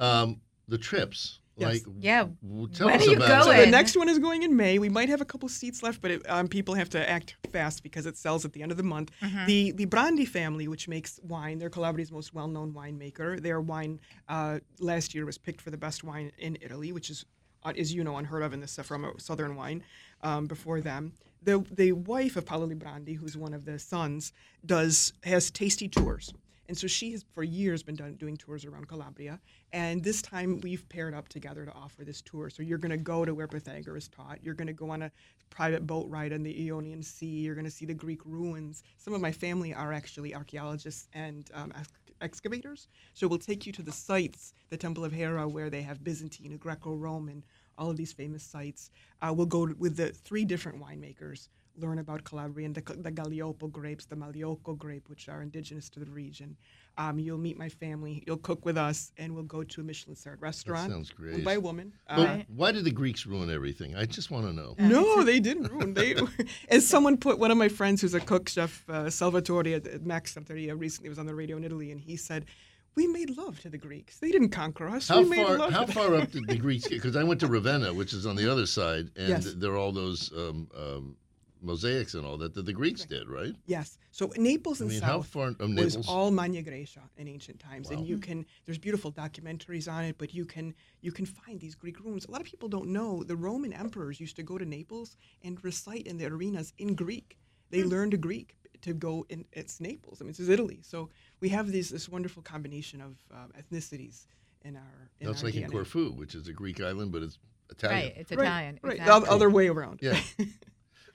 Um, 0.00 0.40
the 0.66 0.78
trips, 0.78 1.40
Yes. 1.56 1.72
like, 1.72 1.82
Yeah, 2.00 2.26
w- 2.42 2.68
tell 2.68 2.86
when 2.88 2.96
us 2.96 3.06
are 3.06 3.10
you 3.10 3.16
about 3.16 3.44
going? 3.44 3.56
So 3.58 3.64
the 3.64 3.70
next 3.70 3.96
one 3.96 4.08
is 4.08 4.18
going 4.18 4.42
in 4.42 4.56
May. 4.56 4.78
We 4.78 4.88
might 4.90 5.08
have 5.08 5.20
a 5.20 5.24
couple 5.24 5.48
seats 5.48 5.82
left, 5.82 6.02
but 6.02 6.10
it, 6.10 6.30
um, 6.30 6.48
people 6.48 6.74
have 6.74 6.90
to 6.90 7.10
act 7.10 7.36
fast 7.50 7.82
because 7.82 8.04
it 8.04 8.16
sells 8.16 8.44
at 8.44 8.52
the 8.52 8.62
end 8.62 8.70
of 8.72 8.76
the 8.76 8.82
month. 8.82 9.10
The 9.46 9.72
Librandi 9.72 10.28
family, 10.28 10.68
which 10.68 10.86
makes 10.86 11.18
wine, 11.22 11.58
they're 11.58 11.70
Calabria's 11.70 12.12
most 12.12 12.34
well-known 12.34 12.72
winemaker. 12.72 13.40
Their 13.40 13.60
wine 13.60 14.00
uh, 14.28 14.58
last 14.80 15.14
year 15.14 15.24
was 15.24 15.38
picked 15.38 15.60
for 15.62 15.70
the 15.70 15.78
best 15.78 16.04
wine 16.04 16.30
in 16.38 16.58
Italy, 16.60 16.92
which 16.92 17.08
is, 17.08 17.24
uh, 17.64 17.72
as 17.78 17.94
you 17.94 18.04
know, 18.04 18.16
unheard 18.18 18.42
of 18.42 18.52
in 18.52 18.60
this 18.60 18.78
from 18.82 19.10
southern 19.18 19.56
wine. 19.56 19.82
Um, 20.22 20.46
before 20.46 20.80
them, 20.80 21.12
the 21.42 21.64
the 21.70 21.92
wife 21.92 22.36
of 22.36 22.44
Paolo 22.44 22.66
Librandi, 22.66 23.16
who's 23.16 23.36
one 23.36 23.54
of 23.54 23.64
the 23.64 23.78
sons, 23.78 24.32
does 24.64 25.12
has 25.24 25.50
tasty 25.50 25.88
tours. 25.88 26.32
And 26.68 26.76
so 26.76 26.86
she 26.86 27.12
has, 27.12 27.24
for 27.32 27.42
years, 27.42 27.82
been 27.82 27.94
done, 27.94 28.14
doing 28.14 28.36
tours 28.36 28.64
around 28.64 28.88
Calabria. 28.88 29.40
And 29.72 30.02
this 30.02 30.20
time 30.20 30.60
we've 30.62 30.88
paired 30.88 31.14
up 31.14 31.28
together 31.28 31.64
to 31.64 31.72
offer 31.72 32.04
this 32.04 32.20
tour. 32.22 32.50
So 32.50 32.62
you're 32.62 32.78
going 32.78 32.90
to 32.90 32.96
go 32.96 33.24
to 33.24 33.34
where 33.34 33.46
Pythagoras 33.46 34.08
taught. 34.08 34.38
You're 34.42 34.54
going 34.54 34.66
to 34.66 34.72
go 34.72 34.90
on 34.90 35.02
a 35.02 35.12
private 35.50 35.86
boat 35.86 36.08
ride 36.08 36.32
in 36.32 36.42
the 36.42 36.66
Ionian 36.66 37.02
Sea. 37.02 37.26
You're 37.26 37.54
going 37.54 37.64
to 37.64 37.70
see 37.70 37.86
the 37.86 37.94
Greek 37.94 38.20
ruins. 38.24 38.82
Some 38.96 39.14
of 39.14 39.20
my 39.20 39.32
family 39.32 39.72
are 39.74 39.92
actually 39.92 40.34
archaeologists 40.34 41.08
and 41.12 41.50
um, 41.54 41.72
excavators. 42.20 42.88
So 43.14 43.28
we'll 43.28 43.38
take 43.38 43.66
you 43.66 43.72
to 43.72 43.82
the 43.82 43.92
sites, 43.92 44.54
the 44.70 44.76
Temple 44.76 45.04
of 45.04 45.12
Hera, 45.12 45.46
where 45.46 45.70
they 45.70 45.82
have 45.82 46.02
Byzantine, 46.02 46.56
Greco-Roman, 46.56 47.44
all 47.78 47.90
of 47.90 47.96
these 47.96 48.12
famous 48.12 48.42
sites. 48.42 48.90
Uh, 49.22 49.32
we'll 49.32 49.46
go 49.46 49.72
with 49.78 49.96
the 49.96 50.08
three 50.08 50.44
different 50.44 50.80
winemakers, 50.80 51.48
learn 51.78 51.98
about 51.98 52.24
Calabrian, 52.24 52.72
the, 52.72 52.80
the 52.80 53.10
Gaglioppo 53.12 53.70
grapes, 53.70 54.06
the 54.06 54.16
Magliocco 54.16 54.76
grape, 54.76 55.08
which 55.08 55.28
are 55.28 55.42
indigenous 55.42 55.88
to 55.90 56.00
the 56.00 56.10
region. 56.10 56.56
Um, 56.98 57.18
you'll 57.18 57.36
meet 57.38 57.58
my 57.58 57.68
family. 57.68 58.24
You'll 58.26 58.38
cook 58.38 58.64
with 58.64 58.78
us, 58.78 59.12
and 59.18 59.34
we'll 59.34 59.44
go 59.44 59.62
to 59.62 59.80
a 59.82 59.84
Michelin-starred 59.84 60.40
restaurant. 60.40 60.90
sounds 60.90 61.10
great. 61.10 61.44
by 61.44 61.54
a 61.54 61.60
woman. 61.60 61.92
Uh, 62.08 62.38
why 62.48 62.72
did 62.72 62.84
the 62.84 62.90
Greeks 62.90 63.26
ruin 63.26 63.50
everything? 63.50 63.94
I 63.94 64.06
just 64.06 64.30
want 64.30 64.46
to 64.46 64.52
know. 64.52 64.74
no, 64.78 65.22
they 65.22 65.38
didn't 65.38 65.70
ruin. 65.70 65.92
They, 65.92 66.14
as 66.68 66.86
someone 66.86 67.18
put, 67.18 67.38
one 67.38 67.50
of 67.50 67.58
my 67.58 67.68
friends 67.68 68.00
who's 68.00 68.14
a 68.14 68.20
cook 68.20 68.48
chef, 68.48 68.88
uh, 68.88 69.10
Salvatore 69.10 69.74
at, 69.74 69.86
at 69.86 70.06
Max 70.06 70.34
Santeria, 70.34 70.78
recently 70.78 71.10
was 71.10 71.18
on 71.18 71.26
the 71.26 71.34
radio 71.34 71.58
in 71.58 71.64
Italy, 71.64 71.90
and 71.92 72.00
he 72.00 72.16
said, 72.16 72.46
"We 72.94 73.06
made 73.06 73.36
love 73.36 73.60
to 73.60 73.68
the 73.68 73.76
Greeks. 73.76 74.18
They 74.18 74.30
didn't 74.30 74.48
conquer 74.50 74.88
us. 74.88 75.06
How 75.08 75.20
we 75.20 75.28
made 75.28 75.46
far? 75.46 75.58
love 75.58 75.72
How 75.72 75.84
to 75.84 75.92
far 75.92 76.14
up 76.14 76.30
did 76.30 76.46
the 76.48 76.56
Greeks 76.56 76.84
get? 76.88 76.94
Because 77.02 77.14
I 77.16 77.24
went 77.24 77.40
to 77.40 77.46
Ravenna, 77.46 77.92
which 77.92 78.14
is 78.14 78.24
on 78.24 78.36
the 78.36 78.50
other 78.50 78.64
side, 78.64 79.10
and 79.16 79.28
Yes. 79.28 79.52
there 79.54 79.72
are 79.72 79.76
all 79.76 79.92
those 79.92 80.32
um, 80.34 80.68
um, 80.74 81.16
mosaics 81.66 82.14
and 82.14 82.24
all 82.24 82.36
that 82.38 82.54
that 82.54 82.64
the 82.64 82.72
Greeks 82.72 83.04
did, 83.04 83.28
right? 83.28 83.54
Yes. 83.66 83.98
So 84.12 84.32
Naples 84.36 84.80
I 84.80 84.84
and 84.84 84.92
mean, 84.92 85.02
how 85.02 85.18
South 85.20 85.26
far? 85.28 85.54
Um, 85.60 85.74
was 85.74 85.96
all 86.08 86.30
Magna 86.30 86.62
Graecia 86.62 87.02
in 87.18 87.28
ancient 87.28 87.58
times, 87.60 87.90
Wow. 87.90 87.98
and 87.98 88.06
you 88.06 88.18
can. 88.18 88.46
There's 88.64 88.78
beautiful 88.78 89.12
documentaries 89.12 89.90
on 89.92 90.04
it, 90.04 90.16
but 90.18 90.32
you 90.32 90.46
can 90.46 90.74
you 91.02 91.12
can 91.12 91.26
find 91.26 91.60
these 91.60 91.74
Greek 91.74 91.98
rooms. 92.00 92.24
A 92.26 92.30
lot 92.30 92.40
of 92.40 92.46
people 92.46 92.68
don't 92.68 92.88
know 92.88 93.22
the 93.22 93.36
Roman 93.36 93.72
emperors 93.72 94.20
used 94.20 94.36
to 94.36 94.42
go 94.42 94.56
to 94.58 94.64
Naples 94.64 95.16
and 95.44 95.62
recite 95.64 96.06
in 96.06 96.16
the 96.18 96.26
arenas 96.26 96.72
in 96.78 96.94
Greek. 96.94 97.38
They 97.70 97.80
Hmm. 97.82 97.88
learned 97.88 98.20
Greek 98.20 98.54
to 98.82 98.92
go 98.94 99.26
in. 99.28 99.44
It's 99.52 99.80
Naples. 99.80 100.20
I 100.20 100.24
mean, 100.24 100.30
it's 100.30 100.40
Italy. 100.40 100.80
So 100.82 101.10
we 101.40 101.48
have 101.50 101.66
these 101.72 101.90
this 101.90 102.08
wonderful 102.08 102.42
combination 102.42 103.00
of 103.00 103.16
um, 103.32 103.52
ethnicities 103.60 104.26
in 104.62 104.76
our. 104.76 105.10
In 105.20 105.26
That's 105.26 105.42
our 105.42 105.48
like 105.50 105.56
in 105.56 105.70
Corfu, 105.70 106.10
which 106.12 106.34
is 106.34 106.46
a 106.48 106.52
Greek 106.52 106.80
island, 106.80 107.10
but 107.12 107.22
it's 107.22 107.38
Italian. 107.70 108.02
Right, 108.04 108.14
it's 108.16 108.30
Italian. 108.32 108.78
Right. 108.82 108.96
The 108.96 109.02
exactly. 109.02 109.28
oth- 109.28 109.34
other 109.34 109.50
way 109.50 109.66
around. 109.68 109.98
Yeah. 110.02 110.18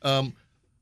um, 0.03 0.33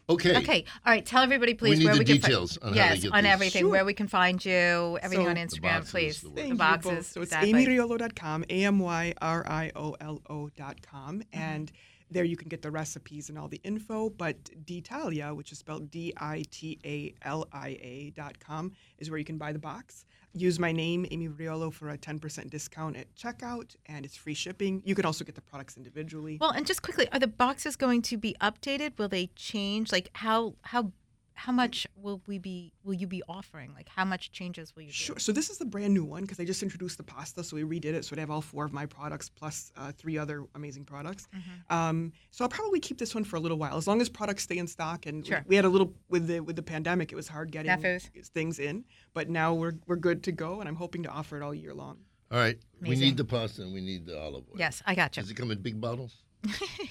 okay. 0.10 0.38
Okay, 0.38 0.66
all 0.86 0.94
right. 0.94 1.06
Tell 1.06 1.24
everybody, 1.24 1.54
please, 1.54 1.80
need 1.80 1.86
where 1.86 1.94
the 1.96 2.00
we 2.00 2.06
can 2.06 2.16
details 2.18 2.58
find, 2.58 2.72
on 2.72 2.78
how 2.78 2.84
they 2.90 2.94
yes, 2.96 3.04
get 3.04 3.12
on 3.14 3.24
these. 3.24 3.32
everything, 3.34 3.62
Sure. 3.62 3.70
where 3.70 3.86
we 3.86 3.94
can 3.94 4.08
find 4.08 4.44
you, 4.44 4.98
everything 5.02 5.26
So- 5.26 5.30
on 5.30 5.36
The 5.36 5.42
Instagram, 5.42 5.62
boxes, 5.62 5.92
please. 5.92 6.22
the 6.22 6.30
The, 6.30 6.54
boxes. 6.56 6.92
You 6.92 6.96
both. 6.98 7.06
So 7.08 7.22
it's 7.22 7.32
exactly. 7.34 7.54
amyriolo.com, 7.54 8.46
A 8.50 8.64
M 8.66 8.80
Y 8.80 9.14
R 9.22 9.46
I 9.48 9.72
O 9.76 9.96
L 10.00 10.22
O.com. 10.30 11.22
And 11.34 11.72
there 12.12 12.24
you 12.24 12.36
can 12.36 12.50
get 12.50 12.64
the 12.64 12.72
recipes 12.72 13.30
and 13.30 13.38
all 13.38 13.48
the 13.48 13.62
info. 13.64 14.10
But 14.10 14.50
D'Italia, 14.66 15.34
which 15.34 15.52
is 15.52 15.60
spelled 15.60 15.92
D 15.92 16.12
I 16.18 16.44
T 16.50 16.80
A 16.84 17.14
L 17.28 17.48
I 17.54 17.78
A.com, 18.16 18.72
is 18.98 19.10
where 19.12 19.20
you 19.20 19.26
can 19.26 19.38
buy 19.38 19.52
the 19.54 19.60
box. 19.60 20.06
Use 20.34 20.60
my 20.60 20.72
name, 20.72 21.06
Amy 21.10 21.28
Riolo, 21.28 21.74
for 21.74 21.90
a 21.90 21.98
10% 21.98 22.50
discount 22.50 22.96
at 22.96 23.14
checkout, 23.16 23.76
and 23.88 24.06
it's 24.06 24.16
free 24.16 24.34
shipping. 24.34 24.82
You 24.86 24.94
can 24.94 25.06
also 25.06 25.26
get 25.26 25.36
the 25.36 25.42
products 25.42 25.76
individually. 25.76 26.38
Well, 26.40 26.52
and 26.52 26.66
just 26.68 26.82
quickly, 26.82 27.08
are 27.12 27.20
the 27.20 27.28
boxes 27.28 27.76
going 27.76 28.04
to 28.04 28.18
be 28.18 28.36
updated? 28.40 28.98
Will 28.98 29.10
they 29.10 29.28
change? 29.36 29.92
Like 29.92 30.10
how 30.14 30.56
how 30.62 30.92
how 31.40 31.54
much 31.54 31.88
will 31.96 32.22
we 32.28 32.38
be? 32.38 32.74
Will 32.84 32.94
you 32.94 33.08
be 33.08 33.24
offering? 33.30 33.74
Like 33.74 33.88
how 33.88 34.04
much 34.04 34.32
changes 34.32 34.76
will 34.76 34.84
you 34.84 34.90
do? 34.90 34.94
Sure. 34.94 35.18
So 35.20 35.32
this 35.32 35.50
is 35.50 35.58
the 35.58 35.66
brand 35.66 35.94
new 35.94 36.04
one 36.04 36.24
because 36.24 36.40
I 36.40 36.44
just 36.44 36.62
introduced 36.62 36.98
the 36.98 37.04
pasta, 37.04 37.44
so 37.44 37.56
we 37.56 37.64
redid 37.64 37.94
it. 37.94 38.04
So 38.04 38.16
I 38.16 38.20
have 38.20 38.30
all 38.30 38.42
four 38.42 38.66
of 38.66 38.74
my 38.74 38.86
products 38.86 39.30
plus 39.30 39.72
uh, 39.78 39.94
three 39.94 40.18
other 40.18 40.44
amazing 40.56 40.84
products. 40.84 41.28
Mm-hmm. 41.34 41.74
Um, 41.76 42.12
so 42.32 42.44
I'll 42.44 42.50
probably 42.50 42.82
keep 42.82 42.98
this 42.98 43.16
one 43.16 43.24
for 43.24 43.38
a 43.38 43.40
little 43.40 43.58
while, 43.58 43.78
as 43.78 43.88
long 43.88 44.02
as 44.02 44.10
products 44.10 44.44
stay 44.44 44.58
in 44.58 44.68
stock. 44.68 45.06
And 45.06 45.24
we- 45.24 45.30
Sure. 45.30 45.44
we 45.48 45.56
had 45.56 45.66
a 45.66 45.70
little 45.70 45.94
with 46.10 46.28
the 46.28 46.42
with 46.42 46.58
the 46.58 46.64
pandemic, 46.64 47.12
it 47.14 47.16
was 47.16 47.28
hard 47.30 47.52
getting 47.52 47.72
Snafus. 47.72 48.10
things 48.34 48.60
in, 48.60 48.84
but 49.14 49.30
now 49.30 49.54
we're 49.54 49.76
we're 49.88 49.96
good 49.96 50.24
to 50.24 50.32
go, 50.34 50.60
and 50.60 50.68
I'm 50.68 50.76
hoping 50.76 51.04
to 51.04 51.10
offer 51.10 51.38
it 51.38 51.44
all 51.44 51.54
year 51.56 51.74
long. 51.74 52.00
All 52.32 52.38
right. 52.38 52.58
We 52.82 52.96
need 52.96 53.18
the 53.18 53.26
pasta 53.26 53.64
and 53.64 53.74
we 53.74 53.82
need 53.82 54.06
the 54.06 54.20
olive 54.20 54.44
oil. 54.52 54.56
Yes, 54.58 54.84
I 54.86 54.94
got 54.94 55.16
you. 55.18 55.24
Does 55.24 55.32
it 55.32 55.36
come 55.36 55.52
in 55.52 55.62
big 55.62 55.80
bottles? 55.82 56.14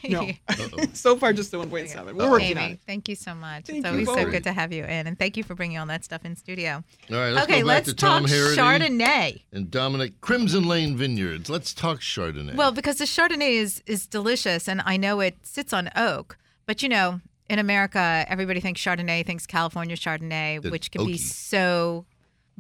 No, 0.09 0.21
Uh-oh. 0.49 0.85
so 0.93 1.17
far 1.17 1.33
just 1.33 1.51
the 1.51 1.59
1.7. 1.59 1.97
Uh-oh. 1.97 2.15
We're 2.15 2.31
working 2.31 2.59
on 2.59 2.73
it. 2.73 2.81
thank 2.87 3.09
you 3.09 3.15
so 3.15 3.35
much. 3.35 3.67
Thank 3.67 3.79
it's 3.79 3.87
you 3.87 3.91
always 3.91 4.25
so 4.25 4.31
good 4.31 4.45
to 4.45 4.53
have 4.53 4.73
you 4.73 4.85
in, 4.85 5.07
and 5.07 5.19
thank 5.19 5.37
you 5.37 5.45
for 5.45 5.55
bringing 5.55 5.79
all 5.79 5.87
that 5.87 6.05
stuff 6.05 6.25
in 6.25 6.37
studio. 6.37 6.85
All 7.11 7.17
right. 7.17 7.31
Let's 7.31 7.45
okay, 7.45 7.61
go 7.61 7.67
back 7.67 7.75
let's 7.77 7.89
to 7.89 7.95
Tom 7.95 8.23
talk 8.25 8.31
Herrity 8.31 8.57
Chardonnay. 8.57 9.43
and 9.53 9.71
Dominick 9.71 10.21
Crimson 10.21 10.67
Lane 10.67 10.97
Vineyards. 10.97 11.49
Let's 11.49 11.73
talk 11.73 12.01
Chardonnay. 12.01 12.55
Well, 12.55 12.73
because 12.73 12.97
the 12.97 13.05
Chardonnay 13.05 13.53
is 13.53 13.83
is 13.87 14.07
delicious, 14.07 14.69
and 14.69 14.83
I 14.85 14.97
know 14.97 15.21
it 15.21 15.37
sits 15.43 15.73
on 15.73 15.91
oak, 15.97 16.37
but 16.67 16.83
you 16.83 16.89
know, 16.89 17.21
in 17.49 17.59
America, 17.59 18.25
everybody 18.29 18.61
thinks 18.61 18.81
Chardonnay, 18.81 19.25
thinks 19.25 19.47
California 19.47 19.97
Chardonnay, 19.97 20.59
It's 20.59 20.71
which 20.71 20.91
can 20.91 21.07
be 21.07 21.17
so 21.17 22.05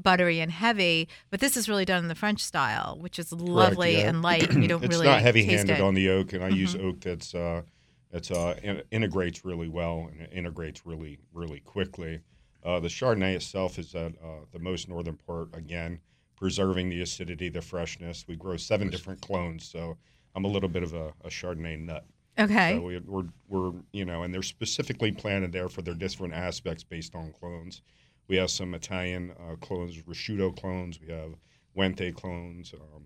buttery 0.02 0.40
and 0.40 0.50
heavy. 0.50 1.08
But 1.30 1.40
this 1.40 1.56
is 1.56 1.68
really 1.68 1.84
done 1.84 2.04
in 2.04 2.08
the 2.08 2.14
French 2.14 2.40
style, 2.42 2.96
which 3.00 3.18
is 3.18 3.32
lovely 3.32 3.98
yeah. 3.98 4.08
and 4.08 4.22
light. 4.22 4.48
and 4.48 4.62
You 4.62 4.68
don't 4.68 4.80
really—it's 4.80 4.96
really 4.96 5.08
not 5.08 5.20
heavy-handed 5.20 5.70
it. 5.70 5.74
Mm-hmm. 5.74 5.84
on 5.84 5.94
the 5.94 6.08
oak, 6.08 6.32
and 6.32 6.44
I 6.44 6.48
use 6.48 6.74
oak 6.76 7.00
that's 7.00 7.34
uh, 7.34 7.62
that's 8.10 8.30
uh, 8.30 8.54
in- 8.62 8.82
integrates 8.90 9.44
really 9.44 9.68
well 9.68 10.08
and 10.10 10.22
it 10.22 10.30
integrates 10.32 10.86
really 10.86 11.18
really 11.32 11.60
quickly. 11.60 12.20
Uh, 12.64 12.80
the 12.80 12.88
Chardonnay 12.88 13.34
itself 13.34 13.78
is 13.78 13.94
at 13.94 14.12
uh, 14.22 14.44
the 14.52 14.58
most 14.58 14.88
northern 14.88 15.16
part 15.16 15.48
again, 15.54 16.00
preserving 16.36 16.90
the 16.90 17.02
acidity, 17.02 17.48
the 17.48 17.62
freshness. 17.62 18.24
We 18.26 18.36
grow 18.36 18.56
seven 18.56 18.90
different 18.90 19.20
clones, 19.20 19.64
so 19.64 19.96
I'm 20.34 20.44
a 20.44 20.48
little 20.48 20.68
bit 20.68 20.82
of 20.82 20.92
a, 20.92 21.12
a 21.24 21.28
Chardonnay 21.28 21.78
nut. 21.78 22.04
okay. 22.38 22.74
So 22.74 22.82
we, 22.82 22.98
we're, 22.98 23.24
we're, 23.48 23.72
you 23.92 24.04
know, 24.04 24.22
and 24.22 24.34
they're 24.34 24.42
specifically 24.42 25.12
planted 25.12 25.52
there 25.52 25.68
for 25.68 25.82
their 25.82 25.94
different 25.94 26.34
aspects 26.34 26.82
based 26.82 27.14
on 27.14 27.32
clones. 27.32 27.82
We 28.28 28.36
have 28.36 28.50
some 28.50 28.74
Italian 28.74 29.32
uh, 29.32 29.56
clones, 29.56 29.96
Rauscedo 30.02 30.54
clones. 30.54 31.00
We 31.00 31.12
have 31.12 31.34
Wente 31.76 32.14
clones. 32.14 32.74
Um, 32.74 33.04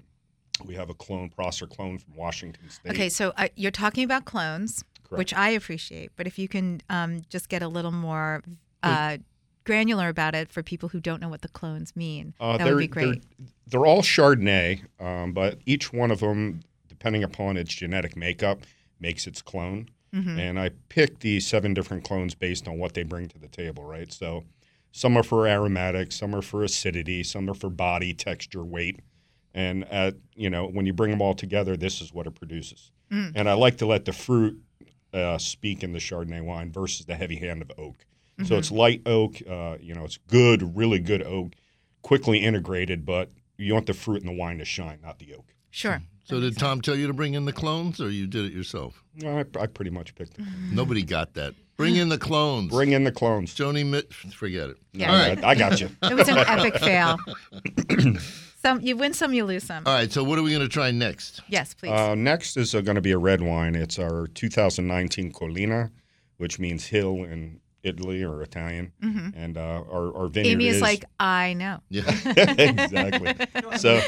we 0.67 0.75
have 0.75 0.91
a 0.91 0.95
clone, 0.95 1.31
Prosser 1.31 1.67
clone 1.67 1.99
from 1.99 2.15
Washington 2.17 2.69
State. 2.69 2.93
Okay, 2.93 3.09
so 3.09 3.33
uh, 3.37 3.49
you're 3.57 3.71
talking 3.71 4.05
about 4.05 4.25
clones, 4.25 4.85
Correct. 5.05 5.19
which 5.19 5.35
I 5.35 5.51
appreciate. 5.51 6.11
But 6.17 6.27
if 6.27 6.39
you 6.39 6.49
can 6.49 6.83
um, 6.91 7.23
just 7.29 7.49
get 7.49 7.63
a 7.63 7.69
little 7.69 7.93
more 7.93 8.43
uh, 8.83 9.19
granular 9.65 10.09
about 10.09 10.35
it 10.35 10.51
for 10.51 10.63
people 10.63 10.89
who 10.89 11.01
don't 11.01 11.21
know 11.21 11.29
what 11.29 11.43
the 11.43 11.49
clones 11.49 11.95
mean, 11.97 12.35
Uh, 12.41 12.59
that 12.59 12.67
would 12.67 12.79
be 12.79 12.87
great. 12.87 13.23
They're, 13.39 13.49
they're 13.69 13.87
all 13.87 14.03
Chardonnay, 14.03 14.83
um, 15.01 15.33
but 15.33 15.59
each 15.67 15.93
one 15.93 16.11
of 16.11 16.21
them, 16.21 16.61
depending 16.89 17.23
upon 17.23 17.57
its 17.57 17.73
genetic 17.73 18.17
makeup, 18.17 18.61
makes 19.01 19.27
its 19.27 19.41
clone. 19.41 19.89
Mm-hmm. 20.15 20.39
And 20.39 20.61
I 20.61 20.71
picked 20.89 21.21
these 21.21 21.47
seven 21.47 21.75
different 21.75 22.05
clones 22.05 22.35
based 22.35 22.69
on 22.69 22.79
what 22.79 22.95
they 22.95 23.03
bring 23.03 23.29
to 23.29 23.39
the 23.39 23.49
table, 23.49 23.85
right? 23.85 24.13
So 24.13 24.45
some 24.93 25.17
are 25.17 25.23
for 25.23 25.47
aromatic, 25.47 26.13
some 26.13 26.35
are 26.35 26.43
for 26.43 26.63
acidity, 26.63 27.23
some 27.25 27.49
are 27.51 27.55
for 27.55 27.71
body, 27.71 28.13
texture, 28.15 28.63
weight. 28.63 29.01
And 29.55 29.85
at, 29.91 30.15
you 30.35 30.51
know, 30.51 30.67
when 30.67 30.87
you 30.87 30.93
bring 30.93 31.11
them 31.11 31.21
all 31.21 31.35
together, 31.35 31.77
this 31.77 32.01
is 32.01 32.13
what 32.13 32.27
it 32.27 32.35
produces. 32.35 32.91
Mm. 33.11 33.33
And 33.35 33.49
I 33.49 33.55
like 33.55 33.79
to 33.79 33.87
let 33.87 34.05
the 34.05 34.13
fruit 34.13 34.63
uh, 35.13 35.39
speak 35.39 35.83
in 35.83 35.93
the 35.93 35.99
Chardonnay 35.99 36.43
wine 36.43 36.71
versus 36.73 37.07
the 37.07 37.15
heavy 37.15 37.37
hand 37.37 37.63
of 37.63 37.71
oak. 37.79 38.05
Mm-hmm. 38.39 38.45
So 38.45 38.57
it's 38.57 38.71
light 38.71 39.03
oak, 39.07 39.37
uh, 39.49 39.77
you 39.81 39.95
know, 39.95 40.05
it's 40.05 40.19
good, 40.29 40.77
really 40.77 40.99
good 41.01 41.23
oak, 41.23 41.53
quickly 42.03 42.39
integrated, 42.39 43.05
but 43.05 43.31
you 43.59 43.75
want 43.75 43.87
the 43.87 43.95
fruit 43.95 44.21
and 44.21 44.29
the 44.29 44.35
wine 44.35 44.59
to 44.59 44.65
shine, 44.65 44.99
not 45.03 45.19
the 45.19 45.35
oak. 45.35 45.55
Sure. 45.71 46.03
so 46.25 46.39
did 46.39 46.59
Tom 46.59 46.83
tell 46.83 46.97
you 46.97 47.07
to 47.07 47.15
bring 47.15 47.35
in 47.35 47.47
the 47.47 47.53
clones, 47.53 48.01
or 48.01 48.11
you 48.11 48.27
did 48.27 48.45
it 48.45 48.53
yourself? 48.53 49.03
No, 49.17 49.39
I, 49.39 49.45
I 49.59 49.67
pretty 49.67 49.91
much 49.91 50.15
picked 50.15 50.39
it. 50.39 50.45
Nobody 50.71 51.03
got 51.03 51.35
that. 51.35 51.55
Bring 51.77 51.97
in 51.97 52.09
the 52.09 52.19
clones. 52.19 52.71
Bring 52.71 52.93
in 52.93 53.05
the 53.05 53.13
clones. 53.13 53.55
Joni 53.55 53.85
Mitt. 53.87 54.13
Forget 54.13 54.71
it. 54.71 54.77
Yeah. 54.93 55.11
All 55.13 55.19
right. 55.19 55.43
I, 55.43 55.51
I 55.51 55.55
got 55.55 55.81
you. 55.81 55.89
It 56.03 56.15
was 56.15 56.29
an 56.29 56.39
epic 56.39 56.79
fail. 56.79 57.19
Some 58.63 58.81
you 58.81 58.97
win 58.97 59.13
some, 59.13 59.35
you 59.35 59.45
lose 59.45 59.65
some. 59.65 59.85
All 59.87 59.93
right. 59.93 60.13
So 60.13 60.23
what 60.23 60.39
are 60.39 60.43
we 60.43 60.51
going 60.51 60.63
to 60.63 60.69
try 60.69 60.93
next? 60.93 61.41
yes, 61.49 61.75
please. 61.75 61.91
Uh, 61.91 62.15
next 62.15 62.57
is 62.57 62.77
uh, 62.77 62.81
going 62.81 62.95
to 62.95 63.01
be 63.01 63.11
a 63.11 63.19
red 63.19 63.41
wine. 63.43 63.75
It's 63.75 63.99
our 63.99 64.29
2019 64.29 65.33
Collina, 65.33 65.91
which 66.37 66.61
means 66.61 66.87
hill 66.87 67.25
in 67.25 67.59
Italy 67.83 68.23
or 68.23 68.41
Italian. 68.41 68.93
And 69.03 69.59
uh, 69.59 69.83
our, 69.91 70.17
our 70.17 70.29
vineyard 70.29 70.53
Mm-hmm. 70.53 70.61
Amy 70.61 70.69
is, 70.69 70.81
like, 70.81 71.05
I 71.19 71.55
know. 71.55 71.81
Yeah. 71.89 72.03
exactly. 72.37 73.35
So 73.79 74.01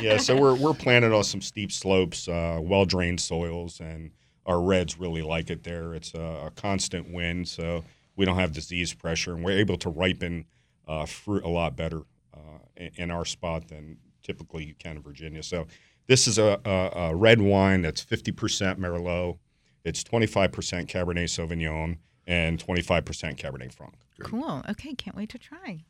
yeah, 0.00 0.16
so 0.16 0.34
we're 0.40 0.54
we're 0.54 0.72
planted 0.72 1.12
on 1.12 1.24
some 1.24 1.42
steep 1.42 1.70
slopes, 1.70 2.28
uh, 2.28 2.60
well 2.62 2.86
drained 2.86 3.20
soils, 3.20 3.80
and 3.80 4.10
our 4.50 4.60
reds 4.60 4.98
really 4.98 5.22
like 5.22 5.48
it 5.48 5.62
there. 5.62 5.94
It's 5.94 6.12
a, 6.12 6.46
a 6.46 6.50
constant 6.56 7.12
wind, 7.12 7.46
so 7.48 7.84
we 8.16 8.24
don't 8.24 8.36
have 8.36 8.52
disease 8.52 8.92
pressure, 8.92 9.32
and 9.32 9.44
we're 9.44 9.58
able 9.58 9.78
to 9.78 9.88
ripen 9.88 10.44
uh, 10.88 11.06
fruit 11.06 11.44
a 11.44 11.48
lot 11.48 11.76
better 11.76 12.02
uh, 12.34 12.58
in, 12.76 12.90
in 12.96 13.10
our 13.10 13.24
spot 13.24 13.68
than 13.68 13.96
typically 14.24 14.64
you 14.64 14.74
can 14.74 14.96
in 14.96 15.02
Virginia. 15.02 15.42
So 15.42 15.66
this 16.08 16.26
is 16.26 16.36
a, 16.38 16.60
a, 16.64 16.90
a 17.10 17.14
red 17.14 17.40
wine 17.40 17.82
that's 17.82 18.04
50% 18.04 18.32
Merlot, 18.78 19.38
it's 19.84 20.02
25% 20.02 20.50
Cabernet 20.88 21.28
Sauvignon, 21.28 21.98
and 22.26 22.58
25% 22.58 23.04
Cabernet 23.38 23.72
Franc. 23.72 23.94
Cool. 24.20 24.62
Okay, 24.68 24.94
can't 24.94 25.16
wait 25.16 25.30
to 25.30 25.38
try. 25.38 25.84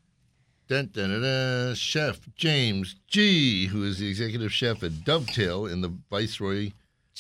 Dun, 0.68 0.90
dun, 0.92 1.11
dun, 1.11 1.23
dun. 1.23 1.75
Chef 1.75 2.20
James 2.37 2.94
Gee, 3.09 3.66
who 3.66 3.83
is 3.85 3.99
the 3.99 4.09
executive 4.09 4.53
chef 4.53 4.83
at 4.83 5.05
Dovetail 5.05 5.66
in 5.66 5.81
the 5.81 5.92
Viceroy. 6.11 6.70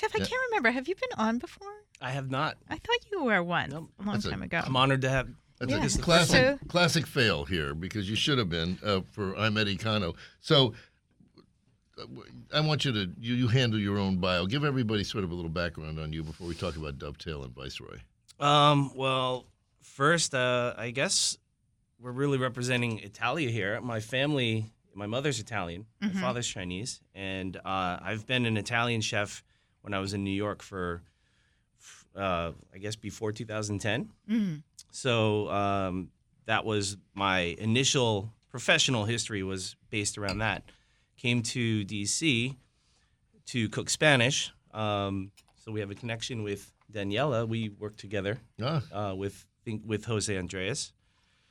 Chef, 0.00 0.14
I 0.14 0.18
Yeah. 0.20 0.24
can't 0.24 0.40
remember. 0.50 0.70
Have 0.70 0.88
you 0.88 0.94
been 0.94 1.18
on 1.18 1.36
before? 1.38 1.68
I 2.00 2.10
have 2.12 2.30
not. 2.30 2.56
I 2.70 2.76
thought 2.76 2.96
you 3.12 3.22
were 3.24 3.42
once 3.42 3.70
Nope. 3.72 3.90
a 3.98 4.02
long 4.02 4.14
That's 4.14 4.24
a- 4.24 4.30
time 4.30 4.42
ago. 4.42 4.62
I'm 4.64 4.74
honored 4.76 5.02
to 5.02 5.10
have 5.10 5.28
That's 5.58 5.70
Yeah. 5.70 5.84
a 5.84 6.02
classic 6.02 6.58
So- 6.60 6.66
classic 6.68 7.06
fail 7.06 7.44
here 7.44 7.74
because 7.74 8.08
you 8.08 8.16
should 8.16 8.38
have 8.38 8.48
been 8.48 8.78
uh, 8.82 9.02
for 9.12 9.36
I'm 9.36 9.58
Eddie 9.58 9.76
Cano. 9.76 10.14
So 10.40 10.72
uh, 11.98 12.04
I 12.54 12.60
want 12.60 12.86
you 12.86 12.92
to 12.92 13.12
you, 13.20 13.34
you 13.34 13.48
handle 13.48 13.78
your 13.78 13.98
own 13.98 14.16
bio. 14.16 14.46
Give 14.46 14.64
everybody 14.64 15.04
sort 15.04 15.22
of 15.22 15.30
a 15.32 15.34
little 15.34 15.50
background 15.50 15.98
on 16.00 16.14
you 16.14 16.22
before 16.22 16.46
we 16.46 16.54
talk 16.54 16.76
about 16.76 16.96
Dovetail 16.96 17.44
and 17.44 17.54
Viceroy. 17.54 17.98
Um, 18.38 18.90
well, 18.94 19.44
first, 19.82 20.34
uh, 20.34 20.72
I 20.78 20.92
guess 20.92 21.36
we're 21.98 22.12
really 22.12 22.38
representing 22.38 23.00
Italia 23.00 23.50
here. 23.50 23.78
My 23.82 24.00
family, 24.00 24.72
my 24.94 25.04
mother's 25.06 25.40
Italian, 25.40 25.84
my 26.00 26.08
father's 26.08 26.48
Chinese, 26.48 27.02
and 27.14 27.54
uh, 27.58 27.98
I've 28.00 28.26
been 28.26 28.46
an 28.46 28.56
Italian 28.56 29.02
chef 29.02 29.42
when 29.82 29.94
I 29.94 29.98
was 29.98 30.14
in 30.14 30.24
New 30.24 30.30
York 30.30 30.62
for, 30.62 31.02
uh, 32.16 32.52
I 32.74 32.78
guess, 32.78 32.96
before 32.96 33.32
2010. 33.32 34.10
Mm. 34.28 34.62
So 34.90 35.50
um, 35.50 36.10
that 36.46 36.64
was 36.64 36.96
my 37.14 37.56
initial 37.58 38.32
professional 38.50 39.04
history 39.04 39.42
was 39.42 39.76
based 39.90 40.18
around 40.18 40.38
that. 40.38 40.64
Came 41.16 41.42
to 41.42 41.84
DC 41.84 42.56
to 43.46 43.68
cook 43.68 43.90
Spanish. 43.90 44.52
Um, 44.72 45.30
so 45.56 45.72
we 45.72 45.80
have 45.80 45.90
a 45.90 45.94
connection 45.94 46.42
with 46.42 46.72
Daniella. 46.90 47.46
We 47.46 47.68
work 47.68 47.96
together 47.96 48.40
Ah, 48.60 48.82
uh, 48.92 49.14
with 49.14 49.46
with 49.84 50.06
Jose 50.06 50.34
Andres. 50.36 50.92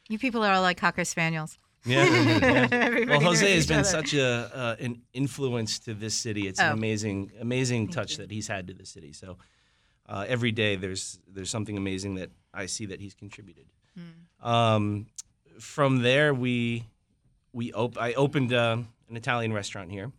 You 0.09 0.17
people 0.17 0.43
are 0.43 0.53
all 0.53 0.61
like 0.61 0.77
cocker 0.77 1.05
spaniels. 1.05 1.57
Yeah. 1.86 2.67
Everybody 2.71 3.05
well, 3.07 3.21
Jose 3.21 3.55
has 3.55 3.67
been 3.67 3.80
other. 3.80 3.88
such 3.88 4.13
a 4.13 4.25
uh, 4.53 4.75
an 4.80 5.01
influence 5.13 5.80
to 5.80 5.93
this 5.93 6.13
city. 6.15 6.47
It's 6.47 6.59
an 6.59 6.69
Oh. 6.71 6.73
amazing 6.73 7.32
amazing 7.39 7.88
touch 7.89 8.17
that 8.17 8.32
he's 8.32 8.47
had 8.47 8.67
to 8.67 8.73
the 8.73 8.86
city. 8.86 9.13
So 9.13 9.38
uh, 10.07 10.25
every 10.27 10.51
day 10.51 10.75
there's 10.75 11.19
there's 11.27 11.49
something 11.49 11.77
amazing 11.77 12.15
that 12.15 12.32
I 12.53 12.65
see 12.67 12.86
that 12.88 12.99
he's 12.99 13.13
contributed. 13.13 13.65
Hmm. 13.95 14.47
Um, 14.47 15.05
from 15.59 16.01
there 16.01 16.34
we 16.34 16.84
we 17.53 17.71
op- 17.73 17.97
I 17.97 18.13
opened 18.13 18.53
uh, 18.53 18.77
an 19.09 19.15
Italian 19.17 19.53
restaurant 19.53 19.89
here, 19.91 20.11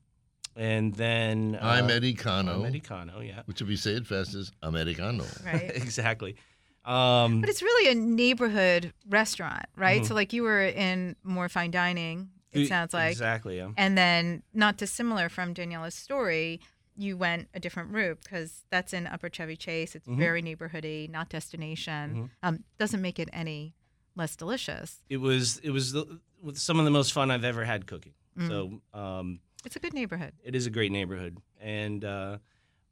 and 0.57 0.95
then 0.95 1.59
uh, 1.61 1.67
I'm 1.67 1.91
Eddie 1.91 2.15
Cano, 2.15 2.61
Americano, 2.61 3.21
yeah, 3.21 3.43
which 3.47 3.61
if 3.63 3.69
you 3.69 3.77
say 3.77 3.93
it 3.93 4.07
fast 4.07 4.35
is 4.35 4.51
Americano. 4.63 5.25
right. 5.45 5.71
exactly. 5.75 6.37
Um, 6.85 7.41
But 7.41 7.51
it's 7.51 7.63
really 7.63 7.91
a 7.91 7.95
neighborhood 7.95 8.93
restaurant, 9.09 9.67
right? 9.77 10.03
Mhm. 10.03 10.07
So 10.07 10.15
like 10.15 10.33
you 10.33 10.43
were 10.43 10.63
in 10.65 11.17
more 11.23 11.49
fine 11.49 11.71
dining. 11.71 12.31
It 12.53 12.67
sounds 12.67 12.93
like, 12.93 13.13
exactly. 13.13 13.59
Yeah. 13.59 13.71
and 13.77 13.97
then 13.97 14.43
not 14.53 14.77
dissimilar 14.77 15.29
from 15.29 15.55
Daniella's 15.55 15.95
story, 15.95 16.61
you 16.97 17.17
went 17.17 17.49
a 17.55 17.61
different 17.61 17.91
route 17.93 18.19
because 18.25 18.65
that's 18.71 18.93
in 18.93 19.07
Upper 19.07 19.29
Chevy 19.29 19.57
Chase. 19.57 19.95
It's 19.95 20.09
Mhm. 20.09 20.17
very 20.19 20.43
neighborhoody, 20.43 21.09
not 21.09 21.29
destination. 21.29 22.15
Mhm. 22.15 22.31
Um, 22.43 22.65
doesn't 22.79 23.01
make 23.01 23.19
it 23.21 23.29
any 23.33 23.75
less 24.17 24.35
delicious. 24.35 25.01
It 25.09 25.19
was 25.19 25.59
it 25.59 25.71
was 25.71 25.93
the, 25.93 26.21
some 26.55 26.79
of 26.81 26.85
the 26.85 26.91
most 26.91 27.13
fun 27.13 27.31
I've 27.31 27.45
ever 27.45 27.65
had 27.65 27.87
cooking. 27.87 28.15
Mm. 28.37 28.49
So 28.49 28.99
um, 28.99 29.41
It's 29.65 29.77
a 29.77 29.81
good 29.81 29.95
neighborhood. 29.95 30.33
it 30.43 30.55
is 30.57 30.67
a 30.67 30.71
great 30.71 30.91
neighborhood, 30.91 31.39
and 31.61 32.05
uh, 32.05 32.39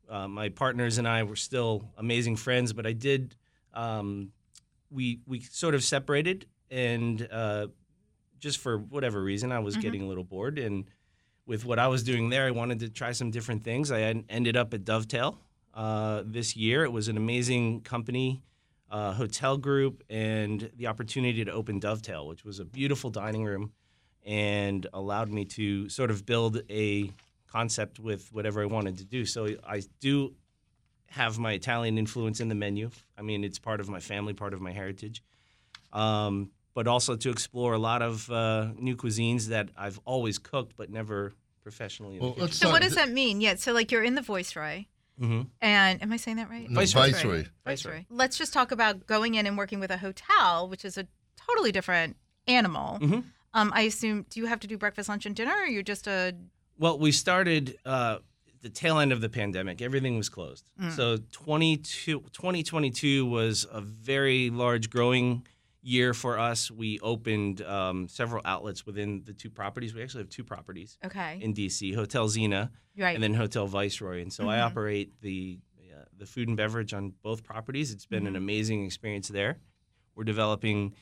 uh, 0.08 0.28
my 0.28 0.50
partners 0.50 0.98
and 0.98 1.08
I 1.08 1.22
were 1.24 1.36
still 1.36 1.90
amazing 1.96 2.36
friends. 2.36 2.72
But 2.72 2.86
I 2.86 2.92
did 2.92 3.34
um, 3.78 4.32
we 4.90 5.20
we 5.26 5.40
sort 5.40 5.74
of 5.74 5.82
separated, 5.84 6.46
and 6.70 7.26
uh, 7.30 7.68
just 8.40 8.58
for 8.58 8.78
whatever 8.78 9.22
reason, 9.22 9.52
I 9.52 9.58
was 9.60 9.76
Mhm. 9.76 9.80
getting 9.82 10.02
a 10.02 10.06
little 10.06 10.24
bored, 10.24 10.58
and 10.58 10.84
with 11.46 11.64
what 11.64 11.78
I 11.78 11.88
was 11.88 12.02
doing 12.02 12.30
there, 12.30 12.46
I 12.46 12.50
wanted 12.50 12.78
to 12.80 12.88
try 12.90 13.12
some 13.12 13.30
different 13.30 13.64
things. 13.64 13.90
I 13.90 14.00
ended 14.28 14.56
up 14.56 14.74
at 14.74 14.84
Dovetail 14.84 15.38
uh, 15.74 16.22
this 16.26 16.56
year. 16.56 16.84
It 16.84 16.92
was 16.92 17.08
an 17.08 17.16
amazing 17.16 17.82
company. 17.82 18.42
Uh, 18.90 19.12
hotel 19.12 19.58
group 19.58 20.02
and 20.08 20.70
the 20.76 20.86
opportunity 20.86 21.44
to 21.44 21.52
open 21.52 21.78
Dovetail, 21.78 22.26
which 22.26 22.42
was 22.42 22.58
a 22.58 22.64
beautiful 22.64 23.10
dining 23.10 23.44
room 23.44 23.70
and 24.24 24.86
allowed 24.94 25.28
me 25.28 25.44
to 25.44 25.90
sort 25.90 26.10
of 26.10 26.24
build 26.24 26.62
a 26.70 27.10
concept 27.46 27.98
with 28.00 28.32
whatever 28.32 28.62
I 28.62 28.64
wanted 28.64 28.96
to 28.96 29.04
do. 29.04 29.26
So 29.26 29.46
I 29.66 29.82
do 30.00 30.34
have 31.10 31.38
my 31.38 31.52
Italian 31.52 31.98
influence 31.98 32.40
in 32.40 32.48
the 32.48 32.54
menu. 32.54 32.90
I 33.16 33.22
mean, 33.22 33.44
it's 33.44 33.58
part 33.58 33.80
of 33.80 33.88
my 33.88 34.00
family, 34.00 34.34
part 34.34 34.52
of 34.54 34.60
my 34.60 34.72
heritage. 34.72 35.22
Um, 35.92 36.50
but 36.74 36.86
also 36.86 37.16
to 37.16 37.30
explore 37.30 37.72
a 37.72 37.78
lot 37.78 38.02
of 38.02 38.30
uh, 38.30 38.68
new 38.78 38.94
cuisines 38.96 39.46
that 39.46 39.70
I've 39.76 39.98
always 40.04 40.38
cooked 40.38 40.74
but 40.76 40.90
never 40.90 41.32
professionally. 41.62 42.16
In 42.16 42.22
Well, 42.22 42.34
the 42.34 42.48
So 42.52 42.70
what 42.70 42.82
does 42.82 42.94
that 42.94 43.10
mean? 43.10 43.40
Yeah. 43.40 43.56
So 43.56 43.72
like 43.72 43.90
you're 43.90 44.04
in 44.04 44.14
the 44.14 44.22
Viceroy, 44.22 44.84
hmm 45.18 45.42
and 45.60 46.00
am 46.02 46.12
I 46.12 46.16
saying 46.18 46.36
that 46.36 46.48
right? 46.48 46.70
No, 46.70 46.80
Viceroy. 46.80 47.10
Viceroy. 47.10 47.44
Viceroy. 47.64 48.04
Let's 48.08 48.38
just 48.38 48.52
talk 48.52 48.70
about 48.70 49.06
going 49.06 49.34
in 49.34 49.46
and 49.46 49.58
working 49.58 49.80
with 49.80 49.90
a 49.90 49.96
hotel, 49.98 50.68
which 50.68 50.84
is 50.84 50.96
a 50.96 51.06
totally 51.36 51.72
different 51.72 52.16
animal. 52.46 52.98
Mhm. 53.00 53.24
Um, 53.54 53.72
I 53.74 53.82
assume, 53.82 54.26
do 54.30 54.38
you 54.38 54.46
have 54.46 54.60
to 54.60 54.66
do 54.68 54.76
breakfast, 54.78 55.08
lunch, 55.08 55.26
and 55.26 55.34
dinner, 55.34 55.54
or 55.62 55.66
you're 55.66 55.82
just 55.82 56.06
a 56.06 56.36
Well, 56.78 56.98
we 56.98 57.10
started 57.10 57.76
uh, 57.84 58.18
the 58.62 58.68
tail 58.70 58.98
end 58.98 59.12
of 59.12 59.20
the 59.20 59.28
pandemic. 59.28 59.80
Everything 59.82 60.16
was 60.16 60.28
closed. 60.28 60.70
Mm. 60.80 60.92
So 60.92 61.18
22, 61.32 62.20
2022 62.32 63.26
was 63.26 63.66
a 63.70 63.80
very 63.80 64.50
large 64.50 64.90
growing 64.90 65.46
year 65.82 66.12
for 66.12 66.38
us. 66.38 66.70
We 66.70 66.98
opened 67.00 67.62
um, 67.62 68.08
several 68.08 68.42
outlets 68.44 68.84
within 68.84 69.22
the 69.24 69.32
two 69.32 69.48
properties. 69.50 69.94
We 69.94 70.02
actually 70.02 70.22
have 70.24 70.30
two 70.30 70.44
properties 70.44 70.98
okay, 71.04 71.38
in 71.40 71.54
DC: 71.54 71.94
Hotel 71.94 72.28
Zena 72.28 72.70
right? 72.96 73.14
and 73.14 73.22
then 73.22 73.34
Hotel 73.34 73.66
Viceroy. 73.66 74.20
And 74.22 74.32
so 74.32 74.48
I 74.48 74.56
Mhm. 74.56 74.64
operate 74.66 75.20
the 75.20 75.60
uh, 75.96 76.04
the 76.16 76.26
food 76.26 76.48
and 76.48 76.56
beverage 76.56 76.92
on 76.92 77.12
both 77.22 77.42
properties. 77.44 77.92
It's 77.92 78.06
been 78.06 78.26
an 78.26 78.34
Mhm. 78.34 78.38
amazing 78.38 78.84
experience 78.84 79.28
there. 79.28 79.58
We're 80.14 80.24
developing. 80.24 80.94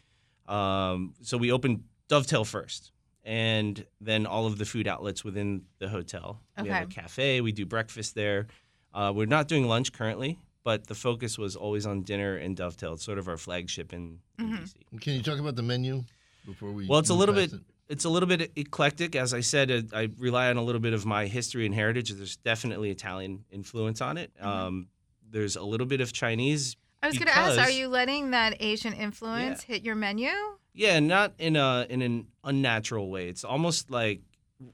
Um, 0.46 1.14
so 1.22 1.36
we 1.36 1.50
opened 1.50 1.84
Dovetail 2.08 2.44
first, 2.44 2.92
and 3.26 3.84
then 4.00 4.24
all 4.24 4.46
of 4.46 4.56
the 4.56 4.64
food 4.64 4.86
outlets 4.86 5.24
within 5.24 5.62
the 5.80 5.88
hotel. 5.88 6.40
Okay. 6.58 6.68
We 6.68 6.74
have 6.74 6.84
a 6.84 6.90
cafe. 6.90 7.40
We 7.42 7.50
do 7.52 7.66
breakfast 7.66 8.14
there. 8.14 8.46
Uh, 8.94 9.12
we're 9.14 9.26
not 9.26 9.48
doing 9.48 9.66
lunch 9.66 9.92
currently, 9.92 10.38
but 10.62 10.86
the 10.86 10.94
focus 10.94 11.36
was 11.36 11.56
always 11.56 11.84
on 11.86 12.02
dinner 12.02 12.36
and 12.36 12.56
Dovetail. 12.56 12.94
It's 12.94 13.04
sort 13.04 13.18
of 13.18 13.26
our 13.28 13.36
flagship 13.36 13.92
in, 13.92 14.20
in 14.38 14.50
Mhm. 14.50 14.58
DC. 14.62 15.00
Can 15.00 15.14
you 15.14 15.22
talk 15.22 15.40
about 15.40 15.56
the 15.56 15.62
menu 15.62 16.04
before 16.46 16.70
we? 16.70 16.86
Well, 16.86 17.00
it's 17.00 17.10
a 17.10 17.14
little 17.14 17.34
bit- 17.34 17.52
it? 17.52 17.60
It's 17.88 18.04
a 18.04 18.08
little 18.08 18.28
bit 18.28 18.50
eclectic. 18.56 19.14
As 19.14 19.32
I 19.34 19.40
said, 19.40 19.70
uh, 19.70 19.82
I 19.96 20.08
rely 20.18 20.48
on 20.50 20.56
a 20.56 20.62
little 20.62 20.80
bit 20.80 20.92
of 20.92 21.04
my 21.04 21.26
history 21.26 21.66
and 21.66 21.74
heritage. 21.74 22.10
There's 22.10 22.36
definitely 22.36 22.90
Italian 22.90 23.44
influence 23.50 24.00
on 24.00 24.16
it. 24.18 24.32
Mm-hmm. 24.38 24.48
Um, 24.48 24.88
there's 25.30 25.56
a 25.56 25.62
little 25.62 25.86
bit 25.86 26.00
of 26.00 26.12
Chinese. 26.12 26.76
I 27.02 27.08
was 27.08 27.18
going 27.18 27.28
to 27.28 27.36
ask, 27.36 27.58
are 27.58 27.70
you 27.70 27.86
letting 27.88 28.30
that 28.30 28.56
Asian 28.60 28.92
influence 28.92 29.62
hit 29.62 29.84
your 29.84 29.94
menu? 29.94 30.30
Yeah, 30.76 31.00
not 31.00 31.32
in 31.38 31.56
a 31.56 31.86
in 31.88 32.02
an 32.02 32.26
unnatural 32.44 33.08
way. 33.10 33.28
It's 33.28 33.44
almost 33.44 33.90
like 33.90 34.20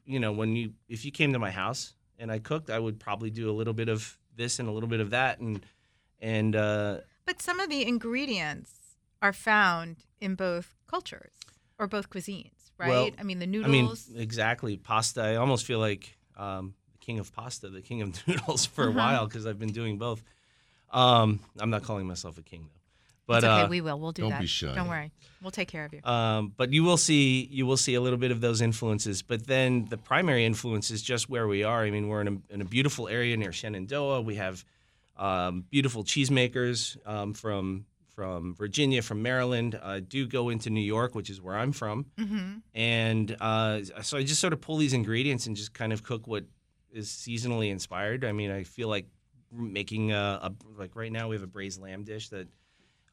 you 0.04 0.18
know 0.20 0.32
when 0.32 0.56
you 0.56 0.72
if 0.88 1.04
you 1.04 1.12
came 1.12 1.32
to 1.32 1.38
my 1.38 1.50
house 1.52 1.94
and 2.18 2.30
I 2.30 2.38
cooked, 2.40 2.70
I 2.70 2.78
would 2.78 2.98
probably 2.98 3.30
do 3.30 3.48
a 3.48 3.54
little 3.54 3.72
bit 3.72 3.88
of 3.88 4.18
this 4.36 4.58
and 4.58 4.68
a 4.68 4.72
little 4.72 4.88
bit 4.88 5.00
of 5.00 5.10
that, 5.10 5.38
and 5.38 5.64
and 6.20 6.56
uh, 6.56 6.98
But 7.24 7.40
some 7.40 7.60
of 7.60 7.68
the 7.70 7.86
ingredients 7.86 8.96
are 9.20 9.32
found 9.32 9.96
in 10.20 10.34
both 10.34 10.74
cultures 10.88 11.34
or 11.78 11.86
both 11.86 12.10
cuisines, 12.10 12.70
right? 12.78 12.88
Well, 12.88 13.10
I 13.18 13.22
mean, 13.22 13.38
the 13.38 13.46
noodles. 13.46 14.08
I 14.10 14.12
mean 14.14 14.20
exactly 14.22 14.76
pasta. 14.76 15.22
I 15.22 15.36
almost 15.36 15.64
feel 15.66 15.78
like 15.78 16.16
um, 16.36 16.74
the 16.92 16.98
king 16.98 17.18
of 17.20 17.32
pasta, 17.32 17.68
the 17.68 17.80
king 17.82 18.02
of 18.02 18.08
noodles 18.26 18.66
for 18.66 18.86
a 18.86 18.90
Uh-huh. 18.90 18.98
while 18.98 19.26
because 19.26 19.46
I've 19.46 19.58
been 19.60 19.72
doing 19.72 19.98
both. 19.98 20.22
Um, 20.90 21.38
I'm 21.60 21.70
not 21.70 21.82
calling 21.84 22.06
myself 22.06 22.38
a 22.38 22.42
king 22.42 22.68
though, 22.72 22.80
but 23.26 23.44
okay, 23.44 23.62
uh, 23.62 23.68
we 23.68 23.80
will. 23.80 23.98
We'll 23.98 24.12
do 24.12 24.22
don't 24.22 24.30
that. 24.30 24.40
be 24.40 24.46
shy. 24.46 24.74
Don't 24.74 24.88
worry. 24.88 25.12
We'll 25.40 25.50
take 25.50 25.68
care 25.68 25.84
of 25.84 25.92
you. 25.92 26.00
Um, 26.04 26.52
but 26.56 26.72
you 26.72 26.82
will 26.82 26.96
see 26.96 27.48
you 27.50 27.66
will 27.66 27.76
see 27.76 27.94
a 27.94 28.00
little 28.00 28.18
bit 28.18 28.30
of 28.30 28.40
those 28.40 28.60
influences. 28.60 29.22
But 29.22 29.46
then 29.46 29.86
the 29.86 29.96
primary 29.96 30.44
influence 30.44 30.90
is 30.90 31.02
just 31.02 31.28
where 31.28 31.46
we 31.46 31.64
are. 31.64 31.82
I 31.82 31.90
mean, 31.90 32.08
we're 32.08 32.20
in 32.20 32.28
a, 32.28 32.54
in 32.54 32.60
a 32.60 32.64
beautiful 32.64 33.08
area 33.08 33.36
near 33.36 33.52
Shenandoah. 33.52 34.22
We 34.22 34.36
have 34.36 34.64
um, 35.16 35.64
beautiful 35.70 36.04
cheesemakers 36.04 36.96
um, 37.06 37.34
from 37.34 37.86
from 38.08 38.54
Virginia, 38.54 39.02
from 39.02 39.22
Maryland. 39.22 39.78
I 39.82 40.00
do 40.00 40.26
go 40.26 40.50
into 40.50 40.68
New 40.70 40.82
York, 40.82 41.14
which 41.14 41.30
is 41.30 41.40
where 41.40 41.56
I'm 41.56 41.72
from, 41.72 42.06
hmm 42.18 42.56
and 42.74 43.36
uh, 43.40 43.84
so 44.02 44.18
I 44.18 44.22
just 44.22 44.40
sort 44.40 44.52
of 44.52 44.60
pull 44.60 44.76
these 44.76 44.92
ingredients 44.92 45.46
and 45.46 45.56
just 45.56 45.72
kind 45.74 45.92
of 45.92 46.02
cook 46.02 46.26
what 46.26 46.44
is 46.92 47.08
seasonally 47.08 47.70
inspired. 47.70 48.24
I 48.24 48.32
mean, 48.32 48.50
I 48.50 48.64
feel 48.64 48.88
like 48.88 49.06
making 49.50 50.12
a, 50.12 50.40
a 50.42 50.52
like 50.78 50.96
right 50.96 51.12
now 51.12 51.28
we 51.28 51.36
have 51.36 51.42
a 51.42 51.46
braised 51.48 51.80
lamb 51.80 52.04
dish 52.04 52.28
that 52.30 52.48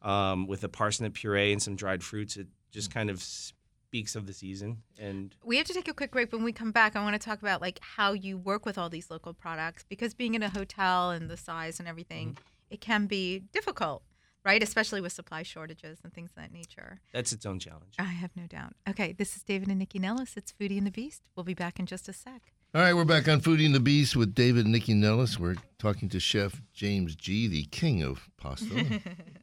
um, 0.02 0.46
with 0.46 0.64
a 0.64 0.68
parsnip 0.68 1.14
puree 1.14 1.52
and 1.52 1.62
some 1.62 1.76
dried 1.76 2.02
fruits. 2.02 2.36
It 2.36 2.46
just 2.70 2.92
kind 2.92 3.10
of 3.10 3.22
speaks 3.22 4.14
of 4.14 4.26
the 4.26 4.32
season. 4.32 4.78
And 4.98 5.34
We 5.44 5.56
have 5.56 5.66
to 5.66 5.74
take 5.74 5.88
a 5.88 5.92
quick 5.94 6.12
break. 6.12 6.32
When 6.32 6.44
we 6.44 6.52
come 6.52 6.70
back, 6.72 6.94
I 6.96 7.02
want 7.02 7.20
to 7.20 7.24
talk 7.24 7.40
about 7.42 7.60
like 7.60 7.80
how 7.82 8.12
you 8.12 8.38
work 8.38 8.64
with 8.64 8.78
all 8.78 8.88
these 8.88 9.10
local 9.10 9.34
products 9.34 9.84
because 9.88 10.14
being 10.14 10.34
in 10.34 10.42
a 10.42 10.48
hotel 10.50 11.10
and 11.10 11.28
the 11.28 11.36
size 11.36 11.78
and 11.80 11.88
everything, 11.88 12.28
Mm-hmm. 12.30 12.74
it 12.74 12.80
can 12.80 13.06
be 13.06 13.40
difficult, 13.52 14.02
right? 14.44 14.62
Especially 14.62 15.00
with 15.00 15.12
supply 15.12 15.42
shortages 15.42 15.98
and 16.04 16.12
things 16.14 16.30
of 16.30 16.36
that 16.36 16.52
nature. 16.52 17.00
that's 17.12 17.32
its 17.32 17.44
own 17.44 17.58
challenge. 17.58 17.94
I 17.98 18.04
have 18.04 18.30
no 18.36 18.46
doubt. 18.46 18.74
Okay, 18.88 19.12
this 19.12 19.34
is 19.36 19.42
David 19.42 19.68
and 19.68 19.82
Nycci 19.82 20.00
Nellis. 20.00 20.36
It's 20.36 20.52
Foodie 20.52 20.78
and 20.78 20.86
the 20.86 20.92
Beast. 20.92 21.22
We'll 21.34 21.42
be 21.44 21.54
back 21.54 21.80
in 21.80 21.86
just 21.86 22.08
a 22.08 22.12
sec. 22.12 22.52
All 22.72 22.80
right, 22.80 22.94
we're 22.94 23.04
back 23.04 23.26
on 23.28 23.40
Foodie 23.40 23.66
and 23.66 23.74
the 23.74 23.80
Beast 23.80 24.14
with 24.14 24.32
David 24.36 24.64
and 24.66 24.72
Nycci 24.72 24.94
Nellis. 24.94 25.40
We're 25.40 25.56
talking 25.80 26.08
to 26.10 26.20
Chef 26.20 26.62
James 26.72 27.16
Gee, 27.16 27.48
the 27.48 27.64
king 27.64 28.04
of 28.04 28.30
pasta. 28.36 29.00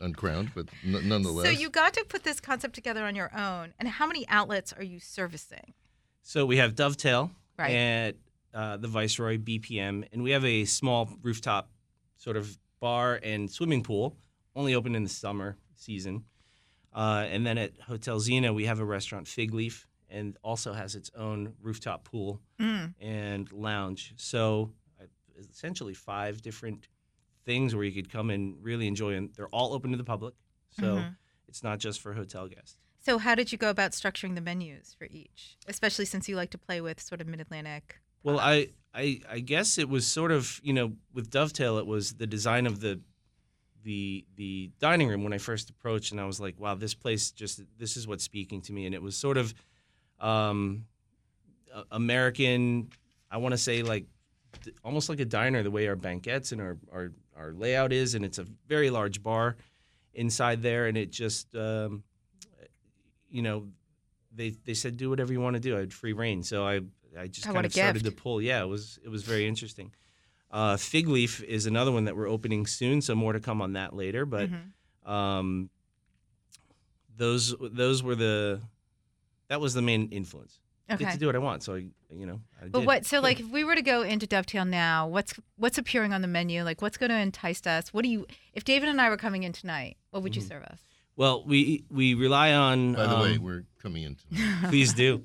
uncrowned, 0.00 0.52
but 0.54 0.66
n- 0.84 1.08
nonetheless. 1.08 1.46
So 1.46 1.52
you 1.52 1.70
got 1.70 1.94
to 1.94 2.04
put 2.08 2.24
this 2.24 2.40
concept 2.40 2.74
together 2.74 3.04
on 3.04 3.14
your 3.14 3.30
own. 3.36 3.74
And 3.78 3.88
how 3.88 4.06
many 4.06 4.26
outlets 4.28 4.72
are 4.72 4.82
you 4.82 5.00
servicing? 5.00 5.74
So 6.22 6.44
we 6.46 6.56
have 6.58 6.74
Dovetail 6.74 7.30
Right. 7.58 7.70
at 7.74 8.16
uh, 8.54 8.76
the 8.78 8.88
Viceroy 8.88 9.38
BPM, 9.38 10.06
and 10.12 10.22
we 10.22 10.30
have 10.30 10.44
a 10.44 10.64
small 10.64 11.08
rooftop 11.22 11.70
sort 12.16 12.36
of 12.36 12.58
bar 12.80 13.20
and 13.22 13.50
swimming 13.50 13.82
pool, 13.82 14.16
only 14.56 14.74
open 14.74 14.94
in 14.94 15.02
the 15.04 15.08
summer 15.10 15.56
season. 15.76 16.24
Uh, 16.92 17.26
and 17.28 17.46
then 17.46 17.56
at 17.58 17.72
Hotel 17.82 18.18
Zena, 18.18 18.52
we 18.52 18.64
have 18.64 18.80
a 18.80 18.84
restaurant, 18.84 19.28
Fig 19.28 19.54
Leaf, 19.54 19.86
and 20.08 20.36
also 20.42 20.72
has 20.72 20.96
its 20.96 21.10
own 21.16 21.52
rooftop 21.62 22.02
pool 22.04 22.40
Mm. 22.58 22.94
and 23.00 23.52
lounge. 23.52 24.12
So 24.16 24.72
uh, 25.00 25.04
essentially 25.50 25.94
five 25.94 26.42
different 26.42 26.88
things 27.44 27.74
where 27.74 27.84
you 27.84 27.92
could 27.92 28.10
come 28.10 28.30
and 28.30 28.56
really 28.62 28.86
enjoy, 28.86 29.14
and 29.14 29.30
they're 29.34 29.48
all 29.48 29.72
open 29.72 29.90
to 29.92 29.96
the 29.96 30.04
public. 30.04 30.34
So 30.70 30.98
Mhm. 30.98 31.16
it's 31.48 31.62
not 31.62 31.78
just 31.78 32.00
for 32.00 32.12
hotel 32.14 32.46
guests. 32.48 32.76
So 32.98 33.18
how 33.18 33.34
did 33.34 33.50
you 33.50 33.58
go 33.58 33.70
about 33.70 33.92
structuring 33.92 34.34
the 34.34 34.40
menus 34.42 34.94
for 34.98 35.06
each, 35.10 35.56
especially 35.66 36.04
since 36.04 36.28
you 36.28 36.36
like 36.36 36.50
to 36.50 36.58
play 36.58 36.80
with 36.80 37.00
sort 37.00 37.20
of 37.20 37.26
mid-Atlantic? 37.26 37.98
Well, 38.22 38.38
I, 38.38 38.68
I 38.94 39.20
I 39.28 39.40
guess 39.40 39.78
it 39.78 39.88
was 39.88 40.06
sort 40.06 40.32
of 40.32 40.60
you 40.62 40.72
know 40.74 40.92
with 41.14 41.30
Dovetail, 41.30 41.78
it 41.78 41.86
was 41.86 42.14
the 42.14 42.26
design 42.26 42.66
of 42.66 42.80
the 42.80 43.00
the 43.82 44.26
the 44.36 44.70
dining 44.78 45.08
room 45.08 45.24
when 45.24 45.32
I 45.32 45.38
first 45.38 45.70
approached, 45.70 46.12
and 46.12 46.20
I 46.20 46.26
was 46.26 46.38
like, 46.38 46.60
wow, 46.60 46.74
this 46.74 46.92
place 46.94 47.30
just 47.30 47.62
this 47.78 47.96
is 47.96 48.06
what's 48.06 48.22
speaking 48.24 48.60
to 48.62 48.72
me, 48.74 48.84
and 48.84 48.94
it 48.94 49.00
was 49.00 49.16
sort 49.16 49.38
of 49.38 49.54
um, 50.20 50.84
American. 51.90 52.90
I 53.30 53.38
want 53.38 53.52
to 53.52 53.58
say 53.58 53.82
like 53.82 54.04
almost 54.84 55.08
like 55.08 55.20
a 55.20 55.24
diner, 55.24 55.62
the 55.62 55.70
way 55.70 55.88
our 55.88 55.96
banquettes 55.96 56.52
and 56.52 56.60
our, 56.60 56.76
our 56.92 57.12
our 57.40 57.52
layout 57.52 57.92
is, 57.92 58.14
and 58.14 58.24
it's 58.24 58.38
a 58.38 58.46
very 58.68 58.90
large 58.90 59.22
bar 59.22 59.56
inside 60.14 60.62
there, 60.62 60.86
and 60.86 60.96
it 60.98 61.10
just 61.10 61.54
um, 61.56 62.02
you 63.30 63.42
know 63.42 63.68
they 64.34 64.50
they 64.64 64.74
said 64.74 64.96
do 64.96 65.08
whatever 65.10 65.32
you 65.32 65.40
want 65.40 65.54
to 65.54 65.60
do. 65.60 65.76
I 65.76 65.80
had 65.80 65.92
free 65.92 66.12
reign, 66.12 66.42
so 66.42 66.66
I 66.66 66.80
I 67.18 67.26
just 67.26 67.48
Oh, 67.48 67.52
kind 67.52 67.66
of 67.66 67.72
started 67.72 68.02
gift. 68.04 68.16
to 68.16 68.22
pull. 68.22 68.40
Yeah, 68.42 68.62
it 68.62 68.66
was 68.68 68.98
it 69.04 69.08
was 69.08 69.22
very 69.24 69.46
interesting. 69.46 69.92
Uh, 70.50 70.76
Fig 70.76 71.08
Leaf 71.08 71.42
is 71.44 71.66
another 71.66 71.92
one 71.92 72.04
that 72.06 72.16
we're 72.16 72.28
opening 72.28 72.66
soon, 72.66 73.00
so 73.00 73.14
more 73.14 73.32
to 73.32 73.40
come 73.40 73.62
on 73.62 73.72
that 73.74 73.94
later. 73.94 74.26
But 74.26 74.50
Mhm. 74.50 75.08
um, 75.10 75.70
those 77.16 77.54
those 77.60 78.02
were 78.02 78.14
the 78.16 78.60
that 79.48 79.60
was 79.60 79.74
the 79.74 79.82
main 79.82 80.08
influence. 80.10 80.60
Get 80.90 81.02
Okay. 81.02 81.12
to 81.12 81.18
do 81.18 81.26
what 81.26 81.36
I 81.36 81.38
want, 81.38 81.62
so 81.62 81.76
I 81.76 81.84
you 82.12 82.26
know. 82.26 82.40
I 82.60 82.66
But 82.68 82.80
did. 82.80 82.86
what? 82.86 83.06
So, 83.06 83.20
like, 83.20 83.38
if 83.44 83.46
we 83.48 83.62
were 83.64 83.74
to 83.76 83.82
go 83.82 84.02
into 84.02 84.26
Dovetail 84.26 84.64
now, 84.64 85.06
what's 85.06 85.34
what's 85.56 85.78
appearing 85.78 86.12
on 86.12 86.20
the 86.22 86.28
menu? 86.28 86.64
Like, 86.64 86.82
what's 86.82 86.96
going 86.96 87.10
to 87.10 87.16
entice 87.18 87.64
us? 87.66 87.92
What 87.94 88.02
do 88.02 88.08
you? 88.08 88.26
If 88.54 88.64
David 88.64 88.88
and 88.88 89.00
I 89.00 89.08
were 89.08 89.16
coming 89.16 89.44
in 89.44 89.52
tonight, 89.52 89.96
what 90.10 90.22
would 90.22 90.34
you 90.36 90.42
Mhm. 90.42 90.48
serve 90.48 90.62
us? 90.64 90.78
Well, 91.16 91.44
we 91.46 91.84
we 91.90 92.14
rely 92.14 92.52
on. 92.52 92.94
By 92.94 93.06
the 93.06 93.16
way, 93.16 93.36
um, 93.36 93.42
we're 93.42 93.64
coming 93.80 94.02
into. 94.02 94.24
please 94.68 94.92
do. 94.94 95.24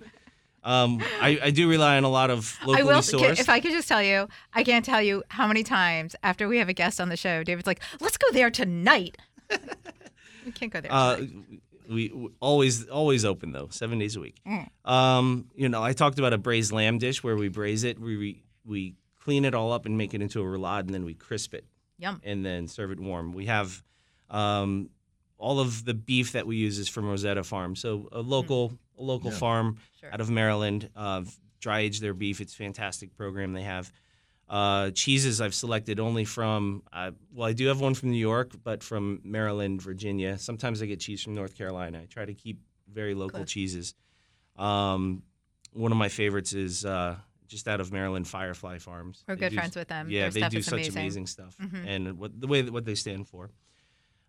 Um, 0.63 0.99
I, 1.21 1.39
I 1.43 1.49
do 1.51 1.69
rely 1.69 1.95
on 1.97 2.03
a 2.03 2.09
lot 2.09 2.31
of 2.31 2.57
locally 2.65 2.81
I 2.81 2.83
will. 2.95 3.01
sourced. 3.01 3.39
If 3.39 3.49
I 3.49 3.59
could 3.59 3.71
just 3.71 3.87
tell 3.87 4.01
you, 4.01 4.27
I 4.53 4.63
can't 4.63 4.83
tell 4.83 4.99
you 5.01 5.23
how 5.29 5.47
many 5.47 5.61
times 5.63 6.15
after 6.23 6.47
we 6.47 6.57
have 6.57 6.69
a 6.69 6.73
guest 6.73 6.99
on 6.99 7.09
the 7.09 7.17
show, 7.17 7.43
David's 7.43 7.67
like, 7.67 7.81
"Let's 7.99 8.17
go 8.17 8.27
there 8.31 8.49
tonight." 8.49 9.17
we 10.45 10.51
can't 10.51 10.71
go 10.73 10.81
there. 10.81 10.91
Uh, 10.91 11.17
tonight. 11.17 11.61
We, 11.89 12.09
we 12.13 12.29
always 12.39 12.85
always 12.87 13.25
open 13.25 13.51
though, 13.51 13.67
seven 13.71 13.99
days 13.99 14.15
a 14.15 14.19
week. 14.19 14.39
Mm. 14.47 14.69
Um, 14.89 15.47
you 15.55 15.69
know, 15.69 15.81
I 15.83 15.93
talked 15.93 16.19
about 16.19 16.33
a 16.33 16.37
braised 16.37 16.71
lamb 16.71 16.97
dish 16.97 17.23
where 17.23 17.35
we 17.35 17.47
braise 17.49 17.83
it, 17.83 17.99
we 17.99 18.17
we, 18.17 18.43
we 18.65 18.93
clean 19.19 19.45
it 19.45 19.53
all 19.55 19.71
up 19.71 19.85
and 19.85 19.97
make 19.97 20.13
it 20.13 20.21
into 20.21 20.41
a 20.41 20.43
roulade, 20.45 20.81
and 20.81 20.89
then 20.93 21.05
we 21.05 21.13
crisp 21.13 21.53
it 21.53 21.65
Yum. 21.97 22.21
and 22.23 22.45
then 22.45 22.67
serve 22.67 22.91
it 22.91 22.99
warm. 22.99 23.33
We 23.33 23.45
have 23.47 23.83
um, 24.29 24.89
all 25.37 25.59
of 25.59 25.85
the 25.85 25.93
beef 25.93 26.31
that 26.33 26.47
we 26.47 26.57
use 26.57 26.77
is 26.79 26.87
from 26.89 27.05
Roseda 27.05 27.43
Farm, 27.45 27.75
so 27.75 28.09
a 28.11 28.21
local 28.21 28.73
a 28.97 29.03
local 29.03 29.31
Yeah. 29.31 29.37
farm 29.37 29.77
Sure. 29.99 30.13
out 30.13 30.21
of 30.21 30.29
Maryland. 30.29 30.89
Uh, 30.95 31.23
dry 31.59 31.79
age 31.79 31.99
their 31.99 32.13
beef. 32.13 32.41
It's 32.41 32.53
a 32.53 32.57
fantastic 32.57 33.15
program 33.17 33.53
they 33.53 33.63
have. 33.63 33.91
Uh, 34.47 34.91
cheeses 34.91 35.41
I've 35.41 35.55
selected 35.55 35.99
only 35.99 36.23
from 36.23 36.83
uh, 36.93 37.11
well, 37.33 37.47
I 37.47 37.53
do 37.53 37.65
have 37.67 37.79
one 37.81 37.95
from 37.95 38.11
New 38.11 38.19
York, 38.19 38.51
but 38.63 38.83
from 38.83 39.19
Maryland, 39.23 39.81
Virginia. 39.81 40.37
Sometimes 40.37 40.81
I 40.81 40.85
get 40.85 40.99
cheese 40.99 41.23
from 41.23 41.33
North 41.33 41.57
Carolina. 41.57 42.01
I 42.03 42.05
try 42.05 42.25
to 42.25 42.33
keep 42.33 42.59
very 42.93 43.15
local 43.15 43.43
cheeses. 43.45 43.95
Um, 44.55 45.23
one 45.73 45.91
of 45.91 45.97
my 45.97 46.09
favorites 46.09 46.53
is 46.53 46.85
uh, 46.85 47.15
just 47.47 47.67
out 47.67 47.81
of 47.81 47.91
Maryland, 47.91 48.27
Firefly 48.27 48.77
Farms. 48.77 49.23
We're 49.27 49.35
They 49.35 49.39
good 49.41 49.49
do- 49.49 49.55
friends 49.55 49.75
with 49.75 49.87
them. 49.87 50.09
Yeah, 50.11 50.29
Their 50.29 50.43
they 50.43 50.49
do 50.49 50.61
such 50.61 50.73
amazing. 50.73 50.93
amazing, 51.01 51.27
stuff, 51.27 51.57
Mhm. 51.59 51.85
and 51.87 52.17
what 52.19 52.39
the 52.39 52.47
way 52.47 52.61
that 52.61 52.71
what 52.71 52.85
they 52.85 52.95
stand 52.95 53.27
for. 53.27 53.49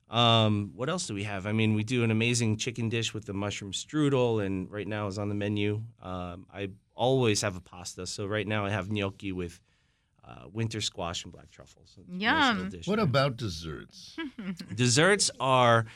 Um, 0.09 0.71
what 0.75 0.89
else 0.89 1.07
do 1.09 1.15
we 1.15 1.25
have? 1.25 1.47
I 1.47 1.53
mean, 1.53 1.75
we 1.75 1.83
do 1.85 2.05
an 2.05 2.11
amazing 2.11 2.57
chicken 2.59 2.89
dish 2.89 3.13
with 3.13 3.27
the 3.27 3.33
mushroom 3.35 3.73
strudel, 3.73 4.45
and 4.45 4.71
right 4.71 4.87
now 4.87 5.09
is 5.09 5.19
on 5.19 5.29
the 5.29 5.35
menu. 5.35 5.83
Um, 6.01 6.47
I 6.53 6.71
always 6.95 7.43
have 7.43 7.57
a 7.57 7.61
pasta, 7.61 8.07
so 8.07 8.25
right 8.27 8.47
now 8.47 8.65
I 8.65 8.71
have 8.71 8.91
gnocchi 8.91 9.33
with 9.33 9.61
uh, 10.27 10.47
winter 10.53 10.81
squash 10.81 11.25
and 11.25 11.33
black 11.33 11.51
truffles. 11.51 11.97
It's 11.99 12.09
nice 12.09 12.21
Yum. 12.57 12.69
dish 12.71 12.87
What 12.89 12.97
there. 12.97 13.05
about 13.05 13.37
desserts? 13.37 14.17
Desserts 14.75 15.31
are, 15.39 15.87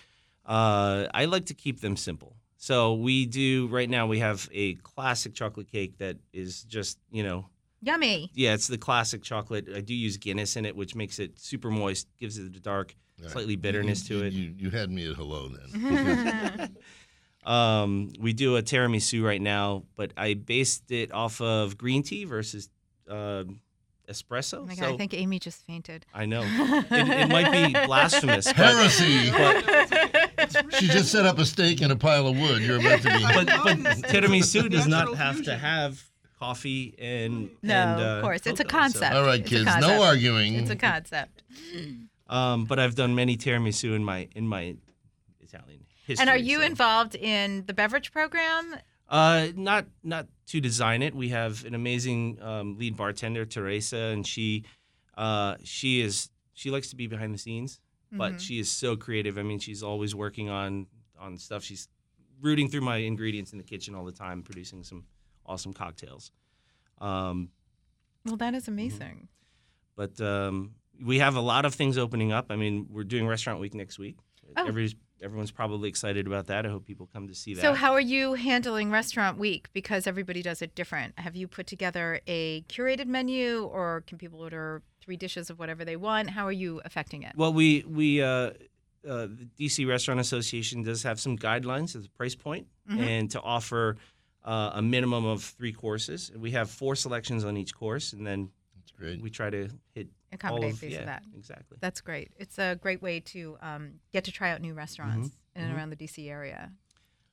uh, 0.46 1.06
I 1.12 1.24
like 1.26 1.46
to 1.46 1.54
keep 1.54 1.80
them 1.80 1.96
simple. 1.96 2.36
So 2.56 2.94
we 2.94 3.26
do 3.26 3.66
right 3.68 3.88
now. 3.90 4.06
We 4.06 4.18
have 4.20 4.48
a 4.52 4.74
classic 4.76 5.34
chocolate 5.34 5.68
cake 5.72 5.98
that 5.98 6.16
is 6.32 6.62
just 6.64 6.98
you 7.10 7.22
know 7.22 7.46
Yummy. 7.82 8.30
yeah, 8.34 8.52
it's 8.54 8.66
the 8.68 8.76
classic 8.78 9.22
chocolate. 9.22 9.68
I 9.74 9.80
do 9.80 9.94
use 9.94 10.16
Guinness 10.18 10.56
in 10.56 10.64
it, 10.66 10.76
which 10.76 10.94
makes 10.94 11.18
it 11.18 11.38
super 11.40 11.70
moist, 11.70 12.06
gives 12.18 12.36
it 12.38 12.54
a 12.54 12.60
dark, 12.60 12.94
All 13.18 13.24
right. 13.24 13.32
slightly 13.32 13.56
bitterness 13.56 14.08
You- 14.10 14.18
to 14.20 14.26
it. 14.26 14.32
You, 14.34 14.54
you 14.58 14.70
had 14.70 14.90
me 14.90 15.08
at 15.10 15.16
hello 15.16 15.48
then. 15.48 16.76
Um, 17.44 18.10
we 18.20 18.34
do 18.34 18.56
a 18.56 18.62
tiramisu 18.62 19.24
right 19.24 19.40
now, 19.40 19.84
but 19.96 20.12
I 20.16 20.34
based 20.34 20.90
it 20.92 21.10
off 21.10 21.40
of 21.40 21.78
green 21.78 22.02
tea 22.02 22.24
versus 22.26 22.68
um 23.08 23.60
espresso. 24.10 24.58
Oh 24.58 24.66
my 24.66 24.74
god, 24.74 24.84
so 24.84 24.94
I 24.94 24.96
think 24.96 25.14
Amy 25.14 25.38
just 25.38 25.64
fainted. 25.66 26.04
I 26.12 26.26
know 26.26 26.42
it, 26.44 26.86
it 26.90 27.28
might 27.28 27.50
be 27.52 27.72
blasphemous, 27.86 28.46
but, 28.46 28.56
Heresy. 28.56 29.30
but 29.30 30.74
she 30.74 30.86
just 30.88 31.10
set 31.10 31.26
up 31.26 31.38
a 31.38 31.44
stake 31.46 31.80
and 31.80 31.92
a 31.92 31.96
pile 31.96 32.26
of 32.26 32.38
wood. 32.38 32.62
You're 32.62 32.80
about 32.80 33.02
to 33.02 33.08
be. 33.08 33.22
but, 33.22 33.46
but 33.46 33.76
tiramisu 34.10 34.68
does 34.70 34.86
not 34.86 35.00
Natural 35.10 35.14
have 35.16 35.42
to 35.44 35.56
have 35.56 36.02
coffee 36.38 36.94
and 36.98 37.50
No, 37.62 37.74
and, 37.74 38.00
uh, 38.00 38.04
of 38.04 38.22
course. 38.22 38.46
It's 38.46 38.60
a 38.60 38.64
cocoa, 38.64 38.68
so- 38.76 38.78
concept. 38.78 39.14
All 39.14 39.24
right, 39.24 39.40
It's 39.40 39.48
kids, 39.48 39.70
no 39.80 40.02
arguing. 40.02 40.54
It's 40.54 40.70
a 40.70 40.76
concept. 40.76 41.42
Um, 42.28 42.64
but 42.64 42.78
I've 42.78 42.94
done 42.94 43.14
many 43.14 43.36
tiramisu 43.36 43.94
in 43.94 44.04
my 44.04 44.28
in 44.34 44.46
my 44.46 44.76
Italian 45.40 45.80
history. 46.06 46.22
And 46.22 46.30
are 46.30 46.36
you 46.38 46.58
so. 46.60 46.64
involved 46.66 47.14
in 47.14 47.64
the 47.66 47.74
beverage 47.74 48.12
program? 48.12 48.76
Uh, 49.10 49.48
not 49.56 49.86
not 50.04 50.26
to 50.46 50.60
design 50.60 51.02
it. 51.02 51.14
We 51.14 51.30
have 51.30 51.64
an 51.64 51.74
amazing 51.74 52.40
um, 52.40 52.78
lead 52.78 52.96
bartender, 52.96 53.44
Teresa, 53.44 53.96
and 53.96 54.24
she 54.26 54.64
uh, 55.18 55.56
she 55.64 56.00
is 56.00 56.30
she 56.54 56.70
likes 56.70 56.90
to 56.90 56.96
be 56.96 57.06
behind 57.08 57.34
the 57.34 57.38
scenes, 57.38 57.80
but 58.12 58.34
Mhm. 58.34 58.40
she 58.40 58.58
is 58.60 58.70
so 58.70 58.96
creative. 58.96 59.36
I 59.36 59.42
mean, 59.42 59.58
she's 59.58 59.82
always 59.82 60.14
working 60.14 60.48
on 60.48 60.86
on 61.18 61.36
stuff. 61.38 61.64
She's 61.64 61.88
rooting 62.40 62.68
through 62.68 62.82
my 62.82 62.98
ingredients 62.98 63.52
in 63.52 63.58
the 63.58 63.64
kitchen 63.64 63.94
all 63.96 64.04
the 64.04 64.12
time, 64.12 64.42
producing 64.42 64.84
some 64.84 65.04
awesome 65.44 65.72
cocktails. 65.74 66.30
Um, 66.98 67.50
Well, 68.24 68.36
that 68.36 68.54
is 68.54 68.68
amazing. 68.68 69.28
but 69.96 70.18
um, 70.20 70.74
we 71.04 71.18
have 71.18 71.34
a 71.36 71.40
lot 71.40 71.64
of 71.64 71.74
things 71.74 71.98
opening 71.98 72.30
up. 72.32 72.46
I 72.50 72.56
mean, 72.56 72.86
we're 72.90 73.04
doing 73.04 73.26
Restaurant 73.26 73.58
Week 73.60 73.74
next 73.74 73.98
week. 73.98 74.16
Oh. 74.56 74.64
Everyone's 75.22 75.50
probably 75.50 75.88
excited 75.88 76.26
about 76.26 76.46
that. 76.46 76.66
I 76.66 76.68
hope 76.68 76.86
people 76.86 77.08
come 77.12 77.28
to 77.28 77.34
see 77.34 77.54
that. 77.54 77.60
So, 77.62 77.74
how 77.74 77.92
are 77.92 78.00
you 78.00 78.34
handling 78.34 78.90
Restaurant 78.90 79.38
Week? 79.38 79.68
Because 79.72 80.06
everybody 80.06 80.42
does 80.42 80.62
it 80.62 80.74
different. 80.74 81.18
Have 81.18 81.36
you 81.36 81.46
put 81.48 81.66
together 81.66 82.20
a 82.26 82.62
curated 82.62 83.06
menu, 83.06 83.64
or 83.64 84.02
can 84.06 84.18
people 84.18 84.40
order 84.40 84.82
three 85.00 85.16
dishes 85.16 85.50
of 85.50 85.58
whatever 85.58 85.84
they 85.84 85.96
want? 85.96 86.30
How 86.30 86.46
are 86.46 86.52
you 86.52 86.80
affecting 86.84 87.22
it? 87.22 87.32
Well, 87.36 87.52
we 87.52 87.84
we 87.86 88.22
uh, 88.22 88.26
uh, 88.28 88.52
the 89.04 89.48
DC 89.58 89.86
Restaurant 89.88 90.20
Association 90.20 90.82
does 90.82 91.02
have 91.04 91.18
some 91.20 91.36
guidelines 91.38 91.96
as 91.96 92.04
a 92.06 92.10
price 92.10 92.34
point 92.34 92.66
Mhm. 92.90 92.98
and 93.00 93.30
to 93.30 93.40
offer 93.40 93.96
uh, 94.44 94.70
a 94.74 94.82
minimum 94.82 95.24
of 95.26 95.42
three 95.42 95.72
courses. 95.72 96.30
We 96.36 96.52
have 96.52 96.70
four 96.70 96.96
selections 96.96 97.44
on 97.44 97.56
each 97.56 97.74
course, 97.74 98.12
and 98.14 98.26
then 98.26 98.50
That's 98.76 98.90
great. 98.92 99.20
we 99.20 99.28
try 99.30 99.50
to 99.50 99.68
hit 99.94 100.08
all 100.08 100.12
Accommodate 100.32 100.74
of 100.74 100.80
these 100.80 100.92
yeah, 100.92 101.00
of 101.00 101.06
that. 101.06 101.22
exactly. 101.36 101.78
That's 101.80 102.00
great. 102.00 102.30
It's 102.38 102.58
a 102.58 102.76
great 102.76 103.02
way 103.02 103.20
to 103.20 103.56
um, 103.60 103.94
get 104.12 104.24
to 104.24 104.32
try 104.32 104.50
out 104.50 104.60
new 104.60 104.74
restaurants 104.74 105.30
in 105.56 105.62
and 105.62 105.72
mhm. 105.72 105.76
around 105.76 105.90
the 105.90 105.96
DC 105.96 106.30
area. 106.30 106.70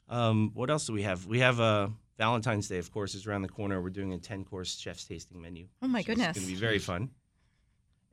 Um, 0.09 0.51
what 0.53 0.69
else 0.69 0.87
do 0.87 0.93
we 0.93 1.03
have? 1.03 1.25
We 1.25 1.39
have 1.39 1.59
uh, 1.59 1.89
Valentine's 2.17 2.67
Day, 2.67 2.79
of 2.79 2.91
course, 2.91 3.13
is 3.13 3.27
around 3.27 3.43
the 3.43 3.49
corner. 3.49 3.81
We're 3.81 3.89
doing 3.89 4.13
a 4.13 4.17
ten 4.17 4.43
course 4.45 4.77
chef's 4.77 5.05
tasting 5.05 5.41
menu. 5.41 5.67
Oh 5.81 5.87
my 5.87 6.01
goodness! 6.01 6.35
going 6.35 6.47
to 6.47 6.53
be 6.53 6.57
very 6.57 6.79
fun. 6.79 7.09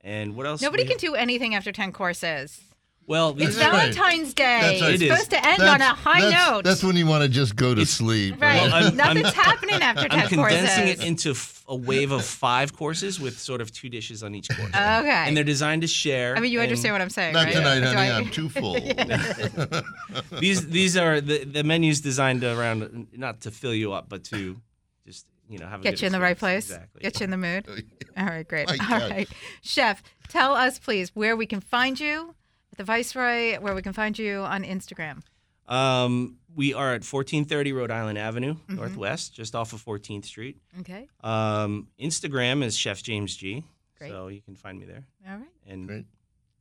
And 0.02 0.36
what 0.36 0.46
else? 0.46 0.60
do 0.60 0.66
Nobody 0.66 0.82
can 0.82 0.92
have? 0.92 1.00
do 1.00 1.14
anything 1.14 1.54
after 1.54 1.72
ten 1.72 1.92
courses. 1.92 2.60
Well, 3.06 3.34
It's 3.38 3.56
That's 3.56 3.72
right. 3.72 3.94
Valentine's 3.94 4.32
Day. 4.32 4.44
That's 4.62 4.80
right. 4.82 4.94
It's 4.94 5.02
It 5.02 5.06
is. 5.06 5.10
supposed 5.12 5.30
to 5.32 5.46
end 5.46 5.62
on 5.62 5.80
a 5.82 5.94
high 5.94 6.20
that's, 6.22 6.50
note. 6.50 6.64
That's 6.64 6.82
when 6.82 6.96
you 6.96 7.06
want 7.06 7.22
to 7.22 7.28
just 7.28 7.54
go 7.54 7.74
to 7.74 7.82
It's- 7.82 7.90
sleep. 7.90 8.40
right. 8.40 8.62
Well, 8.62 8.72
I'm- 8.74 8.96
Nothing's 8.96 9.26
I'm- 9.26 9.34
happening 9.34 9.74
after 9.82 10.08
10 10.08 10.20
I'm 10.20 10.28
condensing 10.28 10.84
courses. 10.84 11.00
it 11.02 11.06
into 11.06 11.30
f- 11.32 11.62
a 11.68 11.76
wave 11.76 12.12
of 12.12 12.24
five 12.24 12.74
courses 12.74 13.20
with 13.20 13.38
sort 13.38 13.60
of 13.60 13.72
two 13.72 13.88
dishes 13.90 14.22
on 14.22 14.34
each 14.34 14.48
course. 14.48 14.68
Okay. 14.70 14.78
And 15.10 15.36
they're 15.36 15.44
designed 15.44 15.82
to 15.82 15.88
share. 15.88 16.34
I 16.36 16.40
mean, 16.40 16.50
you 16.52 16.60
understand 16.60 16.94
what 16.94 17.02
I'm 17.02 17.10
saying, 17.10 17.34
Not 17.34 17.44
right? 17.46 17.54
tonight, 17.54 17.80
Do 17.80 17.86
honey. 17.86 17.98
I- 18.10 18.16
I'm 18.18 18.30
too 18.30 18.48
full. 18.48 18.74
these 20.40 20.66
these 20.68 20.96
are 20.96 21.20
the 21.20 21.44
the 21.44 21.64
menus 21.64 22.00
designed 22.00 22.44
around 22.44 23.06
not 23.14 23.40
to 23.42 23.50
fill 23.50 23.74
you 23.74 23.92
up, 23.92 24.08
but 24.08 24.24
to 24.24 24.60
just 25.06 25.26
you 25.48 25.58
know 25.58 25.66
have 25.66 25.80
a 25.80 25.82
Get 25.82 25.90
good 25.92 26.00
you 26.02 26.06
in 26.06 26.12
the 26.12 26.20
right 26.20 26.38
place. 26.38 26.70
Exactly. 26.70 27.00
Get 27.02 27.20
you 27.20 27.24
in 27.24 27.30
the 27.30 27.36
mood. 27.36 27.66
All 28.16 28.26
right, 28.26 28.46
great. 28.46 28.68
My 28.68 28.76
All 28.80 28.98
God. 29.00 29.10
right, 29.10 29.28
chef, 29.62 30.02
tell 30.28 30.54
us 30.54 30.78
please 30.78 31.10
where 31.14 31.36
we 31.36 31.46
can 31.46 31.60
find 31.60 31.98
you 31.98 32.30
at 32.30 32.34
the 32.76 32.84
Viceroy, 32.84 33.58
where 33.60 33.74
we 33.74 33.82
can 33.82 33.92
find 33.92 34.18
you 34.18 34.38
on 34.40 34.62
Instagram. 34.64 35.22
Um, 35.66 36.36
we 36.54 36.74
are 36.74 36.88
at 36.88 37.04
1430 37.04 37.72
Rhode 37.72 37.90
Island 37.90 38.18
Avenue, 38.18 38.54
Mm-hmm. 38.54 38.76
Northwest, 38.76 39.34
just 39.34 39.54
off 39.54 39.72
of 39.72 39.82
14th 39.84 40.24
Street. 40.26 40.58
Okay. 40.80 41.08
Um, 41.22 41.88
Instagram 42.00 42.62
is 42.62 42.76
Chef 42.76 43.02
James 43.02 43.34
Gee. 43.36 43.64
Great. 43.98 44.10
So 44.10 44.28
you 44.28 44.42
can 44.42 44.54
find 44.56 44.78
me 44.78 44.84
there. 44.86 45.04
All 45.28 45.36
right. 45.36 45.48
And 45.66 45.86
Great. 45.88 46.06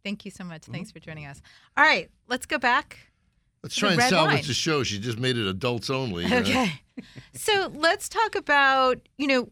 Thank 0.03 0.23
you 0.25 0.31
so 0.31 0.43
much. 0.43 0.63
Thanks 0.63 0.89
Mm-hmm. 0.89 0.99
for 0.99 1.05
joining 1.05 1.25
us. 1.25 1.41
All 1.77 1.83
right, 1.83 2.09
let's 2.27 2.45
go 2.45 2.57
back. 2.57 2.97
Let's 3.61 3.75
try 3.75 3.93
and 3.93 4.01
salvage 4.01 4.33
wine. 4.35 4.43
the 4.47 4.53
show. 4.53 4.83
She 4.83 4.99
just 4.99 5.17
made 5.17 5.37
it 5.37 5.47
adults 5.47 5.89
only. 5.89 6.23
you 6.23 6.29
know? 6.29 6.37
Okay. 6.39 6.71
so 7.33 7.71
let's 7.73 8.09
talk 8.09 8.35
about, 8.35 8.99
you 9.17 9.27
know, 9.27 9.49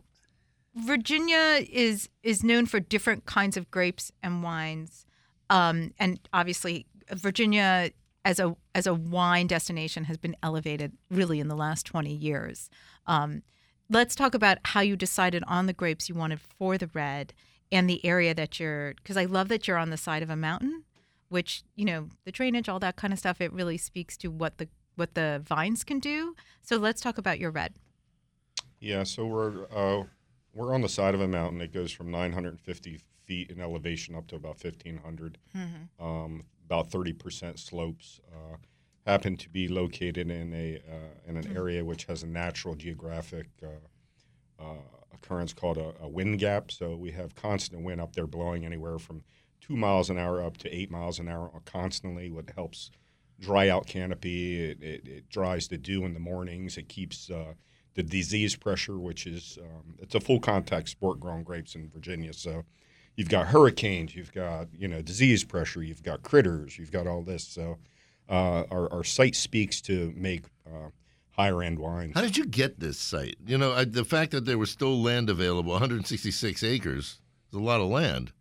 Virginia 0.76 1.66
is 1.70 2.10
is 2.24 2.44
known 2.44 2.66
for 2.66 2.80
different 2.80 3.26
kinds 3.26 3.58
of 3.58 3.70
grapes 3.72 4.12
and 4.24 4.42
wines. 4.44 5.06
Um, 5.52 5.94
and 6.00 6.20
obviously 6.34 6.88
Virginia 7.12 7.92
as 8.24 8.40
a 8.40 8.56
as 8.74 8.88
a 8.88 8.94
wine 8.94 9.48
destination 9.48 10.06
has 10.06 10.18
been 10.18 10.36
elevated 10.42 10.94
really 11.10 11.40
in 11.40 11.50
the 11.50 11.56
last 11.56 11.86
20 11.86 12.14
years. 12.14 12.70
Um, 13.06 13.44
let's 13.90 14.16
talk 14.16 14.34
about 14.34 14.60
how 14.64 14.80
you 14.80 14.96
decided 14.96 15.44
on 15.48 15.66
the 15.66 15.74
grapes 15.74 16.08
you 16.08 16.16
wanted 16.16 16.40
for 16.40 16.78
the 16.78 16.90
red 16.94 17.34
and 17.72 17.90
the 17.90 18.04
area 18.06 18.34
that 18.34 18.60
you're 18.60 18.94
because 18.96 19.18
I 19.18 19.26
love 19.26 19.50
that 19.50 19.68
you're 19.68 19.78
on 19.78 19.90
the 19.90 19.98
side 19.98 20.24
of 20.24 20.30
a 20.30 20.36
mountain, 20.36 20.84
which, 21.30 21.64
you 21.76 21.86
know, 21.86 22.08
the 22.24 22.32
drainage, 22.32 22.70
all 22.70 22.80
that 22.80 22.96
kind 22.96 23.12
of 23.12 23.20
stuff, 23.20 23.42
it 23.42 23.52
really 23.52 23.78
speaks 23.78 24.16
to 24.18 24.30
what 24.30 24.58
the 24.58 24.70
what 24.96 25.16
the 25.16 25.42
vines 25.46 25.84
can 25.84 26.00
do. 26.00 26.36
So 26.62 26.78
let's 26.78 27.02
talk 27.02 27.18
about 27.18 27.40
your 27.40 27.52
red. 27.52 27.74
Yeah, 28.80 29.04
so 29.04 29.26
we're 29.26 29.66
uh, 29.74 30.06
we're 30.54 30.74
on 30.74 30.82
the 30.82 30.90
side 30.90 31.14
of 31.14 31.22
a 31.22 31.28
mountain. 31.28 31.60
It 31.60 31.74
goes 31.74 31.92
from 31.92 32.10
950 32.10 33.02
feet 33.32 33.50
in 33.50 33.62
elevation 33.62 34.14
up 34.14 34.28
to 34.28 34.36
about 34.36 34.62
1500. 34.62 35.38
Um, 36.00 36.44
about 36.66 36.90
30% 36.90 37.58
slopes. 37.60 38.20
Uh, 38.34 38.58
happen 39.06 39.36
to 39.36 39.50
be 39.50 39.68
located 39.68 40.30
in 40.30 40.54
a 40.54 40.82
uh, 40.88 41.30
in 41.30 41.38
an 41.38 41.58
area 41.58 41.84
which 41.84 42.06
has 42.06 42.24
a 42.24 42.28
natural 42.28 42.76
geographic 42.76 43.48
uh, 43.64 44.64
uh, 44.64 44.76
occurrence 45.14 45.54
called 45.54 45.78
a, 45.78 45.94
a 46.02 46.08
wind 46.08 46.40
gap. 46.40 46.72
So 46.72 46.96
we 46.96 47.12
have 47.12 47.36
constant 47.36 47.84
wind 47.84 48.02
up 48.02 48.14
there 48.16 48.28
blowing 48.28 48.66
anywhere 48.66 49.00
from 49.00 49.24
two 49.60 49.76
miles 49.76 50.10
an 50.10 50.18
hour 50.18 50.44
up 50.44 50.58
to 50.58 50.76
eight 50.76 50.92
miles 50.92 51.20
an 51.20 51.28
hour 51.30 51.50
constantly, 51.66 52.30
what 52.32 52.50
helps 52.56 52.92
dry 53.40 53.70
out 53.70 53.88
canopy. 53.88 54.62
It, 54.72 54.84
it, 54.84 55.08
it 55.08 55.30
dries 55.30 55.68
the 55.68 55.78
dew 55.78 56.06
in 56.06 56.14
the 56.14 56.20
mornings. 56.20 56.78
It 56.78 56.90
keeps 56.90 57.30
uh, 57.30 57.54
the 57.96 58.04
disease 58.04 58.56
pressure, 58.56 59.00
which 59.00 59.26
is 59.26 59.58
um, 59.62 59.96
it's 60.00 60.16
a 60.16 60.20
full 60.20 60.40
contact 60.40 60.90
sport 60.90 61.20
grown 61.20 61.44
grapes 61.44 61.76
in 61.76 61.90
Virginia. 61.90 62.34
So 62.34 62.64
you've 63.16 63.30
got 63.30 63.48
hurricanes, 63.48 64.16
you've 64.16 64.34
got 64.34 64.68
you 64.78 64.88
know 64.88 65.02
disease 65.02 65.44
pressure, 65.44 65.84
you've 65.84 66.04
got 66.04 66.24
critters, 66.24 66.78
you've 66.78 66.92
got 66.92 67.08
all 67.08 67.22
this. 67.22 67.46
So 67.48 67.78
uh, 68.30 68.64
our, 68.72 68.92
our 68.94 69.04
site 69.04 69.36
speaks 69.36 69.82
to 69.82 70.14
make 70.16 70.46
uh, 70.66 70.90
higher 71.32 71.62
end 71.62 71.80
wines. 71.80 72.14
How 72.16 72.22
did 72.22 72.38
you 72.38 72.46
get 72.46 72.80
this 72.80 72.98
site? 72.98 73.36
You 73.46 73.58
know, 73.58 73.74
I, 73.74 73.84
the 73.86 74.06
fact 74.06 74.32
that 74.32 74.46
there 74.46 74.58
was 74.58 74.70
still 74.72 75.02
land 75.02 75.30
available, 75.30 75.72
166 75.72 76.64
acres, 76.64 77.20
is 77.52 77.58
a 77.58 77.62
lot 77.62 77.82
of 77.82 77.88
land. 77.88 78.32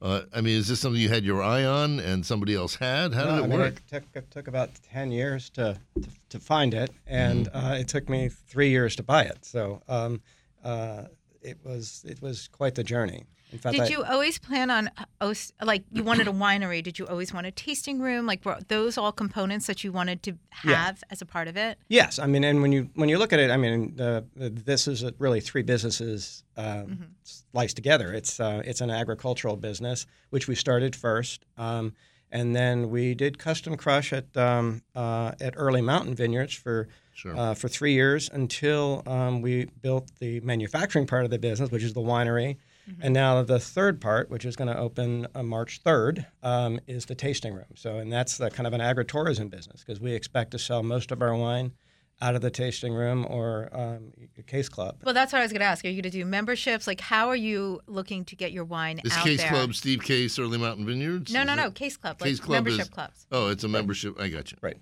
Uh, 0.00 0.22
I 0.32 0.40
mean, 0.42 0.56
is 0.56 0.68
this 0.68 0.78
something 0.78 1.00
you 1.02 1.08
had 1.08 1.24
your 1.24 1.42
eye 1.42 1.64
on 1.64 1.98
and 1.98 2.24
somebody 2.24 2.54
else 2.54 2.76
had? 2.76 3.12
How 3.12 3.24
No, 3.24 3.30
did 3.34 3.40
I 3.40 3.44
it 3.44 3.48
mean, 3.48 3.58
work? 3.58 3.74
It 3.74 3.88
took, 3.88 4.04
it 4.14 4.30
took 4.30 4.46
about 4.48 4.70
10 4.92 5.10
years 5.10 5.50
to, 5.50 5.76
to, 6.00 6.08
to 6.28 6.38
find 6.38 6.72
it, 6.72 6.90
and 7.06 7.48
Mm-hmm. 7.50 7.66
uh, 7.66 7.74
it 7.74 7.88
took 7.88 8.08
me 8.08 8.28
three 8.28 8.70
years 8.70 8.94
to 8.96 9.02
buy 9.02 9.24
it. 9.24 9.44
So 9.44 9.82
um, 9.88 10.20
uh, 10.62 11.04
it 11.42 11.58
was 11.64 12.04
it 12.08 12.22
was 12.22 12.48
quite 12.48 12.76
the 12.76 12.84
journey. 12.84 13.24
In 13.52 13.58
fact, 13.58 13.74
Did 13.76 13.82
I, 13.84 13.88
you 13.88 14.04
always 14.04 14.38
plan 14.38 14.70
on 14.70 14.90
uh, 15.20 15.34
like 15.62 15.84
you 15.90 16.02
wanted 16.04 16.28
a 16.28 16.32
winery? 16.32 16.82
Did 16.82 16.98
you 16.98 17.06
always 17.06 17.32
want 17.32 17.46
a 17.46 17.50
tasting 17.50 17.98
room? 17.98 18.26
Like 18.26 18.44
were 18.44 18.58
those 18.68 18.98
all 18.98 19.10
components 19.12 19.66
that 19.66 19.82
you 19.82 19.90
wanted 19.92 20.22
to 20.24 20.32
Yeah. 20.64 20.74
have 20.74 21.02
as 21.10 21.22
a 21.22 21.26
part 21.26 21.48
of 21.48 21.56
it? 21.56 21.78
Yes, 21.88 22.18
I 22.18 22.26
mean, 22.26 22.44
and 22.44 22.60
when 22.60 22.72
you 22.72 22.90
when 22.94 23.08
you 23.08 23.18
look 23.18 23.32
at 23.32 23.38
it, 23.38 23.50
I 23.50 23.56
mean, 23.56 23.96
the, 23.96 24.24
the, 24.36 24.50
this 24.50 24.86
is 24.86 25.02
a- 25.02 25.14
really 25.18 25.40
three 25.40 25.62
businesses 25.62 26.42
um, 26.56 27.14
sliced 27.22 27.76
together. 27.76 28.12
It's 28.12 28.38
uh, 28.38 28.62
it's 28.64 28.80
an 28.80 28.90
agricultural 28.90 29.56
business, 29.56 30.06
which 30.30 30.46
we 30.48 30.54
started 30.54 30.94
first, 30.94 31.46
um, 31.56 31.94
and 32.30 32.54
then 32.54 32.90
we 32.90 33.14
did 33.14 33.38
custom 33.38 33.76
crush 33.78 34.12
at 34.12 34.36
um, 34.36 34.82
uh, 34.94 35.32
at 35.40 35.54
Early 35.56 35.80
Mountain 35.80 36.14
Vineyards 36.16 36.54
for 36.54 36.88
Sure. 37.14 37.36
uh, 37.36 37.52
for 37.54 37.66
three 37.68 37.94
years 37.94 38.30
until 38.32 39.02
um, 39.06 39.42
we 39.42 39.64
built 39.82 40.08
the 40.20 40.38
manufacturing 40.40 41.04
part 41.04 41.24
of 41.24 41.30
the 41.32 41.38
business, 41.38 41.68
which 41.68 41.82
is 41.82 41.92
the 41.92 42.00
winery. 42.00 42.58
And 43.00 43.14
now 43.14 43.42
the 43.42 43.58
third 43.60 44.00
part, 44.00 44.30
which 44.30 44.44
is 44.44 44.56
going 44.56 44.68
to 44.68 44.78
open 44.78 45.26
uh, 45.34 45.42
March 45.42 45.82
3rd, 45.84 46.26
um, 46.42 46.80
is 46.86 47.06
the 47.06 47.14
tasting 47.14 47.54
room. 47.54 47.66
So, 47.76 47.98
and 47.98 48.12
that's 48.12 48.38
the 48.38 48.50
kind 48.50 48.66
of 48.66 48.72
an 48.72 48.80
agritourism 48.80 49.50
business 49.50 49.84
because 49.84 50.00
we 50.00 50.12
expect 50.14 50.50
to 50.52 50.58
sell 50.58 50.82
most 50.82 51.10
of 51.12 51.20
our 51.22 51.34
wine 51.34 51.72
out 52.20 52.34
of 52.34 52.42
the 52.42 52.50
tasting 52.50 52.92
room 52.92 53.24
or 53.30 53.68
um, 53.72 54.12
a 54.36 54.42
case 54.42 54.68
club. 54.68 54.96
Well, 55.04 55.14
that's 55.14 55.32
what 55.32 55.38
I 55.38 55.42
was 55.42 55.52
going 55.52 55.60
to 55.60 55.66
ask. 55.66 55.84
Are 55.84 55.88
you 55.88 56.02
going 56.02 56.10
to 56.10 56.18
do 56.18 56.24
memberships? 56.24 56.88
Like, 56.88 57.00
how 57.00 57.28
are 57.28 57.36
you 57.36 57.80
looking 57.86 58.24
to 58.24 58.34
get 58.34 58.50
your 58.50 58.64
wine 58.64 59.00
This 59.04 59.16
out 59.16 59.24
Case 59.24 59.40
there? 59.40 59.50
Club, 59.50 59.74
Steve 59.74 60.02
Case, 60.02 60.36
Early 60.36 60.58
Mountain 60.58 60.84
Vineyards? 60.84 61.32
No, 61.32 61.42
Is 61.42 61.46
no, 61.46 61.54
no. 61.54 61.62
that- 61.62 61.74
Case 61.76 61.96
club. 61.96 62.18
Case 62.18 62.38
like 62.38 62.44
Club 62.46 62.54
membership 62.64 62.80
is- 62.82 62.88
clubs. 62.88 63.26
Oh, 63.30 63.48
it's 63.50 63.62
a 63.62 63.68
membership. 63.68 64.20
I 64.20 64.28
got 64.28 64.50
you. 64.50 64.58
Right. 64.60 64.78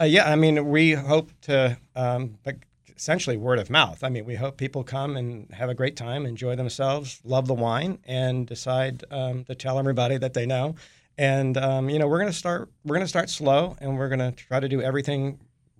Uh, 0.00 0.04
yeah, 0.04 0.30
I 0.30 0.36
mean, 0.36 0.68
we 0.68 0.92
hope 0.92 1.32
to, 1.42 1.76
um, 1.96 2.38
like, 2.46 2.67
essentially 2.98 3.36
word 3.36 3.58
of 3.58 3.70
mouth. 3.70 4.02
I 4.02 4.08
mean, 4.08 4.24
we 4.24 4.34
hope 4.34 4.56
people 4.56 4.82
come 4.82 5.16
and 5.16 5.52
have 5.54 5.70
a 5.70 5.74
great 5.74 5.96
time, 5.96 6.26
enjoy 6.26 6.56
themselves, 6.56 7.20
love 7.24 7.46
the 7.46 7.54
wine, 7.54 7.98
and 8.04 8.46
decide 8.46 9.04
um, 9.10 9.44
to 9.44 9.54
tell 9.54 9.78
everybody 9.78 10.18
that 10.18 10.34
they 10.34 10.46
know. 10.46 10.74
And 11.16 11.56
um, 11.56 11.88
you 11.88 11.98
know, 11.98 12.06
we're 12.06 12.18
going 12.18 12.30
to 12.30 12.36
start. 12.36 12.70
We're 12.84 12.94
going 12.94 13.04
to 13.04 13.08
start 13.08 13.30
slow, 13.30 13.76
and 13.80 13.96
we're 13.96 14.08
going 14.08 14.20
to 14.20 14.32
try 14.32 14.60
to 14.60 14.68
do 14.68 14.82
everything 14.82 15.38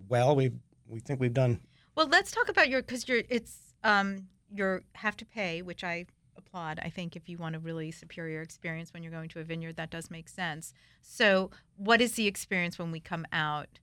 well. 0.08 0.34
We 0.34 0.52
we 0.86 1.00
think 1.00 1.20
we've 1.20 1.34
done. 1.34 1.60
Well, 1.94 2.08
let's 2.08 2.30
talk 2.30 2.48
about 2.48 2.68
your 2.68 2.82
because 2.82 3.08
you're 3.08 3.22
it's 3.28 3.74
um 3.84 4.28
you're 4.50 4.82
have 4.94 5.16
to 5.18 5.24
pay, 5.24 5.62
which 5.62 5.84
I 5.84 6.06
applaud. 6.36 6.80
I 6.82 6.88
think 6.88 7.14
if 7.14 7.28
you 7.28 7.38
want 7.38 7.56
a 7.56 7.58
really 7.58 7.90
superior 7.90 8.42
experience 8.42 8.92
when 8.92 9.02
you're 9.02 9.12
going 9.12 9.28
to 9.30 9.40
a 9.40 9.44
vineyard, 9.44 9.76
that 9.76 9.90
does 9.90 10.10
make 10.10 10.28
sense. 10.28 10.72
So, 11.02 11.50
what 11.76 12.00
is 12.00 12.12
the 12.12 12.26
experience 12.26 12.78
when 12.78 12.90
we 12.90 13.00
come 13.00 13.26
out 13.32 13.78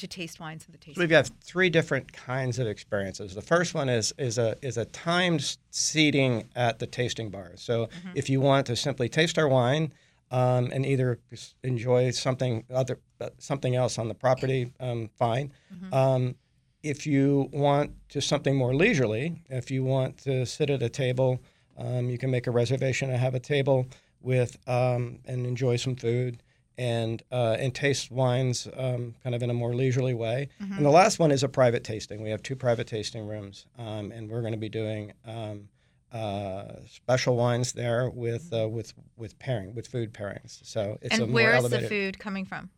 to 0.00 0.08
taste 0.08 0.40
wines 0.40 0.64
at 0.66 0.72
the 0.72 0.78
tasting? 0.78 0.94
So 0.94 1.00
we've 1.00 1.10
got 1.10 1.30
three 1.42 1.70
different 1.70 2.12
kinds 2.12 2.58
of 2.58 2.66
experiences. 2.66 3.34
The 3.34 3.42
first 3.42 3.74
one 3.74 3.88
is 3.88 4.12
is 4.18 4.38
a 4.38 4.56
is 4.62 4.76
a 4.76 4.84
timed 4.86 5.56
seating 5.70 6.48
at 6.56 6.78
the 6.78 6.86
tasting 6.86 7.30
bar. 7.30 7.52
So 7.56 7.88
if 8.14 8.28
you 8.28 8.40
want 8.40 8.66
to 8.66 8.76
simply 8.76 9.08
taste 9.08 9.38
our 9.38 9.48
wine 9.48 9.92
um, 10.30 10.70
and 10.72 10.84
either 10.84 11.18
enjoy 11.62 12.10
something 12.10 12.64
other 12.72 12.98
uh, 13.20 13.30
something 13.38 13.74
else 13.76 13.98
on 13.98 14.08
the 14.08 14.14
property, 14.14 14.72
um, 14.80 15.10
fine. 15.18 15.52
Um, 15.92 16.34
if 16.82 17.06
you 17.06 17.48
want 17.52 17.92
to 18.08 18.20
something 18.20 18.56
more 18.56 18.74
leisurely, 18.74 19.42
if 19.50 19.70
you 19.70 19.84
want 19.84 20.16
to 20.18 20.46
sit 20.46 20.70
at 20.70 20.82
a 20.82 20.88
table, 20.88 21.40
um, 21.76 22.08
you 22.08 22.16
can 22.16 22.30
make 22.30 22.46
a 22.46 22.50
reservation 22.50 23.10
and 23.10 23.18
have 23.18 23.34
a 23.34 23.40
table 23.40 23.86
with 24.22 24.56
um, 24.66 25.18
and 25.26 25.46
enjoy 25.46 25.76
some 25.76 25.96
food 25.96 26.42
and 26.80 27.22
uh, 27.30 27.56
and 27.60 27.74
taste 27.74 28.10
wines 28.10 28.66
um, 28.76 29.14
kind 29.22 29.34
of 29.34 29.42
in 29.42 29.50
a 29.50 29.54
more 29.54 29.74
leisurely 29.74 30.14
way. 30.14 30.48
And 30.58 30.84
the 30.84 30.90
last 30.90 31.18
one 31.18 31.30
is 31.30 31.42
a 31.42 31.48
private 31.48 31.84
tasting. 31.84 32.22
We 32.22 32.30
have 32.30 32.42
two 32.42 32.56
private 32.56 32.86
tasting 32.86 33.26
rooms, 33.26 33.66
um, 33.78 34.10
and 34.12 34.30
we're 34.30 34.40
going 34.40 34.54
to 34.54 34.58
be 34.58 34.70
doing 34.70 35.12
um, 35.26 35.68
uh, 36.12 36.64
special 36.88 37.36
wines 37.36 37.72
there 37.72 38.08
with 38.10 38.52
uh, 38.52 38.68
with 38.68 38.94
with 39.16 39.38
pairing 39.38 39.74
with 39.74 39.86
food 39.86 40.12
pairings. 40.14 40.58
So 40.64 40.98
it's 41.02 41.18
a 41.18 41.22
and 41.24 41.32
more 41.32 41.34
where 41.42 41.50
is 41.52 41.58
elevated. 41.58 41.84
the 41.84 41.88
food 41.88 42.18
coming 42.18 42.44
from? 42.46 42.70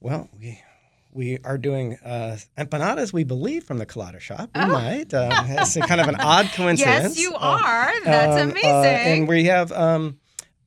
Well, 0.00 0.28
we 0.38 0.60
we 1.14 1.38
are 1.44 1.58
doing 1.58 1.98
uh, 2.04 2.38
empanadas, 2.58 3.12
we 3.12 3.22
believe, 3.24 3.64
from 3.64 3.78
the 3.78 3.86
Colada 3.86 4.18
shop. 4.18 4.50
We 4.54 4.62
Oh. 4.62 4.66
might. 4.66 5.12
Uh, 5.14 5.30
it's 5.46 5.76
a 5.76 5.80
kind 5.82 6.00
of 6.00 6.08
an 6.08 6.16
odd 6.16 6.46
coincidence. 6.54 7.16
Yes, 7.16 7.20
you 7.20 7.34
Uh, 7.34 7.58
are. 7.62 7.92
That's 8.04 8.42
um, 8.42 8.50
amazing. 8.50 8.70
uh, 8.70 9.10
and 9.12 9.28
we 9.28 9.44
have 9.44 9.70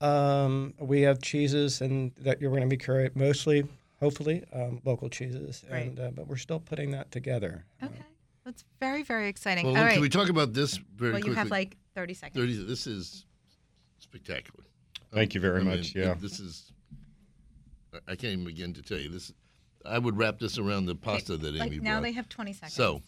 um, 0.02 0.10
um, 0.10 0.74
we 0.80 1.02
have 1.02 1.22
cheeses, 1.22 1.82
and 1.82 2.12
that 2.18 2.42
you're 2.42 2.52
going 2.52 2.64
to 2.64 2.68
be 2.68 2.78
curate 2.78 3.16
mostly, 3.16 3.66
hopefully, 4.00 4.44
um, 4.54 4.82
local 4.86 5.10
cheeses. 5.10 5.64
Right. 5.70 5.88
And 5.88 6.00
uh, 6.00 6.12
but 6.14 6.28
we're 6.28 6.38
still 6.38 6.60
putting 6.60 6.92
that 6.92 7.12
together. 7.12 7.66
okay, 7.84 7.94
that's 8.44 8.64
very 8.80 9.04
very 9.04 9.28
exciting. 9.28 9.66
Well, 9.66 9.76
All 9.76 9.82
look, 9.82 9.88
right. 9.88 9.94
can 9.94 10.02
we 10.02 10.10
talk 10.10 10.30
about 10.30 10.54
this 10.54 10.78
very 10.78 11.12
well, 11.12 11.22
quickly? 11.22 11.32
you 11.32 11.36
have 11.36 11.52
like 11.52 11.78
30 11.96 12.14
seconds. 12.14 12.40
30, 12.40 12.66
this 12.66 12.88
is 12.88 13.26
spectacular. 14.00 14.66
Thank 15.14 15.34
you 15.34 15.42
very 15.42 15.62
I 15.62 15.64
mean, 15.64 15.78
much. 15.78 15.96
Yeah. 15.96 16.16
This 16.20 16.40
is 16.40 16.72
I 18.08 18.16
can't 18.16 18.34
even 18.34 18.46
begin 18.46 18.74
to 18.74 18.82
tell 18.82 18.98
you 18.98 19.10
this. 19.10 19.32
I 19.86 20.00
would 20.00 20.18
wrap 20.18 20.40
this 20.40 20.58
around 20.58 20.86
the 20.88 20.96
pasta 20.96 21.38
that 21.38 21.48
Amy 21.50 21.60
like 21.60 21.72
Amy 21.72 21.80
now 21.80 22.02
they 22.02 22.12
have 22.12 22.28
20 22.28 22.54
seconds. 22.54 22.74
so 22.74 23.02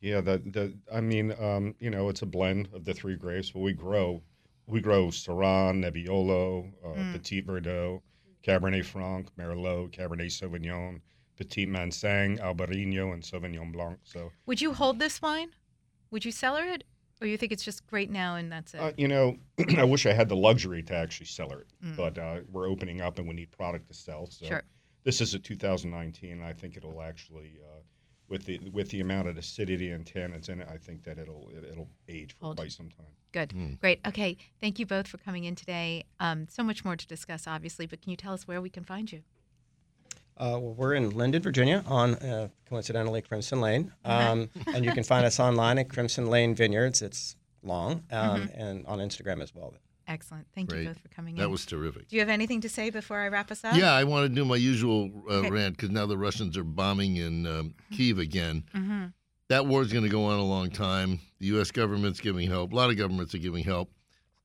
Yeah, 0.00 0.20
the 0.20 0.38
the 0.38 0.74
I 0.92 1.00
mean, 1.00 1.34
um, 1.40 1.74
you 1.78 1.90
know, 1.90 2.08
it's 2.08 2.22
a 2.22 2.26
blend 2.26 2.68
of 2.72 2.84
the 2.84 2.94
three 2.94 3.16
grapes, 3.16 3.50
but 3.50 3.60
we 3.60 3.72
grow 3.72 4.22
we 4.66 4.80
grow 4.80 5.06
Syrah, 5.08 5.72
Nebbiolo, 5.72 6.72
uh, 6.84 6.88
Mm. 6.88 7.12
Petit 7.12 7.42
Verdot, 7.42 8.00
Cabernet 8.42 8.84
Franc, 8.84 9.30
Merlot, 9.36 9.90
Cabernet 9.92 10.30
Sauvignon, 10.30 11.00
Petit 11.36 11.66
Manseng, 11.66 12.38
Albarino, 12.40 13.12
and 13.12 13.22
Sauvignon 13.22 13.72
Blanc. 13.72 13.98
So, 14.04 14.30
would 14.46 14.60
you 14.60 14.72
hold 14.72 14.98
this 14.98 15.20
wine? 15.20 15.50
Would 16.10 16.24
you 16.24 16.32
cellar 16.32 16.64
it? 16.64 16.84
Or 17.20 17.26
you 17.26 17.38
think 17.38 17.50
it's 17.50 17.64
just 17.64 17.86
great 17.86 18.10
now 18.10 18.36
and 18.36 18.52
that's 18.52 18.74
it? 18.74 18.80
uh, 18.80 18.92
you 18.98 19.08
know, 19.08 19.36
I 19.78 19.84
wish 19.84 20.04
I 20.06 20.12
had 20.12 20.28
the 20.28 20.36
luxury 20.36 20.82
to 20.84 20.94
actually 20.94 21.26
sell 21.26 21.50
it, 21.52 21.66
Mm. 21.84 21.96
but 21.96 22.18
uh, 22.18 22.40
we're 22.52 22.68
opening 22.68 23.00
up 23.00 23.18
and 23.18 23.26
we 23.26 23.34
need 23.34 23.50
product 23.52 23.88
to 23.88 23.94
sell. 23.94 24.26
So, 24.26 24.46
Sure. 24.46 24.62
this 25.04 25.20
is 25.20 25.32
a 25.34 25.38
2019. 25.38 26.32
and 26.32 26.44
I 26.44 26.52
think 26.52 26.76
it'll 26.76 27.00
actually. 27.02 27.58
Uh, 27.64 27.75
with 28.28 28.44
the 28.44 28.58
with 28.72 28.90
the 28.90 29.00
amount 29.00 29.28
of 29.28 29.36
acidity 29.36 29.90
and 29.90 30.04
tannins 30.04 30.48
in 30.48 30.60
it, 30.60 30.68
I 30.70 30.76
think 30.76 31.04
that 31.04 31.18
it'll 31.18 31.48
it, 31.56 31.64
it'll 31.64 31.88
age 32.08 32.34
for 32.38 32.46
Hold. 32.46 32.56
quite 32.56 32.72
some 32.72 32.88
time. 32.88 33.06
Good. 33.32 33.50
Mm. 33.50 33.80
Great. 33.80 34.00
Okay. 34.06 34.36
Thank 34.60 34.78
you 34.78 34.86
both 34.86 35.06
for 35.06 35.18
coming 35.18 35.44
in 35.44 35.54
today. 35.54 36.04
Um, 36.20 36.46
so 36.48 36.62
much 36.62 36.84
more 36.84 36.96
to 36.96 37.06
discuss, 37.06 37.46
obviously, 37.46 37.86
but 37.86 38.00
can 38.00 38.10
you 38.10 38.16
tell 38.16 38.32
us 38.32 38.48
where 38.48 38.60
we 38.60 38.70
can 38.70 38.84
find 38.84 39.10
you? 39.12 39.22
Uh, 40.38 40.58
well, 40.60 40.74
we're 40.74 40.94
in 40.94 41.10
Linden, 41.10 41.40
Virginia, 41.40 41.82
on 41.86 42.14
uh, 42.16 42.48
coincidentally 42.68 43.22
Crimson 43.22 43.60
Lane, 43.62 43.90
um, 44.04 44.50
and 44.66 44.84
you 44.84 44.92
can 44.92 45.02
find 45.02 45.24
us 45.24 45.40
online 45.48 45.78
at 45.78 45.88
Crimson 45.88 46.26
Lane 46.28 46.54
Vineyards. 46.54 47.00
It's 47.00 47.36
long, 47.62 48.02
um, 48.10 48.50
and 48.54 48.86
on 48.86 48.98
Instagram 48.98 49.42
as 49.42 49.54
well. 49.54 49.72
Excellent. 50.08 50.46
Thank 50.54 50.72
you 50.72 50.84
both 50.84 50.98
for 51.00 51.08
coming 51.08 51.36
in. 51.36 51.42
that 51.42 51.50
was 51.50 51.66
terrific. 51.66 52.08
Do 52.08 52.16
you 52.16 52.20
have 52.20 52.28
anything 52.28 52.60
to 52.60 52.68
say 52.68 52.90
before 52.90 53.18
I 53.18 53.28
wrap 53.28 53.50
us 53.50 53.64
up? 53.64 53.76
Yeah, 53.76 53.92
I 53.92 54.04
want 54.04 54.24
to 54.28 54.34
do 54.34 54.44
my 54.44 54.56
usual 54.56 55.10
uh, 55.28 55.34
Okay. 55.34 55.50
rant 55.50 55.76
because 55.76 55.90
now 55.90 56.06
the 56.06 56.16
Russians 56.16 56.56
are 56.56 56.64
bombing 56.64 57.16
in 57.16 57.46
um, 57.46 57.74
Kiev 57.90 58.18
again. 58.18 58.62
Mm-hmm. 58.74 59.06
That 59.48 59.66
war 59.66 59.82
is 59.82 59.92
going 59.92 60.04
to 60.04 60.10
go 60.10 60.24
on 60.24 60.38
a 60.38 60.44
long 60.44 60.70
time. 60.70 61.20
The 61.38 61.46
U.S. 61.46 61.70
government's 61.70 62.20
giving 62.20 62.48
help. 62.48 62.72
A 62.72 62.76
lot 62.76 62.90
of 62.90 62.96
governments 62.96 63.34
are 63.34 63.38
giving 63.38 63.64
help. 63.64 63.90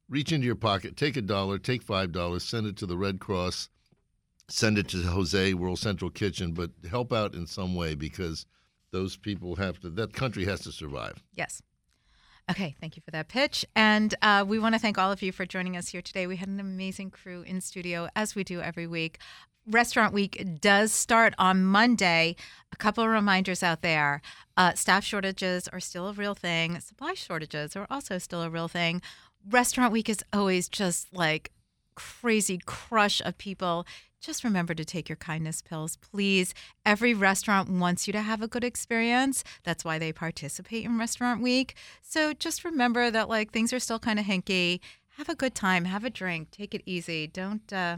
Reach 0.09 0.32
into 0.32 0.45
your 0.45 0.55
pocket, 0.55 0.97
take 0.97 1.16
a 1.16 1.22
dollar, 1.22 1.57
take 1.57 1.82
five 1.84 2.12
dollars, 2.12 2.43
send 2.43 2.68
it 2.68 2.76
to 2.78 2.86
the 2.86 2.97
Red 2.97 3.20
Cross, 3.20 3.70
send 4.49 4.78
it 4.78 4.89
to 4.89 4.97
Jose 5.03 5.53
World 5.53 5.80
Central 5.80 6.12
Kitchen, 6.12 6.51
but 6.53 6.72
help 6.89 7.14
out 7.14 7.34
in 7.34 7.47
some 7.47 7.76
way 7.76 7.95
because 7.95 8.45
those 8.91 9.16
people 9.16 9.55
have 9.55 9.80
to. 9.82 9.89
That 9.89 10.12
country 10.14 10.43
has 10.45 10.59
to 10.62 10.72
survive. 10.72 11.24
Yes. 11.34 11.62
Okay, 12.52 12.76
thank 12.82 12.97
you 12.97 13.02
for 13.04 13.12
that 13.12 13.30
pitch. 13.30 13.66
And 13.78 14.14
uh, 14.22 14.43
we 14.45 14.60
want 14.60 14.76
to 14.76 14.80
thank 14.80 14.97
all 14.97 15.10
of 15.10 15.22
you 15.22 15.32
for 15.32 15.45
joining 15.45 15.78
us 15.78 15.88
here 15.88 16.02
today. 16.02 16.28
We 16.28 16.36
had 16.36 16.49
an 16.49 16.60
amazing 16.60 17.12
crew 17.12 17.43
in 17.43 17.62
studio, 17.62 18.10
as 18.14 18.36
we 18.36 18.43
do 18.43 18.60
every 18.60 18.88
week. 18.88 19.20
Restaurant 19.66 20.14
Week 20.14 20.60
does 20.60 20.91
start 20.91 21.34
on 21.38 21.64
Monday. 21.64 22.36
A 22.74 22.76
couple 22.76 23.06
of 23.06 23.10
reminders 23.10 23.64
out 23.64 23.82
there 23.82 24.22
uh, 24.58 24.74
staff 24.74 25.06
shortages 25.06 25.70
are 25.70 25.80
still 25.80 26.10
a 26.10 26.14
real 26.14 26.36
thing, 26.36 26.80
supply 26.82 27.14
shortages 27.14 27.76
are 27.76 27.88
also 27.89 28.18
still 28.18 28.41
a 28.41 28.49
real 28.49 28.68
thing. 28.68 29.02
Restaurant 29.49 29.93
Week 29.93 30.10
is 30.10 30.24
always 30.34 30.68
just 30.68 31.14
like 31.14 31.52
crazy 31.95 32.60
crush 32.66 33.22
of 33.22 33.38
people. 33.38 33.86
Just 34.22 34.43
remember 34.43 34.76
to 34.76 34.86
take 34.86 35.09
your 35.09 35.15
kindness 35.15 35.63
pills, 35.63 35.97
please. 35.97 36.53
Every 36.86 37.15
restaurant 37.15 37.69
wants 37.69 38.05
you 38.05 38.13
to 38.13 38.22
have 38.22 38.43
a 38.43 38.47
good 38.47 38.63
experience. 38.63 39.43
That's 39.63 39.84
why 39.84 39.97
they 39.97 40.13
participate 40.13 40.86
in 40.86 40.99
Restaurant 40.99 41.41
Week. 41.41 41.76
So 42.03 42.32
just 42.34 42.63
remember 42.63 43.09
that 43.09 43.30
like 43.30 43.51
things 43.51 43.74
are 43.74 43.80
still 43.80 43.97
kind 43.97 44.19
of 44.19 44.26
hinky. 44.26 44.80
Have 45.17 45.28
a 45.28 45.36
good 45.36 45.55
time. 45.55 45.86
Have 45.86 46.05
a 46.05 46.11
drink. 46.11 46.51
Take 46.51 46.76
it 46.76 46.84
easy. 46.86 47.26
Don't 47.26 47.74
uh, 47.74 47.97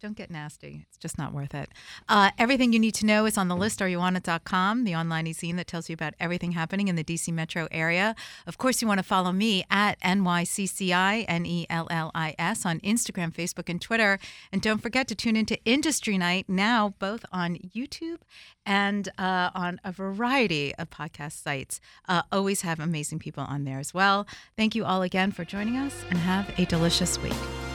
don't 0.00 0.16
get 0.16 0.30
nasty. 0.30 0.86
It's 0.88 0.96
just 0.96 1.18
not 1.18 1.32
worth 1.32 1.54
it. 1.54 1.68
Uh, 2.08 2.30
everything 2.38 2.72
you 2.72 2.78
need 2.78 2.94
to 2.94 3.06
know 3.06 3.26
is 3.26 3.36
on 3.36 3.48
the 3.48 3.56
list, 3.56 3.80
areyouonit.com, 3.80 4.84
the 4.84 4.94
online 4.94 5.26
e-zine 5.26 5.56
that 5.56 5.66
tells 5.66 5.88
you 5.88 5.94
about 5.94 6.14
everything 6.18 6.52
happening 6.52 6.88
in 6.88 6.96
the 6.96 7.04
DC 7.04 7.32
metro 7.32 7.68
area. 7.70 8.14
Of 8.46 8.56
course, 8.56 8.80
you 8.80 8.88
want 8.88 8.98
to 8.98 9.04
follow 9.04 9.32
me 9.32 9.64
at 9.70 10.00
NYCCI, 10.00 11.26
N-E-L-L-I-S, 11.28 12.66
on 12.66 12.80
Instagram, 12.80 13.32
Facebook, 13.34 13.68
and 13.68 13.80
Twitter. 13.80 14.18
And 14.50 14.62
don't 14.62 14.80
forget 14.82 15.06
to 15.08 15.14
tune 15.14 15.36
into 15.36 15.62
Industry 15.64 16.16
Night 16.16 16.48
now, 16.48 16.94
both 16.98 17.24
on 17.30 17.56
YouTube 17.56 18.18
and 18.64 19.08
uh, 19.18 19.50
on 19.54 19.80
a 19.84 19.92
variety 19.92 20.74
of 20.76 20.90
podcast 20.90 21.42
sites. 21.42 21.80
Uh, 22.08 22.22
always 22.32 22.62
have 22.62 22.80
amazing 22.80 23.18
people 23.18 23.44
on 23.44 23.64
there 23.64 23.78
as 23.78 23.92
well. 23.92 24.26
Thank 24.56 24.74
you 24.74 24.84
all 24.84 25.02
again 25.02 25.32
for 25.32 25.44
joining 25.44 25.76
us 25.76 25.94
and 26.08 26.18
have 26.18 26.58
a 26.58 26.64
delicious 26.64 27.18
week. 27.20 27.69